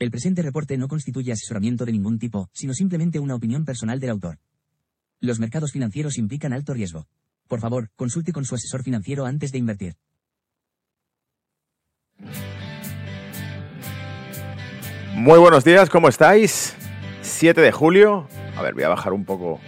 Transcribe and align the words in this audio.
El 0.00 0.10
presente 0.10 0.40
reporte 0.40 0.78
no 0.78 0.88
constituye 0.88 1.30
asesoramiento 1.30 1.84
de 1.84 1.92
ningún 1.92 2.18
tipo, 2.18 2.48
sino 2.54 2.72
simplemente 2.72 3.18
una 3.18 3.34
opinión 3.34 3.66
personal 3.66 4.00
del 4.00 4.08
autor. 4.08 4.38
Los 5.20 5.38
mercados 5.38 5.72
financieros 5.72 6.16
implican 6.16 6.54
alto 6.54 6.72
riesgo. 6.72 7.06
Por 7.48 7.60
favor, 7.60 7.90
consulte 7.96 8.32
con 8.32 8.46
su 8.46 8.54
asesor 8.54 8.82
financiero 8.82 9.26
antes 9.26 9.52
de 9.52 9.58
invertir. 9.58 9.96
Muy 15.16 15.38
buenos 15.38 15.64
días, 15.64 15.90
¿cómo 15.90 16.08
estáis? 16.08 16.74
7 17.20 17.60
de 17.60 17.70
julio. 17.70 18.26
A 18.56 18.62
ver, 18.62 18.72
voy 18.72 18.84
a 18.84 18.88
bajar 18.88 19.12
un 19.12 19.26
poco. 19.26 19.60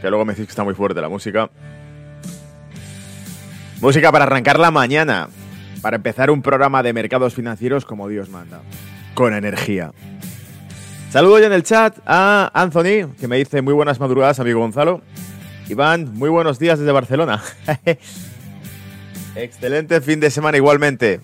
Que 0.00 0.08
luego 0.08 0.24
me 0.24 0.32
decís 0.32 0.46
que 0.46 0.52
está 0.52 0.64
muy 0.64 0.74
fuerte 0.74 0.98
la 1.02 1.10
música. 1.10 1.50
Música 3.80 4.10
para 4.10 4.24
arrancar 4.24 4.58
la 4.58 4.70
mañana, 4.70 5.28
para 5.82 5.96
empezar 5.96 6.30
un 6.30 6.40
programa 6.40 6.82
de 6.82 6.94
mercados 6.94 7.34
financieros 7.34 7.84
como 7.84 8.08
Dios 8.08 8.30
manda, 8.30 8.62
con 9.14 9.34
energía. 9.34 9.92
Saludo 11.10 11.38
ya 11.40 11.46
en 11.46 11.52
el 11.52 11.62
chat 11.62 11.98
a 12.06 12.50
Anthony, 12.54 13.14
que 13.20 13.28
me 13.28 13.36
dice 13.36 13.60
muy 13.60 13.74
buenas 13.74 14.00
madrugadas, 14.00 14.40
amigo 14.40 14.60
Gonzalo. 14.60 15.02
Iván, 15.68 16.14
muy 16.14 16.30
buenos 16.30 16.58
días 16.58 16.78
desde 16.78 16.90
Barcelona. 16.90 17.42
Excelente 19.36 20.00
fin 20.00 20.20
de 20.20 20.30
semana 20.30 20.56
igualmente. 20.56 21.20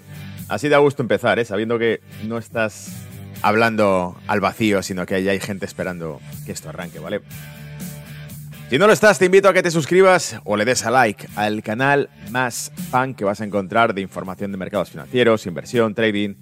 Así 0.49 0.69
da 0.69 0.77
gusto 0.77 1.03
empezar, 1.03 1.39
¿eh? 1.39 1.47
sabiendo 1.47 1.79
que 1.79 2.01
no 2.25 2.37
estás 2.37 2.93
hablando 3.41 4.15
al 4.27 4.41
vacío, 4.41 4.83
sino 4.83 5.07
que 5.07 5.15
hay 5.15 5.41
gente 5.41 5.65
esperando 5.65 6.21
que 6.45 6.53
esto 6.53 6.69
arranque, 6.69 6.99
¿vale? 6.99 7.23
Si 8.73 8.79
no 8.79 8.87
lo 8.87 8.95
estás, 8.95 9.19
te 9.19 9.27
invito 9.27 9.51
a 9.51 9.53
que 9.53 9.63
te 9.63 9.71
suscribas 9.71 10.41
o 10.45 10.57
le 10.57 10.65
des 10.65 10.87
a 10.87 10.91
like 10.91 11.29
al 11.37 11.63
canal 11.63 12.09
más 12.31 12.73
fan 12.91 13.13
que 13.13 13.23
vas 13.23 13.43
a 13.43 13.45
encontrar 13.45 13.93
de 13.93 14.01
información 14.01 14.51
de 14.51 14.57
mercados 14.57 14.89
financieros, 14.89 15.45
inversión, 15.45 15.95
trading, 15.95 16.37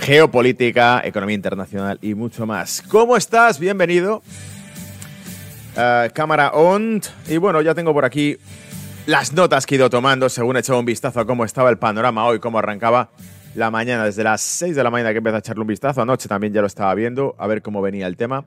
geopolítica, 0.00 1.00
economía 1.04 1.36
internacional 1.36 2.00
y 2.02 2.14
mucho 2.14 2.46
más. 2.46 2.82
¿Cómo 2.88 3.16
estás? 3.16 3.60
Bienvenido. 3.60 4.24
Uh, 5.76 6.12
cámara 6.12 6.50
on. 6.50 7.00
Y 7.28 7.36
bueno, 7.36 7.62
ya 7.62 7.76
tengo 7.76 7.94
por 7.94 8.04
aquí 8.04 8.38
las 9.06 9.32
notas 9.32 9.64
que 9.64 9.76
he 9.76 9.78
ido 9.78 9.88
tomando 9.88 10.28
según 10.28 10.56
he 10.56 10.58
echado 10.58 10.80
un 10.80 10.84
vistazo 10.84 11.20
a 11.20 11.26
cómo 11.26 11.44
estaba 11.44 11.70
el 11.70 11.78
panorama 11.78 12.24
hoy, 12.24 12.40
cómo 12.40 12.58
arrancaba 12.58 13.10
la 13.54 13.70
mañana, 13.70 14.04
desde 14.04 14.24
las 14.24 14.40
6 14.40 14.74
de 14.74 14.82
la 14.82 14.90
mañana 14.90 15.12
que 15.12 15.18
empecé 15.18 15.36
a 15.36 15.38
echarle 15.38 15.60
un 15.60 15.68
vistazo. 15.68 16.02
Anoche 16.02 16.28
también 16.28 16.52
ya 16.52 16.60
lo 16.60 16.66
estaba 16.66 16.92
viendo, 16.96 17.36
a 17.38 17.46
ver 17.46 17.62
cómo 17.62 17.80
venía 17.80 18.08
el 18.08 18.16
tema. 18.16 18.46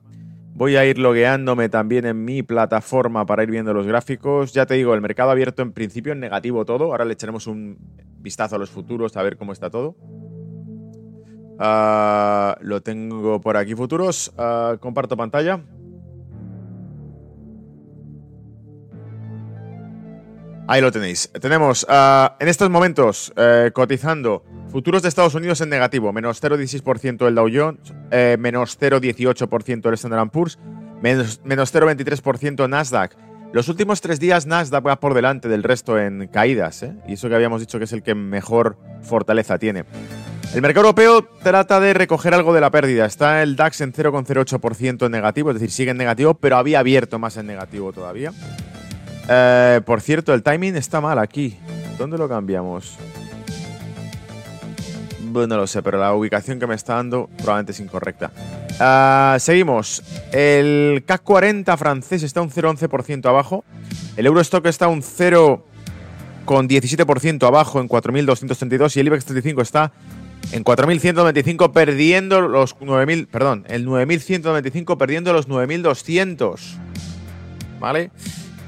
Voy 0.62 0.76
a 0.76 0.86
ir 0.86 0.96
logueándome 0.96 1.68
también 1.68 2.06
en 2.06 2.24
mi 2.24 2.44
plataforma 2.44 3.26
para 3.26 3.42
ir 3.42 3.50
viendo 3.50 3.74
los 3.74 3.84
gráficos. 3.84 4.52
Ya 4.52 4.64
te 4.64 4.74
digo, 4.74 4.94
el 4.94 5.00
mercado 5.00 5.32
abierto 5.32 5.60
en 5.60 5.72
principio 5.72 6.12
en 6.12 6.20
negativo 6.20 6.64
todo. 6.64 6.84
Ahora 6.84 7.04
le 7.04 7.14
echaremos 7.14 7.48
un 7.48 7.76
vistazo 8.20 8.54
a 8.54 8.58
los 8.60 8.70
futuros 8.70 9.16
a 9.16 9.24
ver 9.24 9.36
cómo 9.36 9.52
está 9.52 9.70
todo. 9.70 9.96
Ah, 11.58 12.56
lo 12.60 12.80
tengo 12.80 13.40
por 13.40 13.56
aquí, 13.56 13.74
futuros. 13.74 14.32
Ah, 14.38 14.76
comparto 14.78 15.16
pantalla. 15.16 15.64
Ahí 20.68 20.80
lo 20.80 20.92
tenéis. 20.92 21.30
Tenemos 21.40 21.84
ah, 21.88 22.36
en 22.38 22.48
estos 22.48 22.70
momentos 22.70 23.32
eh, 23.36 23.70
cotizando 23.74 24.44
Futuros 24.70 25.02
de 25.02 25.08
Estados 25.08 25.34
Unidos 25.34 25.60
en 25.60 25.68
negativo, 25.68 26.12
menos 26.12 26.42
0,16% 26.42 27.26
el 27.28 27.34
Dow 27.34 27.48
Jones, 27.52 27.92
eh, 28.10 28.36
menos 28.38 28.80
0,18% 28.80 29.88
el 29.88 29.94
Standard 29.94 30.30
Poor's, 30.30 30.58
menos, 31.02 31.40
menos 31.44 31.74
0,23% 31.74 32.68
Nasdaq. 32.70 33.14
Los 33.52 33.68
últimos 33.68 34.00
tres 34.00 34.18
días 34.18 34.46
Nasdaq 34.46 34.86
va 34.86 34.98
por 34.98 35.12
delante 35.12 35.48
del 35.48 35.62
resto 35.62 35.98
en 35.98 36.26
caídas, 36.28 36.82
¿eh? 36.84 36.94
y 37.06 37.14
eso 37.14 37.28
que 37.28 37.34
habíamos 37.34 37.60
dicho 37.60 37.76
que 37.76 37.84
es 37.84 37.92
el 37.92 38.02
que 38.02 38.14
mejor 38.14 38.78
fortaleza 39.02 39.58
tiene. 39.58 39.84
El 40.54 40.62
mercado 40.62 40.86
europeo 40.86 41.28
trata 41.42 41.80
de 41.80 41.92
recoger 41.92 42.32
algo 42.32 42.54
de 42.54 42.60
la 42.60 42.70
pérdida. 42.70 43.04
Está 43.04 43.42
el 43.42 43.56
DAX 43.56 43.80
en 43.82 43.92
0,08% 43.92 45.04
en 45.04 45.12
negativo, 45.12 45.50
es 45.50 45.54
decir, 45.54 45.70
sigue 45.70 45.90
en 45.90 45.98
negativo, 45.98 46.34
pero 46.34 46.56
había 46.56 46.78
abierto 46.78 47.18
más 47.18 47.36
en 47.36 47.46
negativo 47.46 47.92
todavía. 47.92 48.32
Eh, 49.28 49.80
por 49.84 50.00
cierto, 50.00 50.34
el 50.34 50.42
timing 50.42 50.76
está 50.76 51.00
mal 51.00 51.18
aquí. 51.18 51.56
¿Dónde 51.98 52.18
lo 52.18 52.28
cambiamos? 52.28 52.98
no 55.32 55.56
lo 55.56 55.66
sé, 55.66 55.82
pero 55.82 55.98
la 55.98 56.14
ubicación 56.14 56.60
que 56.60 56.66
me 56.66 56.74
está 56.74 56.96
dando 56.96 57.30
probablemente 57.38 57.72
es 57.72 57.80
incorrecta. 57.80 58.30
Ah, 58.78 59.38
seguimos. 59.40 60.02
El 60.30 61.02
CAC 61.06 61.22
40 61.22 61.74
francés 61.76 62.22
está 62.22 62.42
un 62.42 62.50
0,11% 62.50 63.24
abajo. 63.26 63.64
El 64.16 64.26
Eurostock 64.26 64.66
está 64.66 64.86
un 64.88 65.02
0,17% 65.02 67.46
abajo 67.46 67.80
en 67.80 67.88
4.232 67.88 68.94
y 68.96 69.00
el 69.00 69.06
IBEX 69.06 69.24
35 69.24 69.62
está 69.62 69.92
en 70.52 70.64
4.195 70.64 71.72
perdiendo 71.72 72.42
los 72.42 72.76
9.000, 72.76 73.26
perdón, 73.28 73.64
el 73.68 73.86
9.195 73.86 74.98
perdiendo 74.98 75.32
los 75.32 75.48
9.200. 75.48 76.58
¿Vale? 77.80 78.10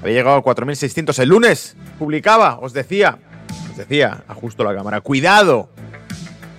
Había 0.05 0.19
llegado 0.19 0.37
a 0.37 0.45
4.600 0.45 1.19
el 1.19 1.31
lunes. 1.31 1.77
Publicaba, 1.99 2.59
os 2.61 2.73
decía, 2.75 3.19
os 3.71 3.77
decía, 3.77 4.23
ajusto 4.29 4.63
la 4.63 4.75
cámara, 4.75 5.01
cuidado, 5.01 5.71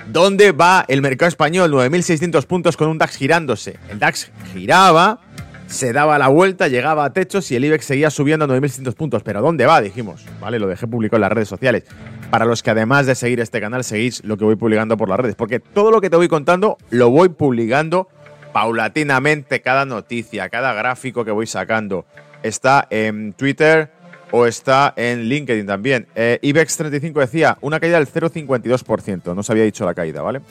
¿Dónde 0.08 0.52
va 0.52 0.86
el 0.88 1.02
mercado 1.02 1.30
español? 1.30 1.72
9.600 1.72 2.46
puntos 2.46 2.78
con 2.78 2.90
un 2.90 3.00
DAX 3.00 3.16
girándose. 3.18 3.80
El 3.90 3.98
DAX 3.98 4.32
giraba, 4.54 5.20
se 5.66 5.94
daba 5.94 6.20
la 6.20 6.28
vuelta, 6.28 6.68
llegaba 6.68 7.06
a 7.06 7.14
techos 7.14 7.50
y 7.52 7.56
el 7.56 7.66
IBEX 7.66 7.86
seguía 7.86 8.12
subiendo 8.12 8.46
a 8.46 8.48
9.600 8.48 8.94
puntos. 8.94 9.24
¿Pero 9.24 9.42
dónde 9.42 9.66
va? 9.66 9.82
Dijimos. 9.82 10.24
Vale, 10.40 10.60
lo 10.60 10.68
dejé 10.68 10.86
publicado 10.86 11.18
en 11.18 11.22
las 11.22 11.32
redes 11.32 11.50
sociales. 11.50 11.86
Para 12.30 12.46
los 12.46 12.62
que 12.62 12.70
además 12.70 13.08
de 13.08 13.16
seguir 13.16 13.40
este 13.40 13.60
canal, 13.60 13.84
seguís 13.84 14.24
lo 14.24 14.38
que 14.38 14.46
voy 14.46 14.56
publicando 14.56 14.96
por 14.96 15.10
las 15.10 15.20
redes. 15.20 15.36
Porque 15.36 15.60
todo 15.60 15.90
lo 15.90 16.02
que 16.02 16.12
te 16.12 16.18
voy 16.18 16.28
contando 16.28 16.78
lo 16.92 17.10
voy 17.10 17.30
publicando 17.30 18.08
paulatinamente. 18.54 19.62
Cada 19.62 19.86
noticia, 19.86 20.50
cada 20.50 20.74
gráfico 20.74 21.26
que 21.26 21.32
voy 21.32 21.48
sacando 21.48 22.06
está 22.48 22.88
en 22.90 23.34
Twitter, 23.34 23.92
o 24.32 24.46
está 24.46 24.94
en 24.98 25.24
LinkedIn 25.30 25.66
también. 25.66 26.08
Eh, 26.16 26.40
IBEX 26.42 26.78
35 26.78 27.20
decía 27.20 27.58
una 27.62 27.80
caída 27.80 27.98
del 27.98 28.08
0,52%. 28.08 29.34
No 29.34 29.44
se 29.44 29.52
había 29.52 29.64
dicho 29.64 29.86
la 29.86 29.94
caída, 29.94 30.22
¿vale? 30.22 30.42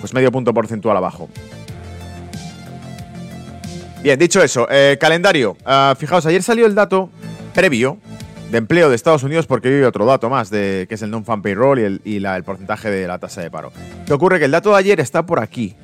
Pues 0.00 0.14
medio 0.14 0.30
punto 0.30 0.54
porcentual 0.54 0.96
abajo. 0.96 1.28
Bien, 4.02 4.18
dicho 4.18 4.42
eso, 4.42 4.68
eh, 4.70 4.96
calendario. 5.00 5.56
Ah, 5.64 5.96
fijaos, 5.98 6.24
ayer 6.26 6.42
salió 6.42 6.66
el 6.66 6.74
dato 6.76 7.10
previo 7.52 7.98
de 8.50 8.58
empleo 8.58 8.88
de 8.88 8.94
Estados 8.94 9.24
Unidos 9.24 9.46
porque 9.46 9.68
hay 9.68 9.82
otro 9.82 10.06
dato 10.06 10.30
más, 10.30 10.48
de, 10.50 10.86
que 10.88 10.94
es 10.94 11.02
el 11.02 11.10
non-fan 11.10 11.42
payroll 11.42 11.80
y, 11.80 11.82
el, 11.82 12.00
y 12.04 12.24
el 12.24 12.44
porcentaje 12.44 12.90
de 12.90 13.08
la 13.08 13.18
tasa 13.18 13.40
de 13.40 13.50
paro. 13.50 13.72
¿Qué 14.06 14.12
ocurre? 14.12 14.38
Que 14.38 14.44
el 14.44 14.52
dato 14.52 14.70
de 14.70 14.78
ayer 14.78 15.00
está 15.00 15.26
por 15.26 15.40
aquí. 15.40 15.74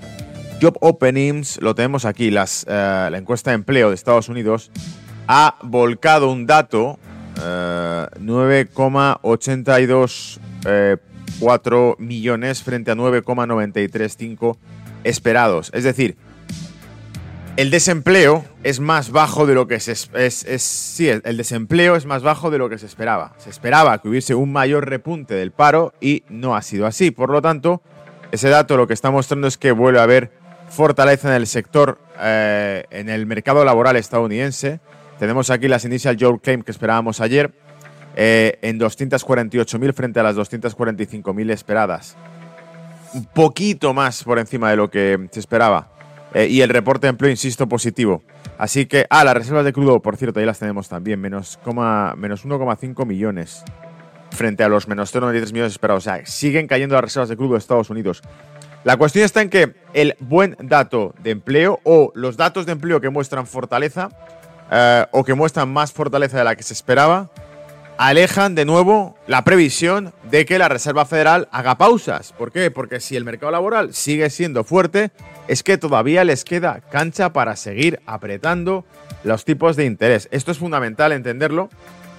Job 0.61 0.77
openings, 0.81 1.61
lo 1.61 1.75
tenemos 1.75 2.05
aquí, 2.05 2.31
las, 2.31 2.65
eh, 2.69 3.09
la 3.11 3.19
encuesta 3.19 3.51
de 3.51 3.57
empleo 3.57 3.89
de 3.89 3.97
Estados 3.97 4.29
Unidos 4.29 4.71
ha 5.35 5.57
volcado 5.63 6.31
un 6.31 6.47
dato 6.47 6.99
9,824 8.21 10.41
eh, 10.67 10.99
millones 11.99 12.63
frente 12.63 12.91
a 12.91 12.95
9,935 12.95 14.59
esperados. 15.05 15.71
Es 15.73 15.85
decir, 15.85 16.19
el 17.57 17.71
desempleo 17.71 18.45
es 18.63 18.81
más 18.81 19.11
bajo 19.11 19.47
de 19.47 19.55
lo 19.55 19.67
que 19.67 19.81
se 19.81 19.93
es, 19.93 21.01
el 21.01 21.37
desempleo 21.39 21.97
es 21.97 22.05
más 22.05 22.23
bajo 22.23 22.51
de 22.51 22.59
lo 22.59 22.69
que 22.69 22.77
se 22.77 22.85
esperaba. 22.85 23.33
Se 23.39 23.49
esperaba 23.49 24.03
que 24.03 24.11
hubiese 24.11 24.35
un 24.35 24.53
mayor 24.53 24.87
repunte 24.87 25.33
del 25.33 25.51
paro 25.51 25.95
y 25.99 26.25
no 26.29 26.57
ha 26.57 26.61
sido 26.61 26.87
así. 26.87 27.11
Por 27.11 27.31
lo 27.31 27.41
tanto, 27.41 27.81
ese 28.33 28.51
dato 28.51 28.77
lo 28.77 28.87
que 28.87 28.93
está 28.93 29.11
mostrando 29.11 29.47
es 29.47 29.57
que 29.57 29.73
vuelve 29.73 29.99
a 29.99 30.03
haber 30.03 30.31
fortaleza 30.69 31.29
en 31.29 31.37
el 31.37 31.47
sector, 31.47 31.99
eh, 32.21 32.85
en 32.91 33.09
el 33.09 33.25
mercado 33.25 33.65
laboral 33.65 33.97
estadounidense. 33.97 34.81
Tenemos 35.23 35.51
aquí 35.51 35.69
las 35.69 35.85
initial 35.85 36.17
job 36.19 36.41
claim 36.43 36.63
que 36.63 36.73
esperábamos 36.73 37.21
ayer 37.21 37.53
eh, 38.17 38.59
en 38.61 38.81
248.000 38.81 39.95
frente 39.95 40.19
a 40.19 40.25
las 40.25 40.35
245.000 40.35 41.53
esperadas. 41.53 42.17
Un 43.15 43.27
poquito 43.27 43.95
más 43.95 44.25
por 44.25 44.41
encima 44.41 44.71
de 44.71 44.77
lo 44.77 44.91
que 44.91 45.29
se 45.31 45.39
esperaba. 45.39 45.93
Eh, 46.35 46.49
y 46.49 46.61
el 46.61 46.71
reporte 46.71 47.07
de 47.07 47.11
empleo, 47.11 47.31
insisto, 47.31 47.69
positivo. 47.69 48.25
Así 48.59 48.87
que, 48.87 49.07
ah, 49.11 49.23
las 49.23 49.35
reservas 49.35 49.65
de 49.65 49.73
crudo, 49.73 50.03
por 50.03 50.17
cierto, 50.17 50.41
ahí 50.41 50.45
las 50.45 50.59
tenemos 50.59 50.89
también, 50.89 51.21
menos, 51.21 51.57
menos 52.17 52.45
1,5 52.45 53.07
millones 53.07 53.63
frente 54.33 54.65
a 54.65 54.69
los 54.69 54.89
menos 54.89 55.15
0,93 55.15 55.53
millones 55.53 55.73
esperados. 55.75 56.03
O 56.03 56.11
sea, 56.11 56.27
siguen 56.27 56.67
cayendo 56.67 56.97
las 56.97 57.05
reservas 57.05 57.29
de 57.29 57.37
crudo 57.37 57.53
de 57.53 57.59
Estados 57.59 57.91
Unidos. 57.91 58.23
La 58.83 58.97
cuestión 58.97 59.25
está 59.25 59.41
en 59.41 59.51
que 59.51 59.77
el 59.95 60.17
buen 60.19 60.57
dato 60.59 61.15
de 61.23 61.31
empleo 61.31 61.79
o 61.85 62.11
los 62.17 62.37
datos 62.37 62.67
de 62.67 62.73
empleo 62.73 63.01
que 63.01 63.09
muestran 63.09 63.47
fortaleza 63.47 64.09
eh, 64.75 65.07
o 65.11 65.23
que 65.23 65.35
muestran 65.35 65.71
más 65.71 65.93
fortaleza 65.93 66.39
de 66.39 66.45
la 66.45 66.57
que 66.57 66.63
se 66.63 66.73
esperaba, 66.73 67.29
alejan 67.99 68.55
de 68.55 68.65
nuevo 68.65 69.17
la 69.27 69.45
previsión 69.45 70.15
de 70.31 70.47
que 70.47 70.59
la 70.59 70.71
Reserva 70.71 71.05
Federal 71.05 71.47
haga 71.53 71.77
pausas. 71.77 72.33
¿Por 72.33 72.53
qué? 72.53 72.71
Porque 72.71 72.99
si 72.99 73.15
el 73.15 73.25
mercado 73.27 73.53
laboral 73.53 73.93
sigue 73.93 74.31
siendo 74.31 74.65
fuerte, 74.65 75.11
es 75.47 75.63
que 75.63 75.77
todavía 75.77 76.25
les 76.25 76.45
queda 76.45 76.81
cancha 76.91 77.35
para 77.35 77.55
seguir 77.55 78.01
apretando 78.07 78.87
los 79.25 79.45
tipos 79.45 79.77
de 79.77 79.85
interés. 79.85 80.27
Esto 80.31 80.53
es 80.53 80.59
fundamental 80.59 81.13
entenderlo 81.13 81.69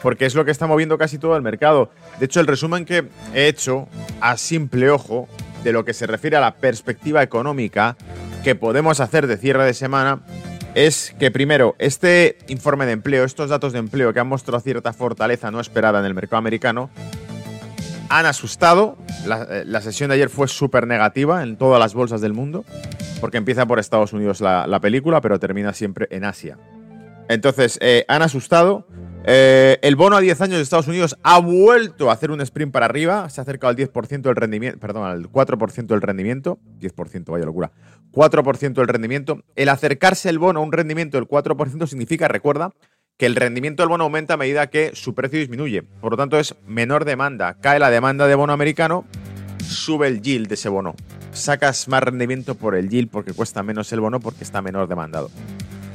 porque 0.04 0.28
es 0.28 0.36
lo 0.36 0.46
que 0.46 0.52
está 0.52 0.68
moviendo 0.68 1.00
casi 1.00 1.18
todo 1.18 1.36
el 1.36 1.42
mercado. 1.42 1.90
De 2.20 2.26
hecho, 2.26 2.40
el 2.40 2.46
resumen 2.46 2.86
que 2.86 3.08
he 3.34 3.48
hecho 3.48 3.88
a 4.22 4.38
simple 4.38 4.92
ojo 4.92 5.28
de 5.64 5.72
lo 5.72 5.86
que 5.86 5.96
se 5.96 6.06
refiere 6.06 6.38
a 6.38 6.42
la 6.42 6.54
perspectiva 6.54 7.24
económica 7.24 7.98
que 8.44 8.54
podemos 8.54 9.00
hacer 9.00 9.26
de 9.26 9.38
cierre 9.38 9.66
de 9.66 9.74
semana 9.74 10.20
es 10.76 11.16
que 11.20 11.30
primero, 11.32 11.76
este 11.78 12.38
informe 12.48 12.86
de 12.86 12.94
empleo, 12.94 13.24
estos 13.24 13.50
datos 13.50 13.74
de 13.74 13.80
empleo 13.80 14.14
que 14.14 14.20
han 14.20 14.28
mostrado 14.28 14.60
cierta 14.60 14.94
fortaleza 14.94 15.52
no 15.52 15.60
esperada 15.60 16.00
en 16.00 16.06
el 16.06 16.14
mercado 16.14 16.38
americano, 16.38 16.90
han 18.10 18.26
asustado. 18.26 18.98
La, 19.26 19.48
eh, 19.50 19.82
sesión 19.82 20.10
de 20.10 20.16
ayer 20.16 20.30
fue 20.30 20.48
súper 20.48 20.88
negativa 20.88 21.44
en 21.44 21.58
todas 21.58 21.80
las 21.80 21.94
bolsas 21.94 22.22
del 22.22 22.34
mundo, 22.34 22.66
porque 23.22 23.38
empieza 23.38 23.66
por 23.66 23.80
Estados 23.80 24.14
Unidos 24.14 24.42
la, 24.42 24.80
película, 24.82 25.22
pero 25.22 25.40
termina 25.40 25.74
siempre 25.74 26.08
en 26.12 26.26
Asia. 26.26 26.58
Entonces, 27.30 27.78
eh, 27.82 28.06
han 28.08 28.22
asustado. 28.22 28.86
Eh, 29.26 29.80
el 29.82 29.96
bono 29.96 30.18
a 30.18 30.22
10 30.22 30.42
años 30.42 30.58
de 30.58 30.64
Estados 30.64 30.88
Unidos 30.88 31.18
ha 31.24 31.40
vuelto 31.40 32.10
a 32.10 32.14
hacer 32.14 32.30
un 32.32 32.42
sprint 32.42 32.74
para 32.74 32.88
arriba, 32.88 33.30
se 33.30 33.40
ha 33.40 33.44
acercado 33.44 33.70
al 33.70 33.78
10% 33.78 34.22
del 34.22 34.36
rendimiento, 34.36 34.80
perdón, 34.80 35.06
al 35.06 35.32
4% 35.32 35.88
del 35.88 36.02
rendimiento, 36.02 36.60
10%, 36.80 37.32
vaya 37.32 37.46
locura, 37.46 37.72
4% 38.12 38.74
del 38.74 38.88
rendimiento. 38.88 39.44
El 39.56 39.70
acercarse 39.70 40.30
el 40.30 40.40
bono 40.40 40.60
a 40.60 40.64
un 40.64 40.74
rendimiento 40.74 41.18
del 41.18 41.28
4% 41.28 41.88
significa, 41.88 42.28
recuerda, 42.28 42.72
que 43.18 43.26
el 43.26 43.36
rendimiento 43.36 43.84
del 43.84 43.90
bono 43.90 44.06
aumenta 44.06 44.34
a 44.34 44.38
medida 44.38 44.68
que 44.68 44.92
su 44.94 45.14
precio 45.14 45.40
disminuye. 45.40 45.84
Por 45.84 46.12
lo 46.12 46.18
tanto, 46.18 46.38
es 46.38 46.56
menor 46.66 47.06
demanda. 47.06 47.56
Cae 47.62 47.80
la 47.80 47.92
demanda 47.92 48.28
de 48.28 48.36
bono 48.36 48.54
americano, 48.54 49.06
sube 49.60 50.08
el 50.08 50.22
yield 50.22 50.48
de 50.48 50.56
ese 50.56 50.68
bono. 50.68 50.96
Sacas 51.32 51.88
más 51.88 52.04
rendimiento 52.04 52.56
por 52.56 52.76
el 52.76 52.90
yield 52.90 53.10
porque 53.10 53.34
cuesta 53.34 53.64
menos 53.64 53.92
el 53.94 54.02
bono 54.02 54.20
porque 54.20 54.44
está 54.44 54.62
menor 54.62 54.88
demandado. 54.88 55.30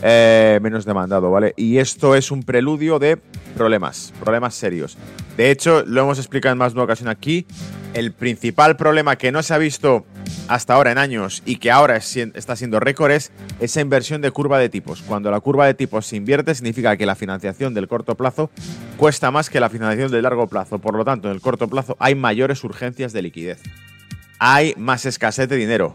Eh, 0.02 0.60
menos 0.62 0.84
demandado, 0.84 1.30
¿vale? 1.30 1.54
Y 1.56 1.78
esto 1.78 2.14
es 2.14 2.30
un 2.30 2.42
preludio 2.42 2.98
de 2.98 3.18
problemas, 3.56 4.12
problemas 4.20 4.54
serios. 4.54 4.96
De 5.36 5.50
hecho, 5.50 5.84
lo 5.84 6.02
hemos 6.02 6.18
explicado 6.18 6.52
en 6.52 6.58
más 6.58 6.72
de 6.72 6.78
una 6.78 6.84
ocasión 6.84 7.08
aquí. 7.08 7.46
El 7.94 8.12
principal 8.12 8.76
problema 8.76 9.16
que 9.16 9.32
no 9.32 9.42
se 9.42 9.54
ha 9.54 9.58
visto 9.58 10.04
hasta 10.46 10.74
ahora 10.74 10.92
en 10.92 10.98
años 10.98 11.42
y 11.44 11.56
que 11.56 11.70
ahora 11.70 11.96
está 11.96 12.56
siendo 12.56 12.80
récord 12.80 13.10
es 13.10 13.32
esa 13.60 13.80
inversión 13.80 14.20
de 14.20 14.30
curva 14.30 14.58
de 14.58 14.68
tipos. 14.68 15.02
Cuando 15.02 15.30
la 15.30 15.40
curva 15.40 15.66
de 15.66 15.74
tipos 15.74 16.06
se 16.06 16.16
invierte, 16.16 16.54
significa 16.54 16.96
que 16.96 17.06
la 17.06 17.14
financiación 17.14 17.74
del 17.74 17.88
corto 17.88 18.14
plazo 18.14 18.50
cuesta 18.96 19.30
más 19.30 19.50
que 19.50 19.60
la 19.60 19.70
financiación 19.70 20.12
del 20.12 20.22
largo 20.22 20.46
plazo. 20.46 20.78
Por 20.78 20.94
lo 20.94 21.04
tanto, 21.04 21.28
en 21.28 21.34
el 21.34 21.40
corto 21.40 21.68
plazo 21.68 21.96
hay 21.98 22.14
mayores 22.14 22.62
urgencias 22.62 23.12
de 23.12 23.22
liquidez. 23.22 23.60
Hay 24.38 24.74
más 24.76 25.06
escasez 25.06 25.48
de 25.48 25.56
dinero. 25.56 25.94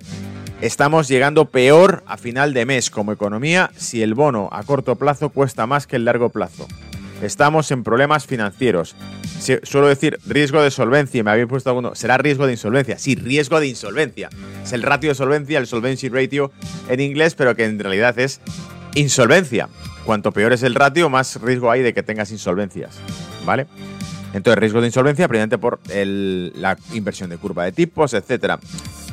Estamos 0.63 1.09
llegando 1.09 1.43
peor 1.43 2.05
a 2.07 2.15
final 2.15 2.53
de 2.53 2.65
mes 2.65 2.89
como 2.89 3.11
economía 3.11 3.69
si 3.75 4.01
el 4.01 4.13
bono 4.13 4.47
a 4.53 4.63
corto 4.63 4.95
plazo 4.95 5.27
cuesta 5.27 5.67
más 5.67 5.87
que 5.87 5.97
el 5.97 6.05
largo 6.05 6.29
plazo. 6.29 6.69
Estamos 7.21 7.69
en 7.71 7.83
problemas 7.83 8.25
financieros. 8.25 8.95
suelo 9.63 9.89
decir 9.89 10.19
riesgo 10.25 10.61
de 10.61 10.71
solvencia 10.71 11.21
me 11.21 11.31
habéis 11.31 11.47
puesto 11.47 11.69
alguno. 11.69 11.95
¿Será 11.95 12.17
riesgo 12.17 12.45
de 12.45 12.53
insolvencia? 12.53 12.97
Sí, 12.97 13.15
riesgo 13.15 13.59
de 13.59 13.67
insolvencia. 13.67 14.29
Es 14.63 14.71
el 14.71 14.83
ratio 14.83 15.09
de 15.09 15.15
solvencia, 15.15 15.59
el 15.59 15.67
solvency 15.67 16.07
ratio 16.07 16.53
en 16.87 17.01
inglés, 17.01 17.35
pero 17.35 17.57
que 17.57 17.65
en 17.65 17.77
realidad 17.77 18.17
es 18.17 18.39
insolvencia. 18.95 19.67
Cuanto 20.05 20.31
peor 20.31 20.53
es 20.53 20.63
el 20.63 20.75
ratio, 20.75 21.09
más 21.09 21.41
riesgo 21.41 21.71
hay 21.71 21.81
de 21.81 21.93
que 21.93 22.03
tengas 22.03 22.31
insolvencias. 22.31 22.99
¿Vale? 23.43 23.67
Entonces, 24.33 24.59
riesgo 24.59 24.79
de 24.79 24.87
insolvencia, 24.87 25.27
precisamente 25.27 25.57
por 25.57 25.81
la 25.93 26.77
inversión 26.93 27.29
de 27.29 27.37
curva 27.37 27.65
de 27.65 27.73
tipos, 27.73 28.13
etcétera. 28.13 28.61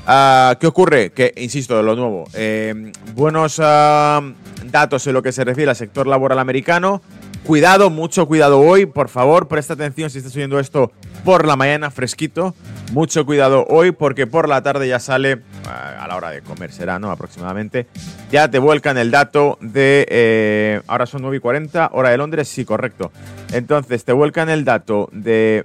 Ah, 0.07 0.57
¿Qué 0.61 0.67
ocurre? 0.67 1.13
Que, 1.13 1.33
insisto, 1.37 1.77
de 1.77 1.83
lo 1.83 1.95
nuevo, 1.95 2.25
eh, 2.35 2.93
buenos 3.15 3.57
datos 3.59 5.07
en 5.07 5.13
lo 5.13 5.23
que 5.23 5.33
se 5.33 5.45
refiere 5.45 5.71
al 5.71 5.77
sector 5.77 6.07
laboral 6.07 6.39
americano. 6.39 7.03
Cuidado, 7.45 7.89
mucho 7.89 8.27
cuidado 8.27 8.61
hoy, 8.61 8.87
por 8.87 9.09
favor, 9.09 9.49
presta 9.49 9.73
atención 9.73 10.11
si 10.11 10.19
estás 10.19 10.37
oyendo 10.37 10.61
esto 10.61 10.93
por 11.25 11.47
la 11.47 11.57
mañana 11.57 11.91
fresquito. 11.91 12.55
Mucho 12.93 13.25
cuidado 13.25 13.65
hoy 13.69 13.93
porque 13.93 14.27
por 14.27 14.49
la 14.49 14.63
tarde 14.63 14.87
ya 14.89 15.01
sale, 15.01 15.41
a 15.67 16.07
la 16.07 16.17
hora 16.17 16.31
de 16.31 16.43
comer 16.43 16.71
será, 16.71 16.99
¿no? 16.99 17.11
Aproximadamente. 17.11 17.87
Ya 18.31 18.51
te 18.51 18.59
vuelcan 18.59 18.99
el 18.99 19.11
dato 19.11 19.57
de, 19.61 20.07
eh, 20.11 20.83
ahora 20.87 21.07
son 21.07 21.23
9 21.23 21.39
y 21.39 21.41
40, 21.41 21.91
hora 21.93 22.11
de 22.11 22.19
Londres, 22.19 22.47
sí, 22.49 22.65
correcto. 22.65 23.11
Entonces, 23.53 24.05
te 24.05 24.13
vuelcan 24.13 24.51
el 24.51 24.65
dato 24.65 25.09
de 25.13 25.65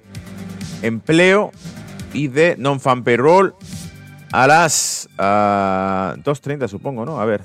empleo 0.82 1.52
y 2.14 2.30
de 2.30 2.56
non-fan 2.58 3.04
payroll 3.04 3.54
a 4.32 4.48
las 4.48 5.10
2.30 5.18 6.68
supongo, 6.68 7.06
¿no? 7.06 7.20
A 7.20 7.26
ver. 7.26 7.42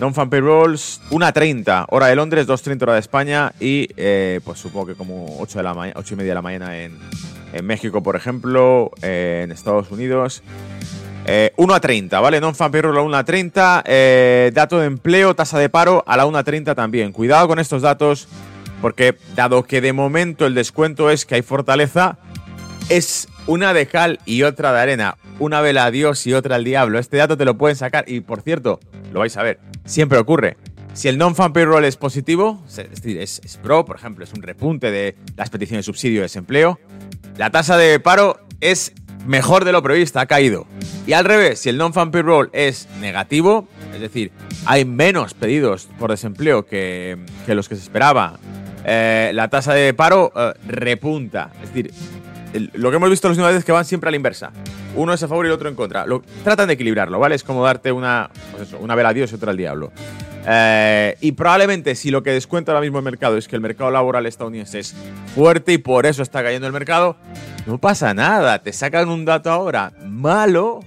Non-fan 0.00 0.30
payrolls, 0.30 1.02
1.30 1.10 1.84
hora 1.90 2.06
de 2.06 2.16
Londres, 2.16 2.48
2.30 2.48 2.82
hora 2.82 2.94
de 2.94 3.00
España 3.00 3.52
y 3.60 3.86
eh, 3.98 4.40
pues 4.42 4.58
supongo 4.58 4.86
que 4.86 4.94
como 4.94 5.36
8, 5.40 5.58
de 5.58 5.62
la 5.62 5.92
8 5.94 6.14
y 6.14 6.16
media 6.16 6.30
de 6.30 6.34
la 6.34 6.42
mañana 6.42 6.78
en, 6.78 6.98
México, 7.62 8.02
por 8.02 8.16
ejemplo, 8.16 8.92
eh, 9.02 9.42
en 9.44 9.52
Estados 9.52 9.90
Unidos. 9.90 10.42
Eh, 11.26 11.52
1 11.56 11.74
a 11.74 11.80
30, 11.80 12.18
¿vale? 12.18 12.40
Non-fan 12.40 12.72
payroll 12.72 12.96
a 12.96 13.02
1 13.02 13.16
a 13.16 13.24
30. 13.24 13.82
Eh, 13.84 14.50
dato 14.54 14.80
de 14.80 14.86
empleo, 14.86 15.34
tasa 15.34 15.58
de 15.58 15.68
paro 15.68 16.02
a 16.06 16.16
la 16.16 16.24
1 16.24 16.38
a 16.38 16.44
30 16.44 16.74
también. 16.74 17.12
Cuidado 17.12 17.46
con 17.46 17.58
estos 17.58 17.82
datos 17.82 18.26
porque 18.80 19.16
dado 19.34 19.64
que 19.64 19.80
de 19.80 19.92
momento 19.92 20.46
el 20.46 20.54
descuento 20.54 21.10
es 21.10 21.26
que 21.26 21.36
hay 21.36 21.42
fortaleza, 21.42 22.18
es 22.88 23.28
una 23.46 23.72
de 23.72 23.86
cal 23.86 24.18
y 24.24 24.42
otra 24.42 24.72
de 24.72 24.80
arena, 24.80 25.16
una 25.38 25.60
vela 25.60 25.84
a 25.84 25.90
Dios 25.90 26.26
y 26.26 26.34
otra 26.34 26.56
al 26.56 26.64
diablo. 26.64 26.98
Este 26.98 27.16
dato 27.16 27.36
te 27.36 27.44
lo 27.44 27.56
pueden 27.56 27.76
sacar 27.76 28.04
y 28.08 28.20
por 28.20 28.42
cierto, 28.42 28.80
lo 29.12 29.20
vais 29.20 29.36
a 29.36 29.42
ver, 29.42 29.60
siempre 29.84 30.18
ocurre. 30.18 30.56
Si 30.92 31.08
el 31.08 31.18
non-fan 31.18 31.52
payroll 31.52 31.84
es 31.84 31.96
positivo, 31.96 32.62
es 32.68 32.76
decir, 32.76 33.18
es, 33.20 33.40
pro, 33.62 33.84
por 33.84 33.96
ejemplo, 33.96 34.24
es 34.24 34.32
un 34.32 34.42
repunte 34.42 34.90
de 34.90 35.16
las 35.36 35.48
peticiones 35.48 35.86
de 35.86 35.92
subsidio 35.92 36.18
de 36.18 36.22
desempleo, 36.24 36.80
la 37.36 37.50
tasa 37.50 37.76
de 37.76 38.00
paro 38.00 38.40
es 38.60 38.92
mejor 39.24 39.64
de 39.64 39.72
lo 39.72 39.82
previsto, 39.82 40.18
ha 40.18 40.26
caído. 40.26 40.66
Y 41.06 41.12
al 41.12 41.24
revés, 41.24 41.60
si 41.60 41.68
el 41.68 41.78
non-fan 41.78 42.10
payroll 42.10 42.50
es 42.52 42.88
negativo, 43.00 43.68
es 43.94 44.00
decir, 44.00 44.32
hay 44.66 44.84
menos 44.84 45.34
pedidos 45.34 45.88
por 45.98 46.10
desempleo 46.10 46.66
que, 46.66 47.18
los 47.46 47.68
que 47.68 47.76
se 47.76 47.82
esperaba, 47.82 48.38
eh, 48.92 49.30
la 49.34 49.46
tasa 49.46 49.72
de 49.72 49.94
paro 49.94 50.32
eh, 50.34 50.52
repunta. 50.66 51.52
Es 51.62 51.72
decir, 51.72 51.94
lo 52.74 52.90
que 52.90 52.96
hemos 52.96 53.08
visto 53.08 53.28
las 53.28 53.36
últimas 53.36 53.50
veces 53.50 53.60
es 53.60 53.64
que 53.64 53.70
van 53.70 53.84
siempre 53.84 54.08
a 54.08 54.10
la 54.10 54.16
inversa. 54.16 54.50
Uno 54.96 55.12
es 55.12 55.22
a 55.22 55.28
favor 55.28 55.46
y 55.46 55.48
el 55.48 55.52
otro 55.52 55.68
en 55.68 55.76
contra. 55.76 56.06
Lo, 56.06 56.22
tratan 56.42 56.66
de 56.66 56.74
equilibrarlo, 56.74 57.20
¿vale? 57.20 57.36
Es 57.36 57.44
como 57.44 57.64
darte 57.64 57.92
una, 57.92 58.30
pues 58.50 58.72
una 58.72 58.96
vela 58.96 59.10
a 59.10 59.14
Dios 59.14 59.30
y 59.30 59.36
otra 59.36 59.52
al 59.52 59.56
diablo. 59.56 59.92
Eh, 60.44 61.16
y 61.20 61.30
probablemente 61.32 61.94
si 61.94 62.10
lo 62.10 62.24
que 62.24 62.32
descuenta 62.32 62.72
ahora 62.72 62.80
mismo 62.80 62.98
el 62.98 63.04
mercado 63.04 63.36
es 63.36 63.46
que 63.46 63.54
el 63.54 63.62
mercado 63.62 63.92
laboral 63.92 64.26
estadounidense 64.26 64.80
es 64.80 64.96
fuerte 65.36 65.74
y 65.74 65.78
por 65.78 66.06
eso 66.06 66.24
está 66.24 66.42
cayendo 66.42 66.66
el 66.66 66.72
mercado, 66.72 67.16
no 67.66 67.78
pasa 67.78 68.12
nada. 68.12 68.58
Te 68.58 68.72
sacan 68.72 69.08
un 69.08 69.24
dato 69.24 69.52
ahora 69.52 69.92
malo 70.04 70.80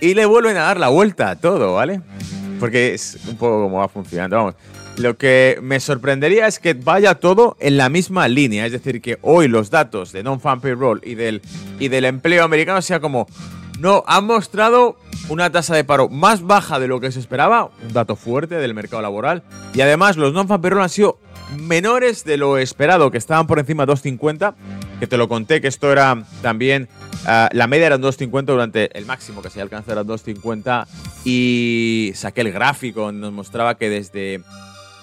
y 0.00 0.14
le 0.14 0.24
vuelven 0.24 0.56
a 0.56 0.62
dar 0.62 0.80
la 0.80 0.88
vuelta 0.88 1.28
a 1.28 1.36
todo, 1.36 1.74
¿vale? 1.74 2.00
Porque 2.62 2.94
es 2.94 3.18
un 3.26 3.36
poco 3.36 3.64
como 3.64 3.78
va 3.78 3.88
funcionando. 3.88 4.36
Vamos. 4.36 4.54
Lo 4.96 5.16
que 5.16 5.58
me 5.60 5.80
sorprendería 5.80 6.46
es 6.46 6.60
que 6.60 6.74
vaya 6.74 7.16
todo 7.16 7.56
en 7.58 7.76
la 7.76 7.88
misma 7.88 8.28
línea, 8.28 8.64
es 8.66 8.70
decir, 8.70 9.02
que 9.02 9.18
hoy 9.22 9.48
los 9.48 9.68
datos 9.68 10.12
de 10.12 10.22
non-fan 10.22 10.60
payroll 10.60 11.00
y 11.02 11.16
del, 11.16 11.42
y 11.80 11.88
del 11.88 12.04
empleo 12.04 12.44
americano 12.44 12.80
sea 12.80 13.00
como, 13.00 13.26
no, 13.80 14.04
han 14.06 14.26
mostrado 14.26 14.96
una 15.28 15.50
tasa 15.50 15.74
de 15.74 15.82
paro 15.82 16.08
más 16.08 16.42
baja 16.42 16.78
de 16.78 16.86
lo 16.86 17.00
que 17.00 17.10
se 17.10 17.18
esperaba, 17.18 17.68
un 17.82 17.92
dato 17.92 18.14
fuerte 18.14 18.54
del 18.54 18.74
mercado 18.74 19.02
laboral, 19.02 19.42
y 19.74 19.80
además 19.80 20.16
los 20.16 20.32
non-fan 20.32 20.60
payroll 20.60 20.82
han 20.82 20.88
sido 20.88 21.18
menores 21.58 22.22
de 22.22 22.36
lo 22.36 22.58
esperado, 22.58 23.10
que 23.10 23.18
estaban 23.18 23.48
por 23.48 23.58
encima 23.58 23.86
de 23.86 23.92
2.50, 23.94 24.54
que 25.00 25.08
te 25.08 25.16
lo 25.16 25.28
conté, 25.28 25.60
que 25.60 25.66
esto 25.66 25.90
era 25.90 26.22
también, 26.42 26.88
ah, 27.26 27.48
la 27.52 27.66
media 27.66 27.86
era 27.86 27.98
2.50 27.98 28.44
durante 28.44 28.96
el 28.96 29.06
máximo 29.06 29.42
que 29.42 29.50
se 29.50 29.60
alcanzó 29.60 29.92
era 29.92 30.04
2.50, 30.04 30.86
y 31.24 32.12
saqué 32.14 32.42
el 32.42 32.52
gráfico, 32.52 33.12
nos 33.12 33.32
mostraba 33.32 33.76
que 33.76 33.88
desde 33.88 34.42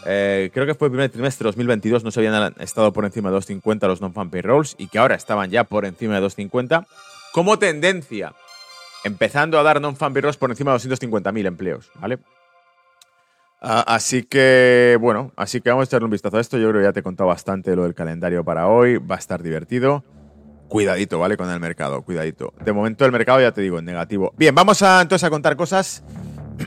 eh, 0.06 0.50
creo 0.54 0.66
que 0.66 0.76
fue 0.76 0.88
el 0.88 0.92
primer 0.92 1.10
trimestre 1.10 1.44
de 1.44 1.50
2022, 1.50 2.04
no 2.04 2.12
se 2.12 2.20
habían 2.20 2.54
estado 2.60 2.94
por 2.94 3.06
encima 3.06 3.30
de 3.30 3.36
250 3.36 3.88
los 3.88 4.02
non-fan 4.02 4.30
payrolls 4.30 4.76
y 4.78 4.88
que 4.88 5.00
ahora 5.00 5.16
estaban 5.16 5.50
ya 5.50 5.64
por 5.64 5.86
encima 5.86 6.16
de 6.16 6.22
250. 6.22 6.88
Como 7.32 7.60
tendencia, 7.60 8.34
empezando 9.04 9.60
a 9.60 9.64
dar 9.64 9.82
non-fan 9.82 10.14
payrolls 10.14 10.38
por 10.38 10.50
encima 10.50 10.72
de 10.72 10.80
250.000 10.80 11.46
empleos, 11.46 11.92
¿vale? 11.96 12.20
Ah, 13.62 13.84
así 13.88 14.24
que, 14.24 14.98
bueno, 15.02 15.34
así 15.36 15.60
que 15.60 15.70
vamos 15.70 15.84
a 15.84 15.88
echarle 15.90 16.06
un 16.06 16.12
vistazo 16.12 16.38
a 16.38 16.42
esto. 16.42 16.58
Yo 16.58 16.70
creo 16.70 16.82
que 16.82 16.88
ya 16.88 16.94
te 16.94 17.02
he 17.02 17.04
contado 17.04 17.28
bastante 17.28 17.76
lo 17.76 17.84
del 17.84 17.94
calendario 17.94 18.44
para 18.46 18.68
hoy. 18.68 18.98
Va 18.98 19.16
a 19.16 19.20
estar 19.20 19.44
divertido. 19.44 20.04
Cuidadito, 20.70 21.20
¿vale? 21.20 21.36
Con 21.36 21.50
el 21.50 21.60
mercado, 21.60 22.02
cuidadito. 22.04 22.54
De 22.64 22.72
momento 22.72 23.06
el 23.06 23.12
mercado, 23.12 23.42
ya 23.42 23.52
te 23.52 23.60
digo, 23.62 23.80
en 23.80 23.86
negativo. 23.86 24.34
Bien, 24.38 24.56
vamos 24.56 24.82
a, 24.82 25.02
entonces 25.02 25.26
a 25.26 25.30
contar 25.30 25.58
cosas 25.58 26.04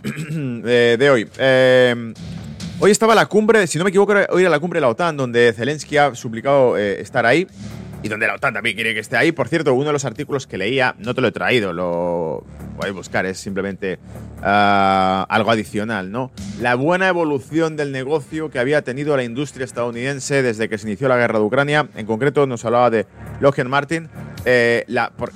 de, 0.03 0.97
de 0.99 1.11
hoy. 1.11 1.29
Eh, 1.39 2.13
Hoy 2.85 2.91
estaba 2.91 3.15
la 3.15 3.27
cumbre, 3.27 3.69
si 3.69 3.79
no 3.79 3.85
me 3.85 3.91
equivoco, 3.91 4.13
hoy 4.31 4.41
era 4.43 4.51
la 4.51 4.59
cumbre 4.59 4.79
de 4.79 4.81
la 4.81 4.89
OTAN, 4.89 5.17
donde 5.17 5.53
Zelensky 5.53 5.99
ha 5.99 6.17
suplicado 6.17 6.77
eh, 6.77 7.01
estar 7.01 7.25
ahí. 7.25 7.47
Y 8.03 8.09
donde 8.09 8.27
la 8.27 8.35
OTAN 8.35 8.55
también 8.55 8.75
quiere 8.75 8.95
que 8.95 9.01
esté 9.01 9.17
ahí. 9.17 9.33
Por 9.33 9.49
cierto, 9.49 9.75
uno 9.75 9.87
de 9.87 9.93
los 9.93 10.05
artículos 10.05 10.47
que 10.47 10.59
leía, 10.59 10.95
no 10.99 11.15
te 11.15 11.21
lo 11.21 11.29
he 11.29 11.33
traído, 11.33 11.73
lo 11.73 12.45
podéis 12.77 12.95
buscar, 12.95 13.27
es 13.27 13.39
simplemente 13.39 13.99
ah, 14.43 15.27
algo 15.29 15.51
adicional, 15.51 16.11
¿no? 16.11 16.33
La 16.61 16.75
buena 16.75 17.09
evolución 17.09 17.77
del 17.77 17.93
negocio 17.93 18.51
que 18.51 18.59
había 18.59 18.83
tenido 18.83 19.17
la 19.17 19.25
industria 19.25 19.65
estadounidense 19.65 20.43
desde 20.43 20.69
que 20.69 20.79
se 20.79 20.89
inició 20.89 21.09
la 21.09 21.17
guerra 21.17 21.39
de 21.39 21.45
Ucrania. 21.45 21.89
En 21.95 22.07
concreto, 22.07 22.47
nos 22.47 22.65
hablaba 22.65 22.91
de 22.91 23.07
Lockheed 23.41 23.67
Martin. 23.67 24.09
Eh, 24.45 24.85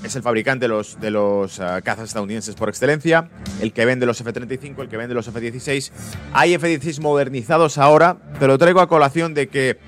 es 0.02 0.16
el 0.16 0.23
fabricante 0.23 0.64
de 0.64 0.68
los, 0.68 0.99
de 1.00 1.12
los 1.12 1.61
ah, 1.61 1.80
cazas 1.82 2.08
estadounidenses 2.08 2.56
por 2.56 2.68
excelencia, 2.68 3.28
el 3.61 3.73
que 3.73 3.85
vende 3.85 4.06
los 4.06 4.20
F-35, 4.20 4.80
el 4.80 4.88
que 4.88 4.96
vende 4.96 5.14
los 5.14 5.28
F-16. 5.28 5.92
Hay 6.32 6.54
F-16 6.54 7.00
modernizados 7.00 7.78
ahora, 7.78 8.16
te 8.40 8.49
lo 8.49 8.58
traigo 8.58 8.80
a 8.80 8.88
colación 8.88 9.35
de 9.35 9.46
que 9.46 9.78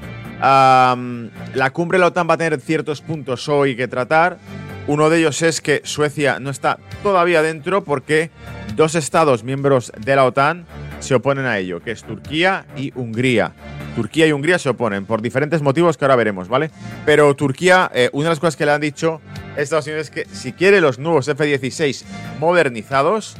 la 0.40 1.70
cumbre 1.72 1.98
de 1.98 2.00
la 2.00 2.08
OTAN 2.08 2.28
va 2.28 2.34
a 2.34 2.38
tener 2.38 2.60
ciertos 2.60 3.00
puntos 3.00 3.48
hoy 3.48 3.76
que 3.76 3.88
tratar. 3.88 4.38
Uno 4.86 5.10
de 5.10 5.18
ellos 5.18 5.42
es 5.42 5.60
que 5.60 5.82
Suecia 5.84 6.40
no 6.40 6.50
está 6.50 6.78
todavía 7.02 7.42
dentro 7.42 7.84
porque 7.84 8.30
dos 8.74 8.94
estados 8.94 9.44
miembros 9.44 9.92
de 9.98 10.16
la 10.16 10.24
OTAN 10.24 10.66
se 11.00 11.14
oponen 11.14 11.46
a 11.46 11.58
ello, 11.58 11.80
que 11.80 11.90
es 11.90 12.04
Turquía 12.04 12.66
y 12.76 12.92
Hungría. 12.94 13.52
Turquía 13.94 14.26
y 14.26 14.32
Hungría 14.32 14.58
se 14.58 14.68
oponen 14.68 15.04
por 15.04 15.20
diferentes 15.20 15.60
motivos 15.60 15.96
que 15.96 16.04
ahora 16.04 16.16
veremos, 16.16 16.48
¿vale? 16.48 16.70
Pero 17.04 17.34
Turquía, 17.34 17.90
eh, 17.92 18.10
una 18.12 18.24
de 18.24 18.30
las 18.30 18.40
cosas 18.40 18.56
que 18.56 18.64
le 18.64 18.72
han 18.72 18.80
dicho 18.80 19.20
Estados 19.56 19.86
Unidos 19.86 20.06
es 20.06 20.10
que 20.10 20.24
si 20.34 20.52
quiere 20.52 20.80
los 20.80 20.98
nuevos 20.98 21.28
F-16 21.28 22.04
modernizados, 22.38 23.36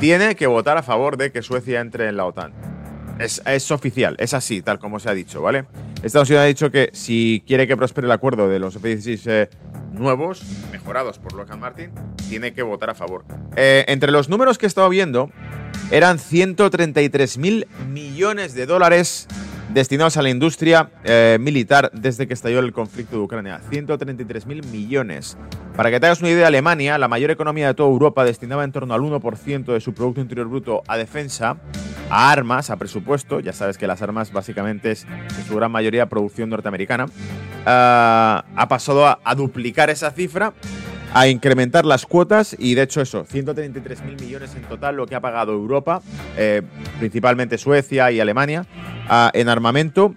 tiene 0.00 0.34
que 0.34 0.46
votar 0.46 0.78
a 0.78 0.82
favor 0.82 1.16
de 1.16 1.30
que 1.30 1.42
Suecia 1.42 1.80
entre 1.80 2.08
en 2.08 2.16
la 2.16 2.24
OTAN. 2.24 2.52
Es, 3.18 3.70
oficial, 3.70 4.16
es 4.18 4.34
así, 4.34 4.62
tal 4.62 4.78
como 4.78 4.98
se 4.98 5.08
ha 5.08 5.14
dicho, 5.14 5.40
¿vale? 5.40 5.64
Estados 6.02 6.28
Unidos 6.28 6.42
ha 6.42 6.46
dicho 6.46 6.70
que 6.70 6.90
si 6.92 7.44
quiere 7.46 7.66
que 7.66 7.76
prospere 7.76 8.06
el 8.06 8.12
acuerdo 8.12 8.48
de 8.48 8.58
los 8.58 8.76
F-16 8.76 9.22
eh, 9.26 9.50
nuevos, 9.92 10.42
mejorados 10.72 11.18
por 11.18 11.34
Lockheed 11.34 11.56
Martin, 11.56 11.90
tiene 12.28 12.52
que 12.52 12.62
votar 12.62 12.90
a 12.90 12.94
favor. 12.94 13.24
Eh, 13.56 13.84
entre 13.88 14.10
los 14.10 14.28
números 14.28 14.58
que 14.58 14.66
he 14.66 14.68
estado 14.68 14.88
viendo, 14.88 15.30
eran 15.90 16.18
133 16.18 17.38
mil 17.38 17.66
millones 17.88 18.54
de 18.54 18.66
dólares 18.66 19.28
destinados 19.72 20.16
a 20.16 20.22
la 20.22 20.30
industria 20.30 20.90
eh, 21.04 21.38
militar 21.40 21.90
desde 21.92 22.26
que 22.26 22.34
estalló 22.34 22.58
el 22.60 22.72
conflicto 22.72 23.16
de 23.16 23.22
Ucrania. 23.22 23.60
133 23.70 24.46
mil 24.46 24.64
millones. 24.66 25.36
Para 25.76 25.90
que 25.90 26.00
te 26.00 26.06
hagas 26.06 26.20
una 26.20 26.30
idea, 26.30 26.46
Alemania, 26.46 26.98
la 26.98 27.08
mayor 27.08 27.30
economía 27.30 27.68
de 27.68 27.74
toda 27.74 27.88
Europa, 27.88 28.24
destinaba 28.24 28.64
en 28.64 28.72
torno 28.72 28.94
al 28.94 29.00
1% 29.00 29.64
de 29.72 29.80
su 29.80 29.94
Producto 29.94 30.20
Interior 30.20 30.48
Bruto 30.48 30.82
a 30.86 30.96
defensa, 30.96 31.56
a 32.12 32.30
armas, 32.30 32.68
a 32.68 32.76
presupuesto. 32.76 33.40
Ya 33.40 33.54
sabes 33.54 33.78
que 33.78 33.86
las 33.86 34.02
armas 34.02 34.32
básicamente 34.32 34.90
es 34.90 35.06
en 35.06 35.44
su 35.46 35.56
gran 35.56 35.72
mayoría 35.72 36.10
producción 36.10 36.50
norteamericana. 36.50 37.06
Ah, 37.64 38.44
ha 38.54 38.68
pasado 38.68 39.18
a 39.24 39.34
duplicar 39.34 39.88
esa 39.88 40.10
cifra 40.10 40.52
a 41.14 41.28
incrementar 41.28 41.84
las 41.84 42.06
cuotas 42.06 42.56
y 42.58 42.74
de 42.74 42.82
hecho 42.82 43.00
eso, 43.00 43.24
133 43.24 44.04
mil 44.04 44.16
millones 44.20 44.54
en 44.54 44.62
total 44.62 44.96
lo 44.96 45.06
que 45.06 45.14
ha 45.14 45.20
pagado 45.20 45.52
Europa, 45.52 46.02
eh, 46.36 46.62
principalmente 46.98 47.58
Suecia 47.58 48.10
y 48.10 48.20
Alemania, 48.20 48.66
en 49.32 49.48
armamento. 49.48 50.14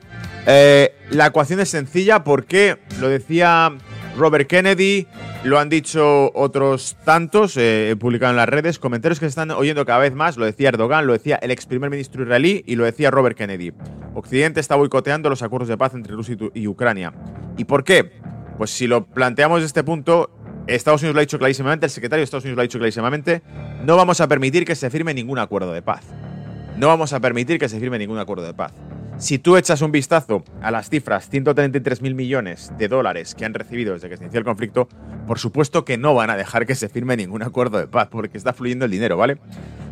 Eh, 0.48 0.94
la 1.10 1.28
ecuación 1.28 1.60
es 1.60 1.70
sencilla 1.70 2.24
porque 2.24 2.78
lo 3.00 3.10
decía 3.10 3.74
Robert 4.18 4.48
Kennedy, 4.48 5.08
lo 5.44 5.60
han 5.60 5.68
dicho 5.68 6.32
otros 6.34 6.96
tantos, 7.04 7.58
eh, 7.58 7.96
publicado 8.00 8.32
en 8.32 8.38
las 8.38 8.48
redes, 8.48 8.80
comentarios 8.80 9.20
que 9.20 9.26
se 9.26 9.30
están 9.30 9.52
oyendo 9.52 9.86
cada 9.86 10.00
vez 10.00 10.14
más, 10.14 10.38
lo 10.38 10.46
decía 10.46 10.70
Erdogan, 10.70 11.06
lo 11.06 11.14
decía 11.14 11.36
el 11.42 11.52
ex 11.52 11.66
primer 11.66 11.90
ministro 11.90 12.24
israelí 12.24 12.64
y 12.66 12.76
lo 12.76 12.86
decía 12.86 13.12
Robert 13.12 13.38
Kennedy. 13.38 13.74
Occidente 14.14 14.62
está 14.62 14.76
boicoteando 14.76 15.30
los 15.30 15.42
acuerdos 15.42 15.68
de 15.68 15.78
paz 15.78 15.94
entre 15.94 16.14
Rusia 16.14 16.38
y 16.54 16.68
Ucrania. 16.68 17.14
¿Y 17.58 17.66
por 17.66 17.84
qué? 17.84 18.14
Pues 18.58 18.72
si 18.72 18.88
lo 18.88 19.06
planteamos 19.06 19.58
desde 19.58 19.68
este 19.68 19.84
punto, 19.84 20.32
Estados 20.68 21.02
Unidos 21.02 21.16
lo 21.16 21.20
ha 21.20 21.22
dicho 21.22 21.38
clarísimamente, 21.38 21.86
el 21.86 21.92
secretario 21.92 22.22
de 22.22 22.24
Estados 22.24 22.46
Unidos 22.46 22.56
lo 22.56 22.62
ha 22.62 22.64
dicho 22.64 22.80
clarísimamente, 22.80 23.42
no 23.84 23.98
vamos 23.98 24.22
a 24.22 24.28
permitir 24.30 24.66
que 24.66 24.76
se 24.76 24.90
firme 24.90 25.14
ningún 25.14 25.40
acuerdo 25.40 25.74
de 25.74 25.82
paz. 25.82 26.06
No 26.78 26.88
vamos 26.88 27.12
a 27.14 27.20
permitir 27.20 27.60
que 27.60 27.70
se 27.70 27.80
firme 27.80 28.00
ningún 28.00 28.18
acuerdo 28.18 28.46
de 28.46 28.54
paz. 28.54 28.74
Si 29.18 29.40
tú 29.40 29.56
echas 29.58 29.82
un 29.82 29.92
vistazo 29.92 30.44
a 30.62 30.72
las 30.72 30.90
cifras, 30.90 31.30
133 31.30 32.02
mil 32.02 32.16
millones 32.16 32.72
de 32.78 32.88
dólares 32.88 33.34
que 33.34 33.46
han 33.46 33.54
recibido 33.54 33.94
desde 33.94 34.10
que 34.10 34.18
se 34.18 34.24
inició 34.24 34.40
el 34.40 34.46
conflicto, 34.46 34.90
por 35.26 35.40
supuesto 35.40 35.86
que 35.86 35.98
no 35.98 36.14
van 36.14 36.30
a 36.30 36.38
dejar 36.38 36.66
que 36.66 36.76
se 36.76 36.90
firme 36.90 37.16
ningún 37.16 37.42
acuerdo 37.42 37.78
de 37.78 37.88
paz, 37.88 38.10
porque 38.12 38.38
está 38.38 38.54
fluyendo 38.54 38.86
el 38.86 38.92
dinero, 38.92 39.18
¿vale? 39.18 39.38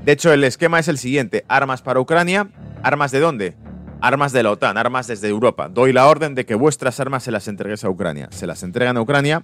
De 0.06 0.12
hecho, 0.12 0.34
el 0.34 0.44
esquema 0.44 0.80
es 0.80 0.88
el 0.89 0.98
siguiente, 0.98 1.46
armas 1.48 1.82
para 1.82 2.00
Ucrania, 2.00 2.50
armas 2.84 3.12
de 3.12 3.20
dónde? 3.20 3.56
Armas 4.01 4.34
de 4.34 4.44
la 4.44 4.51
OTAN, 4.51 4.77
armas 4.77 5.08
desde 5.08 5.30
Europa. 5.30 5.70
Doy 5.70 5.94
la 5.94 6.08
orden 6.08 6.36
de 6.36 6.46
que 6.46 6.56
vuestras 6.56 7.00
armas 7.00 7.24
se 7.24 7.32
las 7.32 7.48
entregues 7.48 7.86
a 7.86 7.89
Ucrania. 7.89 8.27
Se 8.32 8.46
las 8.46 8.62
entregan 8.63 8.98
a 8.98 9.01
Ucrania 9.01 9.44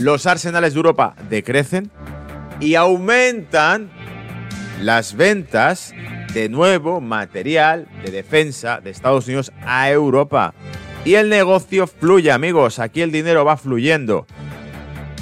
los 0.00 0.24
arsenales 0.24 0.72
de 0.72 0.78
Europa 0.78 1.14
decrecen 1.28 1.90
y 2.58 2.74
aumentan 2.74 3.90
las 4.80 5.14
ventas 5.14 5.92
de 6.32 6.48
nuevo 6.48 7.00
material 7.00 7.86
de 8.04 8.10
defensa 8.10 8.80
de 8.80 8.90
Estados 8.90 9.26
Unidos 9.26 9.52
a 9.64 9.90
Europa. 9.90 10.54
Y 11.04 11.14
el 11.14 11.28
negocio 11.28 11.86
fluye, 11.86 12.30
amigos. 12.30 12.78
Aquí 12.78 13.02
el 13.02 13.12
dinero 13.12 13.44
va 13.44 13.56
fluyendo. 13.56 14.26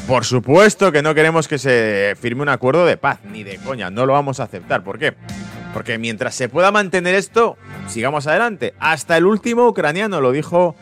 Por 0.07 0.25
supuesto 0.25 0.91
que 0.91 1.03
no 1.03 1.15
queremos 1.15 1.49
que 1.49 1.59
se 1.59 2.17
firme 2.21 2.43
un 2.43 2.49
acuerdo 2.49 2.87
de 2.87 2.97
paz, 2.97 3.21
ni 3.31 3.45
de 3.45 3.59
coña. 3.59 3.91
No 3.91 4.07
lo 4.07 4.15
vamos 4.15 4.41
a 4.41 4.45
aceptar. 4.45 4.83
¿Por 4.83 4.99
qué? 4.99 5.15
Porque 5.75 5.99
mientras 5.99 6.35
se 6.35 6.49
pueda 6.49 6.73
mantener 6.73 7.15
esto, 7.15 7.57
sigamos 7.87 8.27
adelante. 8.27 8.75
Hasta 8.81 9.17
el 9.17 9.27
último 9.27 9.69
ucraniano 9.69 10.21
lo 10.21 10.33
dijo 10.33 10.75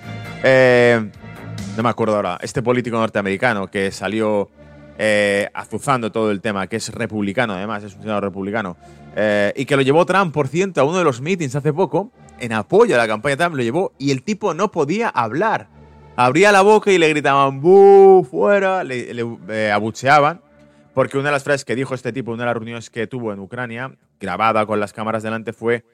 eh, 0.42 1.10
no 1.76 1.82
me 1.82 1.88
acuerdo 1.90 2.16
ahora, 2.16 2.38
este 2.40 2.62
político 2.62 2.96
norteamericano 2.96 3.68
que 3.70 3.90
salió 3.90 4.48
eh, 4.98 5.48
azuzando 5.52 6.10
todo 6.10 6.30
el 6.30 6.40
tema, 6.40 6.66
que 6.66 6.76
es 6.76 6.88
republicano 6.88 7.52
además, 7.52 7.84
es 7.84 7.94
un 7.94 8.02
senador 8.02 8.24
republicano, 8.24 8.76
eh, 9.14 9.52
y 9.56 9.66
que 9.66 9.76
lo 9.76 9.82
llevó 9.82 10.06
Trump, 10.06 10.32
por 10.32 10.48
ciento, 10.48 10.80
a 10.80 10.84
uno 10.84 10.98
de 10.98 11.04
los 11.04 11.20
meetings 11.20 11.54
hace 11.54 11.72
poco, 11.72 12.12
en 12.40 12.52
apoyo 12.52 12.94
a 12.94 12.98
la 12.98 13.06
campaña 13.06 13.36
Trump, 13.36 13.56
lo 13.56 13.62
llevó 13.62 13.92
y 13.98 14.10
el 14.10 14.22
tipo 14.22 14.54
no 14.54 14.70
podía 14.70 15.08
hablar. 15.08 15.68
Abría 16.16 16.50
la 16.50 16.62
boca 16.62 16.90
y 16.90 16.98
le 16.98 17.10
gritaban 17.10 17.60
¡bu! 17.60 18.26
fuera, 18.30 18.84
le, 18.84 19.10
eh, 19.48 19.70
abucheaban, 19.70 20.40
porque 20.94 21.18
una 21.18 21.28
de 21.28 21.32
las 21.32 21.44
frases 21.44 21.66
que 21.66 21.74
dijo 21.74 21.94
este 21.94 22.12
tipo 22.12 22.30
en 22.30 22.36
una 22.36 22.44
de 22.44 22.46
las 22.46 22.54
reuniones 22.56 22.88
que 22.88 23.06
tuvo 23.06 23.34
en 23.34 23.40
Ucrania, 23.40 23.94
grabada 24.18 24.64
con 24.64 24.80
las 24.80 24.94
cámaras 24.94 25.22
delante, 25.22 25.52
fue 25.52 25.84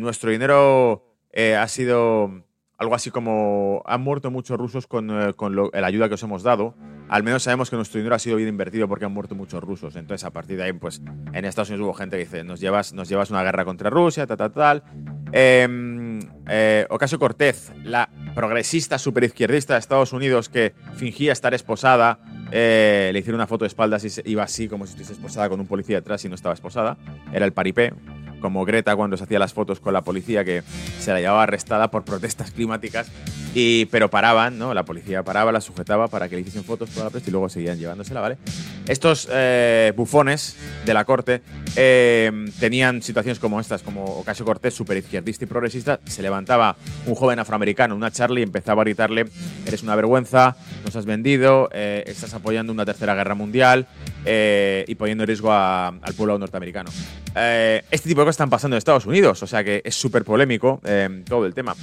nuestro 0.00 0.30
dinero 0.30 1.04
ha 1.32 1.68
sido 1.68 2.42
algo 2.80 2.94
así 2.94 3.10
como 3.10 3.82
han 3.84 4.00
muerto 4.00 4.30
muchos 4.30 4.56
rusos 4.56 4.86
con, 4.86 5.10
eh, 5.10 5.34
la 5.74 5.86
ayuda 5.86 6.08
que 6.08 6.14
os 6.14 6.22
hemos 6.22 6.42
dado. 6.42 6.74
Al 7.10 7.22
menos 7.22 7.42
sabemos 7.42 7.68
que 7.68 7.76
nuestro 7.76 7.98
dinero 7.98 8.14
ha 8.14 8.18
sido 8.18 8.36
bien 8.36 8.48
invertido 8.48 8.88
porque 8.88 9.04
han 9.04 9.12
muerto 9.12 9.34
muchos 9.34 9.62
rusos. 9.62 9.96
Entonces, 9.96 10.24
a 10.24 10.30
partir 10.30 10.56
de 10.56 10.62
ahí, 10.62 10.72
pues 10.72 11.02
en 11.34 11.44
Estados 11.44 11.68
Unidos 11.68 11.84
hubo 11.84 11.92
gente 11.92 12.16
que 12.16 12.24
dice, 12.24 12.42
nos 12.42 12.58
llevas, 12.58 12.94
nos 12.94 13.06
llevas 13.10 13.30
una 13.30 13.42
guerra 13.42 13.66
contra 13.66 13.90
Rusia, 13.90 14.26
tal, 14.26 14.38
tal, 14.38 14.52
tal. 14.52 14.82
Em, 15.30 16.20
eh, 16.48 16.86
Ocasio 16.88 17.18
Cortez, 17.18 17.70
la 17.84 18.08
progresista 18.34 18.98
superizquierdista 18.98 19.74
de 19.74 19.80
Estados 19.80 20.14
Unidos 20.14 20.48
que 20.48 20.72
fingía 20.94 21.32
estar 21.32 21.52
esposada, 21.52 22.20
eh, 22.50 23.10
le 23.12 23.18
hicieron 23.18 23.40
una 23.40 23.46
foto 23.46 23.64
de 23.64 23.68
espaldas 23.68 24.04
y 24.04 24.30
iba 24.30 24.42
así 24.42 24.68
como 24.68 24.86
si 24.86 24.92
estuviese 24.92 25.12
esposada 25.12 25.50
con 25.50 25.60
un 25.60 25.66
policía 25.66 25.96
detrás 25.96 26.24
y 26.24 26.30
no 26.30 26.34
estaba 26.34 26.54
esposada. 26.54 26.96
Era 27.30 27.44
el 27.44 27.52
paripé 27.52 27.92
como 28.40 28.64
Greta 28.64 28.96
cuando 28.96 29.16
se 29.16 29.24
hacía 29.24 29.38
las 29.38 29.52
fotos 29.52 29.80
con 29.80 29.92
la 29.92 30.02
policía 30.02 30.44
que 30.44 30.62
se 30.98 31.12
la 31.12 31.20
llevaba 31.20 31.42
arrestada 31.42 31.90
por 31.90 32.04
protestas 32.04 32.50
climáticas, 32.50 33.10
y, 33.54 33.86
pero 33.86 34.10
paraban, 34.10 34.58
¿no? 34.58 34.74
La 34.74 34.84
policía 34.84 35.22
paraba, 35.22 35.50
la 35.50 35.60
sujetaba 35.60 36.08
para 36.08 36.28
que 36.28 36.36
le 36.36 36.42
hiciesen 36.42 36.64
fotos 36.64 36.90
por 36.90 37.04
la 37.04 37.10
presa 37.10 37.28
y 37.28 37.32
luego 37.32 37.48
seguían 37.48 37.78
llevándosela, 37.78 38.20
¿vale? 38.20 38.38
Estos 38.86 39.28
eh, 39.30 39.92
bufones 39.96 40.56
de 40.84 40.94
la 40.94 41.04
corte 41.04 41.42
eh, 41.76 42.30
tenían 42.60 43.02
situaciones 43.02 43.38
como 43.38 43.60
estas, 43.60 43.82
como 43.82 44.04
Ocasio 44.04 44.44
Cortés, 44.44 44.74
súper 44.74 44.98
izquierdista 44.98 45.44
y 45.44 45.48
progresista, 45.48 46.00
se 46.04 46.22
levantaba 46.22 46.76
un 47.06 47.14
joven 47.14 47.38
afroamericano, 47.38 47.96
una 47.96 48.10
Charlie, 48.10 48.40
y 48.40 48.44
empezaba 48.44 48.82
a 48.82 48.84
gritarle, 48.84 49.26
eres 49.66 49.82
una 49.82 49.96
vergüenza, 49.96 50.56
nos 50.84 50.94
has 50.94 51.04
vendido, 51.04 51.68
eh, 51.72 52.04
estás 52.06 52.34
apoyando 52.34 52.72
una 52.72 52.84
tercera 52.84 53.14
guerra 53.14 53.34
mundial 53.34 53.86
y 54.24 54.94
poniendo 54.96 55.24
en 55.24 55.28
riesgo 55.28 55.52
al 55.52 56.14
pueblo 56.16 56.38
norteamericano. 56.38 56.90
Este 57.34 58.08
tipo 58.08 58.20
de 58.20 58.24
cosas 58.24 58.34
están 58.34 58.50
pasando 58.50 58.76
en 58.76 58.78
Estados 58.78 59.06
Unidos, 59.06 59.42
o 59.42 59.46
sea 59.46 59.62
que 59.64 59.82
es 59.84 59.94
súper 59.94 60.24
polémico 60.24 60.80
todo 61.28 61.46
el 61.46 61.54
tema. 61.54 61.74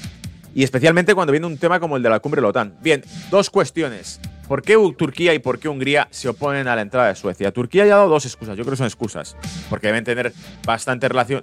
Y 0.56 0.64
especialmente 0.64 1.14
cuando 1.14 1.32
viene 1.32 1.46
un 1.46 1.58
tema 1.58 1.80
como 1.80 1.98
el 1.98 2.04
de 2.04 2.10
la 2.10 2.20
cumbre 2.20 2.40
de 2.40 2.44
la 2.44 2.50
OTAN. 2.50 2.74
Bien, 2.82 3.04
dos 3.30 3.50
cuestiones. 3.50 4.20
¿Por 4.48 4.62
qué 4.62 4.78
Turquía 4.98 5.34
y 5.34 5.40
por 5.40 5.60
qué 5.60 5.68
Hungría 5.68 6.08
se 6.10 6.30
oponen 6.30 6.68
a 6.70 6.76
la 6.76 6.82
entrada 6.82 7.10
de 7.10 7.16
Suecia? 7.16 7.52
Turquía 7.52 7.86
ya 7.86 7.96
ha 7.96 7.98
dado 7.98 8.10
dos 8.10 8.26
excusas, 8.26 8.58
yo 8.58 8.64
creo 8.64 8.74
que 8.74 8.78
son 8.78 8.88
excusas, 8.88 9.36
porque 9.70 9.88
deben 9.88 10.06
tener 10.06 10.34
bastante 10.66 11.10
relación. 11.10 11.42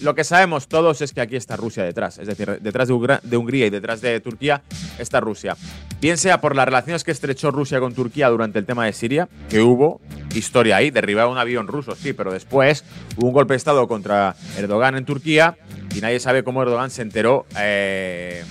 lo 0.00 0.14
que 0.14 0.22
sabemos 0.22 0.68
todos 0.68 1.00
es 1.00 1.12
que 1.12 1.20
aquí 1.20 1.34
está 1.34 1.56
Rusia 1.56 1.82
detrás, 1.82 2.18
es 2.18 2.28
decir, 2.28 2.60
detrás 2.60 2.88
de, 2.88 3.36
Hungría 3.36 3.66
y 3.66 3.70
detrás 3.70 4.00
de 4.00 4.20
Turquía 4.20 4.62
está 4.98 5.20
Rusia. 5.20 5.56
Bien 6.00 6.16
sea 6.16 6.40
por 6.40 6.54
las 6.54 6.66
relaciones 6.66 7.02
que 7.02 7.10
estrechó 7.10 7.50
Rusia 7.50 7.80
con 7.80 7.92
Turquía 7.92 8.28
durante 8.28 8.60
el 8.60 8.66
tema 8.66 8.86
de 8.86 8.92
Siria, 8.92 9.28
que 9.48 9.60
hubo 9.60 10.00
historia 10.34 10.76
ahí, 10.76 10.90
derribaron 10.90 11.32
un 11.32 11.38
avión 11.38 11.66
ruso, 11.66 11.96
sí, 11.96 12.12
pero 12.12 12.32
después 12.32 12.84
hubo 13.16 13.26
un 13.26 13.32
golpe 13.32 13.54
de 13.54 13.56
Estado 13.56 13.88
contra 13.88 14.36
Erdogan 14.56 14.96
en 14.96 15.04
Turquía 15.04 15.56
y 15.94 16.00
nadie 16.00 16.20
sabe 16.20 16.44
cómo 16.44 16.62
Erdogan 16.62 16.90
se 16.90 17.02
enteró. 17.02 17.46
Eh, 17.58 18.44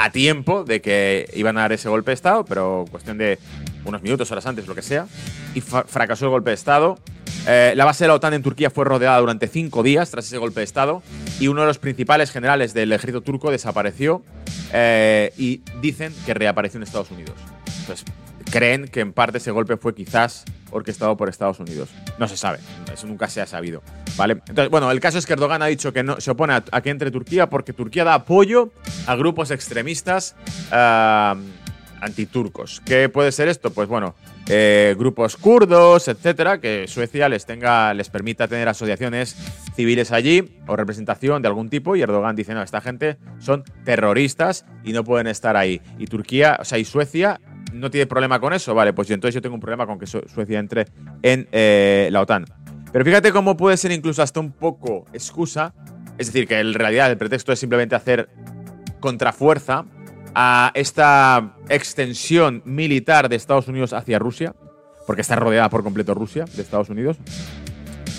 a 0.00 0.10
tiempo 0.10 0.64
de 0.64 0.80
que 0.80 1.28
iban 1.34 1.58
a 1.58 1.62
dar 1.62 1.72
ese 1.72 1.90
golpe 1.90 2.10
de 2.10 2.14
Estado, 2.14 2.44
pero 2.46 2.86
cuestión 2.90 3.18
de 3.18 3.38
unos 3.84 4.02
minutos, 4.02 4.30
horas 4.32 4.46
antes, 4.46 4.66
lo 4.66 4.74
que 4.74 4.80
sea, 4.80 5.06
y 5.54 5.60
fracasó 5.60 6.24
el 6.24 6.30
golpe 6.30 6.50
de 6.50 6.54
Estado. 6.54 6.98
Eh, 7.46 7.74
la 7.76 7.84
base 7.84 8.04
de 8.04 8.08
la 8.08 8.14
OTAN 8.14 8.34
en 8.34 8.42
Turquía 8.42 8.70
fue 8.70 8.86
rodeada 8.86 9.18
durante 9.18 9.46
cinco 9.46 9.82
días 9.82 10.10
tras 10.10 10.26
ese 10.26 10.38
golpe 10.38 10.60
de 10.60 10.64
Estado 10.64 11.02
y 11.38 11.48
uno 11.48 11.62
de 11.62 11.66
los 11.66 11.78
principales 11.78 12.30
generales 12.30 12.74
del 12.74 12.92
ejército 12.92 13.20
turco 13.20 13.50
desapareció 13.50 14.22
eh, 14.72 15.32
y 15.36 15.60
dicen 15.80 16.14
que 16.24 16.32
reapareció 16.34 16.78
en 16.78 16.84
Estados 16.84 17.10
Unidos. 17.10 17.34
Entonces, 17.80 18.04
creen 18.50 18.88
que 18.88 19.00
en 19.00 19.12
parte 19.12 19.38
ese 19.38 19.50
golpe 19.50 19.76
fue 19.76 19.94
quizás 19.94 20.44
orquestado 20.70 21.16
por 21.16 21.28
Estados 21.28 21.60
Unidos. 21.60 21.88
No 22.18 22.28
se 22.28 22.36
sabe, 22.36 22.58
eso 22.92 23.06
nunca 23.06 23.28
se 23.28 23.40
ha 23.40 23.46
sabido. 23.46 23.82
¿vale? 24.16 24.34
Entonces, 24.48 24.70
bueno, 24.70 24.90
el 24.90 25.00
caso 25.00 25.18
es 25.18 25.26
que 25.26 25.32
Erdogan 25.32 25.62
ha 25.62 25.66
dicho 25.66 25.92
que 25.92 26.02
no, 26.02 26.20
se 26.20 26.30
opone 26.30 26.54
a, 26.54 26.80
que 26.80 26.90
entre 26.90 27.10
Turquía 27.10 27.48
porque 27.48 27.72
Turquía 27.72 28.04
da 28.04 28.14
apoyo 28.14 28.70
a 29.06 29.14
grupos 29.16 29.50
extremistas 29.50 30.36
uh, 30.72 31.36
antiturcos. 32.00 32.80
¿Qué 32.84 33.08
puede 33.08 33.32
ser 33.32 33.48
esto? 33.48 33.70
Pues 33.70 33.88
bueno, 33.88 34.14
eh, 34.48 34.94
grupos 34.98 35.36
kurdos, 35.36 36.08
etcétera, 36.08 36.60
que 36.60 36.86
Suecia 36.88 37.28
les 37.28 37.46
tenga, 37.46 37.94
les 37.94 38.08
permita 38.10 38.48
tener 38.48 38.68
asociaciones 38.68 39.36
civiles 39.76 40.12
allí 40.12 40.58
o 40.66 40.76
representación 40.76 41.42
de 41.42 41.48
algún 41.48 41.70
tipo. 41.70 41.96
Y 41.96 42.02
Erdogan 42.02 42.36
dice: 42.36 42.54
No, 42.54 42.62
esta 42.62 42.80
gente 42.80 43.18
son 43.38 43.64
terroristas 43.84 44.64
y 44.82 44.92
no 44.92 45.04
pueden 45.04 45.26
estar 45.26 45.56
ahí. 45.56 45.80
Y 45.98 46.06
Turquía, 46.06 46.58
o 46.60 46.64
sea, 46.64 46.78
y 46.78 46.84
Suecia 46.84 47.40
no 47.72 47.90
tiene 47.90 48.06
problema 48.06 48.40
con 48.40 48.52
eso. 48.52 48.74
Vale, 48.74 48.92
pues 48.92 49.10
entonces 49.10 49.34
yo 49.34 49.42
tengo 49.42 49.54
un 49.54 49.60
problema 49.60 49.86
con 49.86 49.98
que 49.98 50.06
Suecia 50.06 50.58
entre 50.58 50.86
en 51.22 51.48
eh, 51.52 52.08
la 52.10 52.20
OTAN. 52.20 52.46
Pero 52.92 53.04
fíjate 53.04 53.32
cómo 53.32 53.56
puede 53.56 53.76
ser 53.76 53.92
incluso 53.92 54.22
hasta 54.22 54.40
un 54.40 54.52
poco 54.52 55.06
excusa. 55.12 55.74
Es 56.18 56.26
decir, 56.26 56.46
que 56.46 56.58
en 56.58 56.74
realidad 56.74 57.10
el 57.10 57.16
pretexto 57.16 57.52
es 57.52 57.58
simplemente 57.58 57.94
hacer 57.94 58.28
contrafuerza 59.00 59.84
a 60.34 60.70
esta 60.74 61.56
extensión 61.68 62.62
militar 62.64 63.28
de 63.28 63.36
Estados 63.36 63.68
Unidos 63.68 63.92
hacia 63.92 64.18
Rusia, 64.18 64.54
porque 65.06 65.22
está 65.22 65.36
rodeada 65.36 65.68
por 65.70 65.82
completo 65.82 66.14
Rusia 66.14 66.44
de 66.44 66.62
Estados 66.62 66.88
Unidos, 66.88 67.16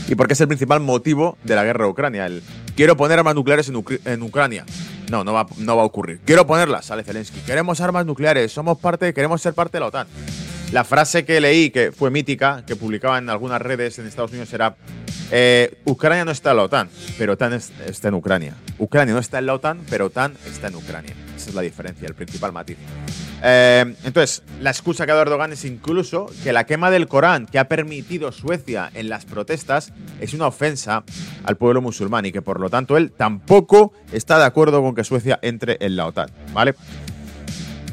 y 0.07 0.15
porque 0.15 0.33
es 0.33 0.41
el 0.41 0.47
principal 0.47 0.79
motivo 0.79 1.37
de 1.43 1.55
la 1.55 1.63
guerra 1.63 1.85
de 1.85 1.91
Ucrania. 1.91 2.27
Quiero 2.75 2.97
poner 2.97 3.19
armas 3.19 3.35
nucleares 3.35 3.69
en, 3.69 4.21
Ucrania. 4.23 4.65
No, 5.09 5.23
no 5.23 5.33
va, 5.33 5.41
a 5.41 5.85
ocurrir. 5.85 6.19
Quiero 6.25 6.47
ponerlas, 6.47 6.85
sale 6.85 7.03
Zelensky. 7.03 7.39
Queremos 7.41 7.81
armas 7.81 8.05
nucleares, 8.05 8.51
somos 8.51 8.77
parte, 8.77 9.13
queremos 9.13 9.41
ser 9.41 9.53
parte 9.53 9.77
de 9.77 9.81
la 9.81 9.87
OTAN. 9.87 10.07
La 10.71 10.85
frase 10.85 11.25
que 11.25 11.41
leí, 11.41 11.69
que 11.69 11.91
fue 11.91 12.11
mítica, 12.11 12.63
que 12.65 12.77
publicaba 12.77 13.17
en 13.17 13.29
algunas 13.29 13.61
redes 13.61 13.99
en 13.99 14.07
Estados 14.07 14.31
Unidos, 14.31 14.53
era 14.53 14.75
eh, 15.31 15.77
Ucrania 15.85 16.25
no 16.25 16.31
está 16.31 16.51
en 16.51 16.57
la 16.57 16.63
OTAN, 16.63 16.89
pero 17.17 17.33
OTAN 17.33 17.53
está 17.53 18.07
en 18.07 18.13
Ucrania. 18.13 18.55
Ucrania 18.77 19.13
no 19.13 19.19
está 19.19 19.39
en 19.39 19.47
la 19.47 19.53
OTAN, 19.53 19.81
pero 19.89 20.05
OTAN 20.05 20.35
está 20.45 20.67
en 20.67 20.75
Ucrania. 20.75 21.13
Es 21.51 21.55
la 21.55 21.61
diferencia, 21.61 22.07
el 22.07 22.15
principal 22.15 22.53
matiz. 22.53 22.77
Eh, 23.43 23.93
entonces, 24.05 24.41
la 24.61 24.69
excusa 24.69 25.05
que 25.05 25.11
ha 25.11 25.15
dado 25.15 25.23
Erdogan 25.23 25.51
es 25.51 25.65
incluso 25.65 26.31
que 26.45 26.53
la 26.53 26.65
quema 26.65 26.89
del 26.89 27.09
Corán 27.09 27.45
que 27.45 27.59
ha 27.59 27.67
permitido 27.67 28.31
Suecia 28.31 28.89
en 28.93 29.09
las 29.09 29.25
protestas 29.25 29.91
es 30.21 30.33
una 30.33 30.47
ofensa 30.47 31.03
al 31.43 31.57
pueblo 31.57 31.81
musulmán 31.81 32.25
y 32.25 32.31
que 32.31 32.41
por 32.41 32.61
lo 32.61 32.69
tanto 32.69 32.95
él 32.95 33.11
tampoco 33.11 33.91
está 34.13 34.39
de 34.39 34.45
acuerdo 34.45 34.81
con 34.81 34.95
que 34.95 35.03
Suecia 35.03 35.39
entre 35.41 35.75
en 35.81 35.97
la 35.97 36.07
OTAN, 36.07 36.29
¿vale? 36.53 36.73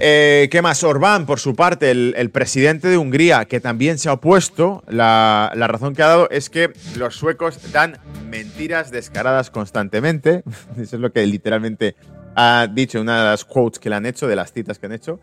Eh, 0.01 0.49
¿Qué 0.53 0.63
más? 0.63 0.85
Orbán, 0.85 1.27
por 1.27 1.41
su 1.41 1.57
parte, 1.57 1.91
el, 1.91 2.31
presidente 2.31 2.87
de 2.87 2.97
Hungría, 2.97 3.47
que 3.47 3.59
también 3.59 3.99
se 3.99 4.09
ha 4.09 4.13
opuesto, 4.13 4.85
la, 4.87 5.51
razón 5.57 5.97
que 5.97 6.05
ha 6.05 6.07
dado 6.07 6.31
es 6.31 6.51
que 6.51 6.71
los 6.97 7.17
suecos 7.17 7.73
dan 7.73 7.99
mentiras 8.31 8.93
descaradas 8.93 9.51
constantemente. 9.51 10.45
Eso 10.81 10.97
es 10.97 11.03
lo 11.03 11.11
que 11.11 11.27
literalmente 11.27 11.97
ha 12.41 12.69
dicho 12.69 13.01
una 13.01 13.19
de 13.19 13.25
las 13.31 13.45
quotes 13.45 13.81
que 13.81 13.91
le 13.91 13.97
han 13.97 14.07
hecho, 14.07 14.29
de 14.29 14.37
las 14.37 14.53
citas 14.53 14.79
que 14.79 14.87
han 14.87 14.93
hecho. 14.93 15.19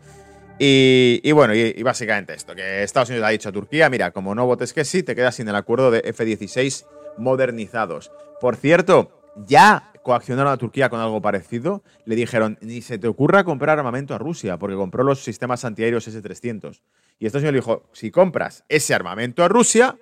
Y, 0.58 1.32
bueno, 1.32 1.54
y, 1.54 1.82
básicamente 1.82 2.34
esto, 2.34 2.54
que 2.54 2.82
Estados 2.82 3.08
Unidos 3.08 3.26
ha 3.26 3.30
dicho 3.30 3.48
a 3.48 3.52
Turquía, 3.52 3.88
mira, 3.88 4.10
como 4.10 4.34
no 4.34 4.44
votes 4.44 4.74
que 4.74 4.84
sí, 4.84 5.02
te 5.02 5.14
quedas 5.14 5.34
sin 5.34 5.48
el 5.48 5.56
acuerdo 5.56 5.90
de 5.90 6.02
F-16 6.04 6.84
modernizados. 7.16 8.12
Por 8.38 8.56
cierto, 8.56 9.22
ya 9.46 9.92
coaccionaron 10.02 10.52
a 10.52 10.58
Turquía 10.58 10.90
con 10.90 11.00
algo 11.00 11.22
parecido, 11.22 11.82
le 12.04 12.16
dijeron, 12.16 12.58
ni 12.60 12.82
se 12.82 12.98
te 12.98 13.08
ocurra 13.08 13.44
comprar 13.44 13.78
armamento 13.78 14.14
a 14.14 14.18
Rusia, 14.18 14.58
porque 14.58 14.76
compró 14.76 15.02
los 15.02 15.24
sistemas 15.24 15.64
antiaéreos 15.64 16.06
S-300. 16.06 16.82
Y 17.18 17.26
Estados 17.26 17.44
Unidos 17.44 17.52
le 17.52 17.60
dijo, 17.60 17.88
si 17.94 18.10
compras 18.10 18.64
ese 18.68 18.94
armamento 18.94 19.42
a 19.42 19.48
Rusia, 19.48 19.96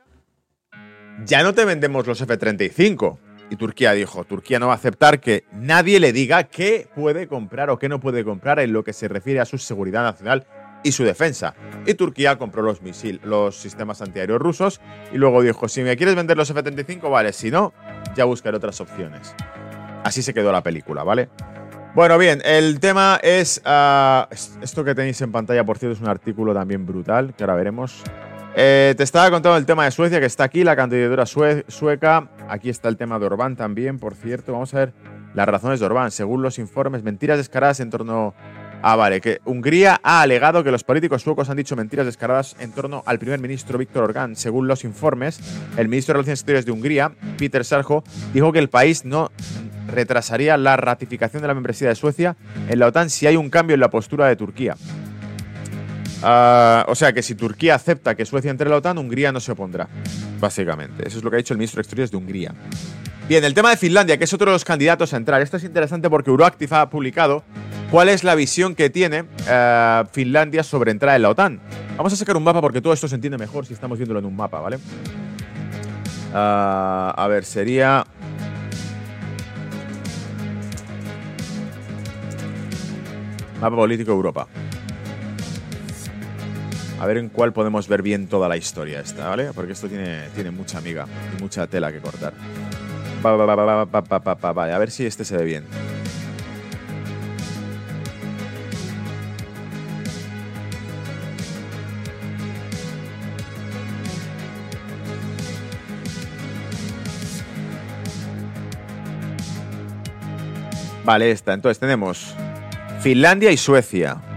ya 1.25 1.45
no 1.45 1.55
te 1.55 1.65
vendemos 1.65 2.09
los 2.09 2.21
F-35. 2.21 3.19
Y 3.51 3.57
Turquía 3.57 3.93
dijo, 3.93 4.25
Turquía 4.25 4.59
no 4.59 4.69
va 4.69 4.73
a 4.73 4.77
aceptar 4.77 5.21
que 5.21 5.45
nadie 5.53 6.01
le 6.01 6.13
diga 6.13 6.45
qué 6.45 6.89
puede 6.95 7.29
comprar 7.29 7.71
o 7.71 7.79
qué 7.79 7.89
no 7.89 8.01
puede 8.01 8.25
comprar 8.25 8.59
en 8.59 8.73
lo 8.73 8.85
que 8.85 8.93
se 8.93 9.09
refiere 9.09 9.41
a 9.41 9.45
su 9.45 9.59
seguridad 9.59 10.03
nacional 10.03 10.47
y 10.83 10.93
su 10.93 11.05
defensa. 11.05 11.55
Y 11.87 11.95
Turquía 11.95 12.37
compró 12.37 12.63
los 12.63 12.83
misiles, 12.83 13.25
los 13.25 13.57
sistemas 13.57 14.01
antiaéreos 14.03 14.41
rusos 14.41 14.81
y 15.13 15.19
luego 15.19 15.43
dijo, 15.43 15.69
si 15.69 15.83
me 15.83 15.97
quieres 15.97 16.15
vender 16.15 16.37
los 16.37 16.51
F-35, 16.51 17.11
vale, 17.11 17.33
si 17.33 17.51
no, 17.51 17.73
ya 18.17 18.25
buscaré 18.25 18.57
otras 18.57 18.81
opciones. 18.81 19.35
Así 20.05 20.23
se 20.23 20.35
quedó 20.35 20.53
la 20.53 20.63
película, 20.63 21.03
¿vale? 21.03 21.29
Bueno, 21.95 22.19
bien, 22.19 22.43
el 22.45 22.81
tema 22.81 23.21
es... 23.23 23.63
Ah, 23.65 24.29
esto 24.61 24.85
que 24.85 24.95
tenéis 24.95 25.21
en 25.21 25.31
pantalla, 25.31 25.65
por 25.65 25.79
cierto, 25.79 25.95
es 25.95 26.01
un 26.01 26.09
artículo 26.09 26.53
también 26.53 26.85
brutal, 26.85 27.35
que 27.35 27.45
ahora 27.45 27.55
veremos. 27.55 28.03
Eh, 28.57 28.95
te 28.97 29.03
estaba 29.03 29.31
contando 29.31 29.57
el 29.57 29.67
tema 29.67 29.85
de 29.85 29.91
Suecia, 29.91 30.21
que 30.21 30.27
está 30.27 30.45
aquí, 30.45 30.63
la 30.63 30.77
candidatura 30.77 31.27
sueca. 31.27 32.31
Aquí 32.49 32.71
está 32.71 32.89
el 32.89 32.97
tema 32.97 33.19
de 33.19 33.27
Orbán 33.27 33.57
también, 33.57 33.99
por 33.99 34.15
cierto. 34.15 34.53
Vamos 34.53 34.73
a 34.75 34.79
ver 34.79 34.93
las 35.35 35.49
razones 35.49 35.81
de 35.81 35.87
Orbán. 35.87 36.13
Según 36.13 36.43
los 36.43 36.59
informes, 36.59 37.03
mentiras 37.03 37.39
descaradas 37.39 37.81
en 37.81 37.91
torno... 37.91 38.35
Ah, 38.87 38.97
vale, 38.97 39.23
que 39.23 39.41
Hungría 39.47 39.99
ha 40.03 40.21
alegado 40.21 40.63
que 40.63 40.71
los 40.71 40.85
políticos 40.85 41.23
suecos 41.23 41.49
han 41.49 41.57
dicho 41.57 41.75
mentiras 41.75 42.05
descaradas 42.05 42.55
en 42.61 42.71
torno 42.71 43.03
al 43.07 43.19
primer 43.19 43.41
ministro 43.41 43.79
Víctor 43.79 44.05
Orbán. 44.05 44.37
Según 44.37 44.69
los 44.69 44.85
informes, 44.85 45.41
el 45.79 45.89
ministro 45.89 46.13
de 46.13 46.17
Relaciones 46.19 46.41
Exteriores 46.41 46.67
de 46.67 46.73
Hungría, 46.73 47.13
Peter 47.39 47.65
Sarjo, 47.65 48.05
dijo 48.35 48.53
que 48.53 48.59
el 48.59 48.69
país 48.69 49.07
no 49.07 49.33
retrasaría 49.89 50.57
la 50.59 50.77
ratificación 50.77 51.41
de 51.41 51.49
la 51.49 51.55
membresía 51.55 51.89
de 51.89 51.95
Suecia 51.95 52.37
en 52.69 52.79
la 52.79 52.89
OTAN 52.89 53.09
si 53.09 53.27
hay 53.27 53.37
un 53.37 53.49
cambio 53.49 53.75
en 53.75 53.81
la 53.81 53.91
postura 53.91 54.27
de 54.29 54.37
Turquía. 54.37 54.77
Ah, 56.27 56.87
o 56.89 56.95
sea 56.95 57.13
que 57.13 57.23
si 57.23 57.35
Turquía 57.35 57.75
acepta 57.75 58.15
que 58.15 58.25
Suecia 58.25 58.51
entre 58.51 58.65
en 58.65 58.71
la 58.71 58.79
OTAN, 58.79 58.97
Hungría 58.97 59.31
no 59.31 59.41
se 59.41 59.53
opondrá, 59.53 59.87
básicamente. 60.41 61.07
Eso 61.07 61.19
es 61.19 61.25
lo 61.25 61.31
que 61.31 61.37
ha 61.37 61.39
dicho 61.39 61.53
el 61.53 61.59
ministro 61.59 61.79
de 61.79 61.83
Exteriores 61.83 62.11
de 62.11 62.17
Hungría. 62.17 62.55
Bien, 63.29 63.45
el 63.45 63.53
tema 63.53 63.69
de 63.71 63.77
Finlandia, 63.77 64.17
que 64.17 64.25
es 64.25 64.33
otro 64.33 64.47
de 64.47 64.55
los 64.55 64.65
candidatos 64.65 65.13
a 65.13 65.19
entrar. 65.19 65.43
Esto 65.43 65.59
es 65.59 65.65
interesante 65.65 66.09
porque 66.09 66.31
Euroactiv 66.31 66.73
ha 66.73 66.89
publicado 66.89 67.45
cuál 67.91 68.09
es 68.09 68.25
la 68.25 68.35
visión 68.35 68.75
que 68.75 68.89
tiene 68.89 69.25
eh, 69.47 70.05
Finlandia 70.13 70.63
sobre 70.63 70.93
entrar 70.93 71.15
en 71.15 71.23
la 71.23 71.29
OTAN. 71.29 71.61
Vamos 71.97 72.13
a 72.15 72.17
sacar 72.17 72.37
un 72.39 72.43
mapa 72.43 72.63
porque 72.63 72.81
todo 72.81 72.95
esto 72.95 73.07
se 73.07 73.17
entiende 73.17 73.37
mejor 73.37 73.67
si 73.67 73.75
estamos 73.75 73.99
viéndolo 73.99 74.21
en 74.21 74.25
un 74.25 74.35
mapa, 74.35 74.61
¿vale? 74.61 74.79
Ah, 76.33 77.15
a 77.17 77.29
ver, 77.29 77.45
sería 77.45 78.05
Mapa 83.61 83.77
político 83.77 84.13
Europa. 84.13 84.47
A 87.01 87.07
ver 87.07 87.19
en 87.19 87.29
cuál 87.29 87.53
podemos 87.53 87.89
ver 87.89 88.03
bien 88.03 88.29
toda 88.29 88.49
la 88.49 88.57
historia 88.57 89.01
esta, 89.01 89.29
¿vale? 89.29 89.51
Porque 89.55 89.73
esto 89.73 89.89
tiene, 89.89 90.29
tiene 90.35 90.51
mucha 90.51 90.79
amiga 90.79 91.07
y 91.37 91.43
mucha 91.43 91.67
tela 91.67 91.93
que 91.93 92.01
cortar. 92.01 92.33
Vale, 93.23 94.73
a 94.73 94.79
ver 94.79 94.91
si 94.91 95.07
este 95.07 95.25
se 95.25 95.37
ve 95.37 95.45
bien. 95.45 95.65
Vale, 111.05 111.31
esta. 111.31 111.53
Entonces 111.53 111.79
tenemos 111.79 112.35
Finlandia 113.01 113.51
y 113.51 113.57
Suecia. 113.57 114.34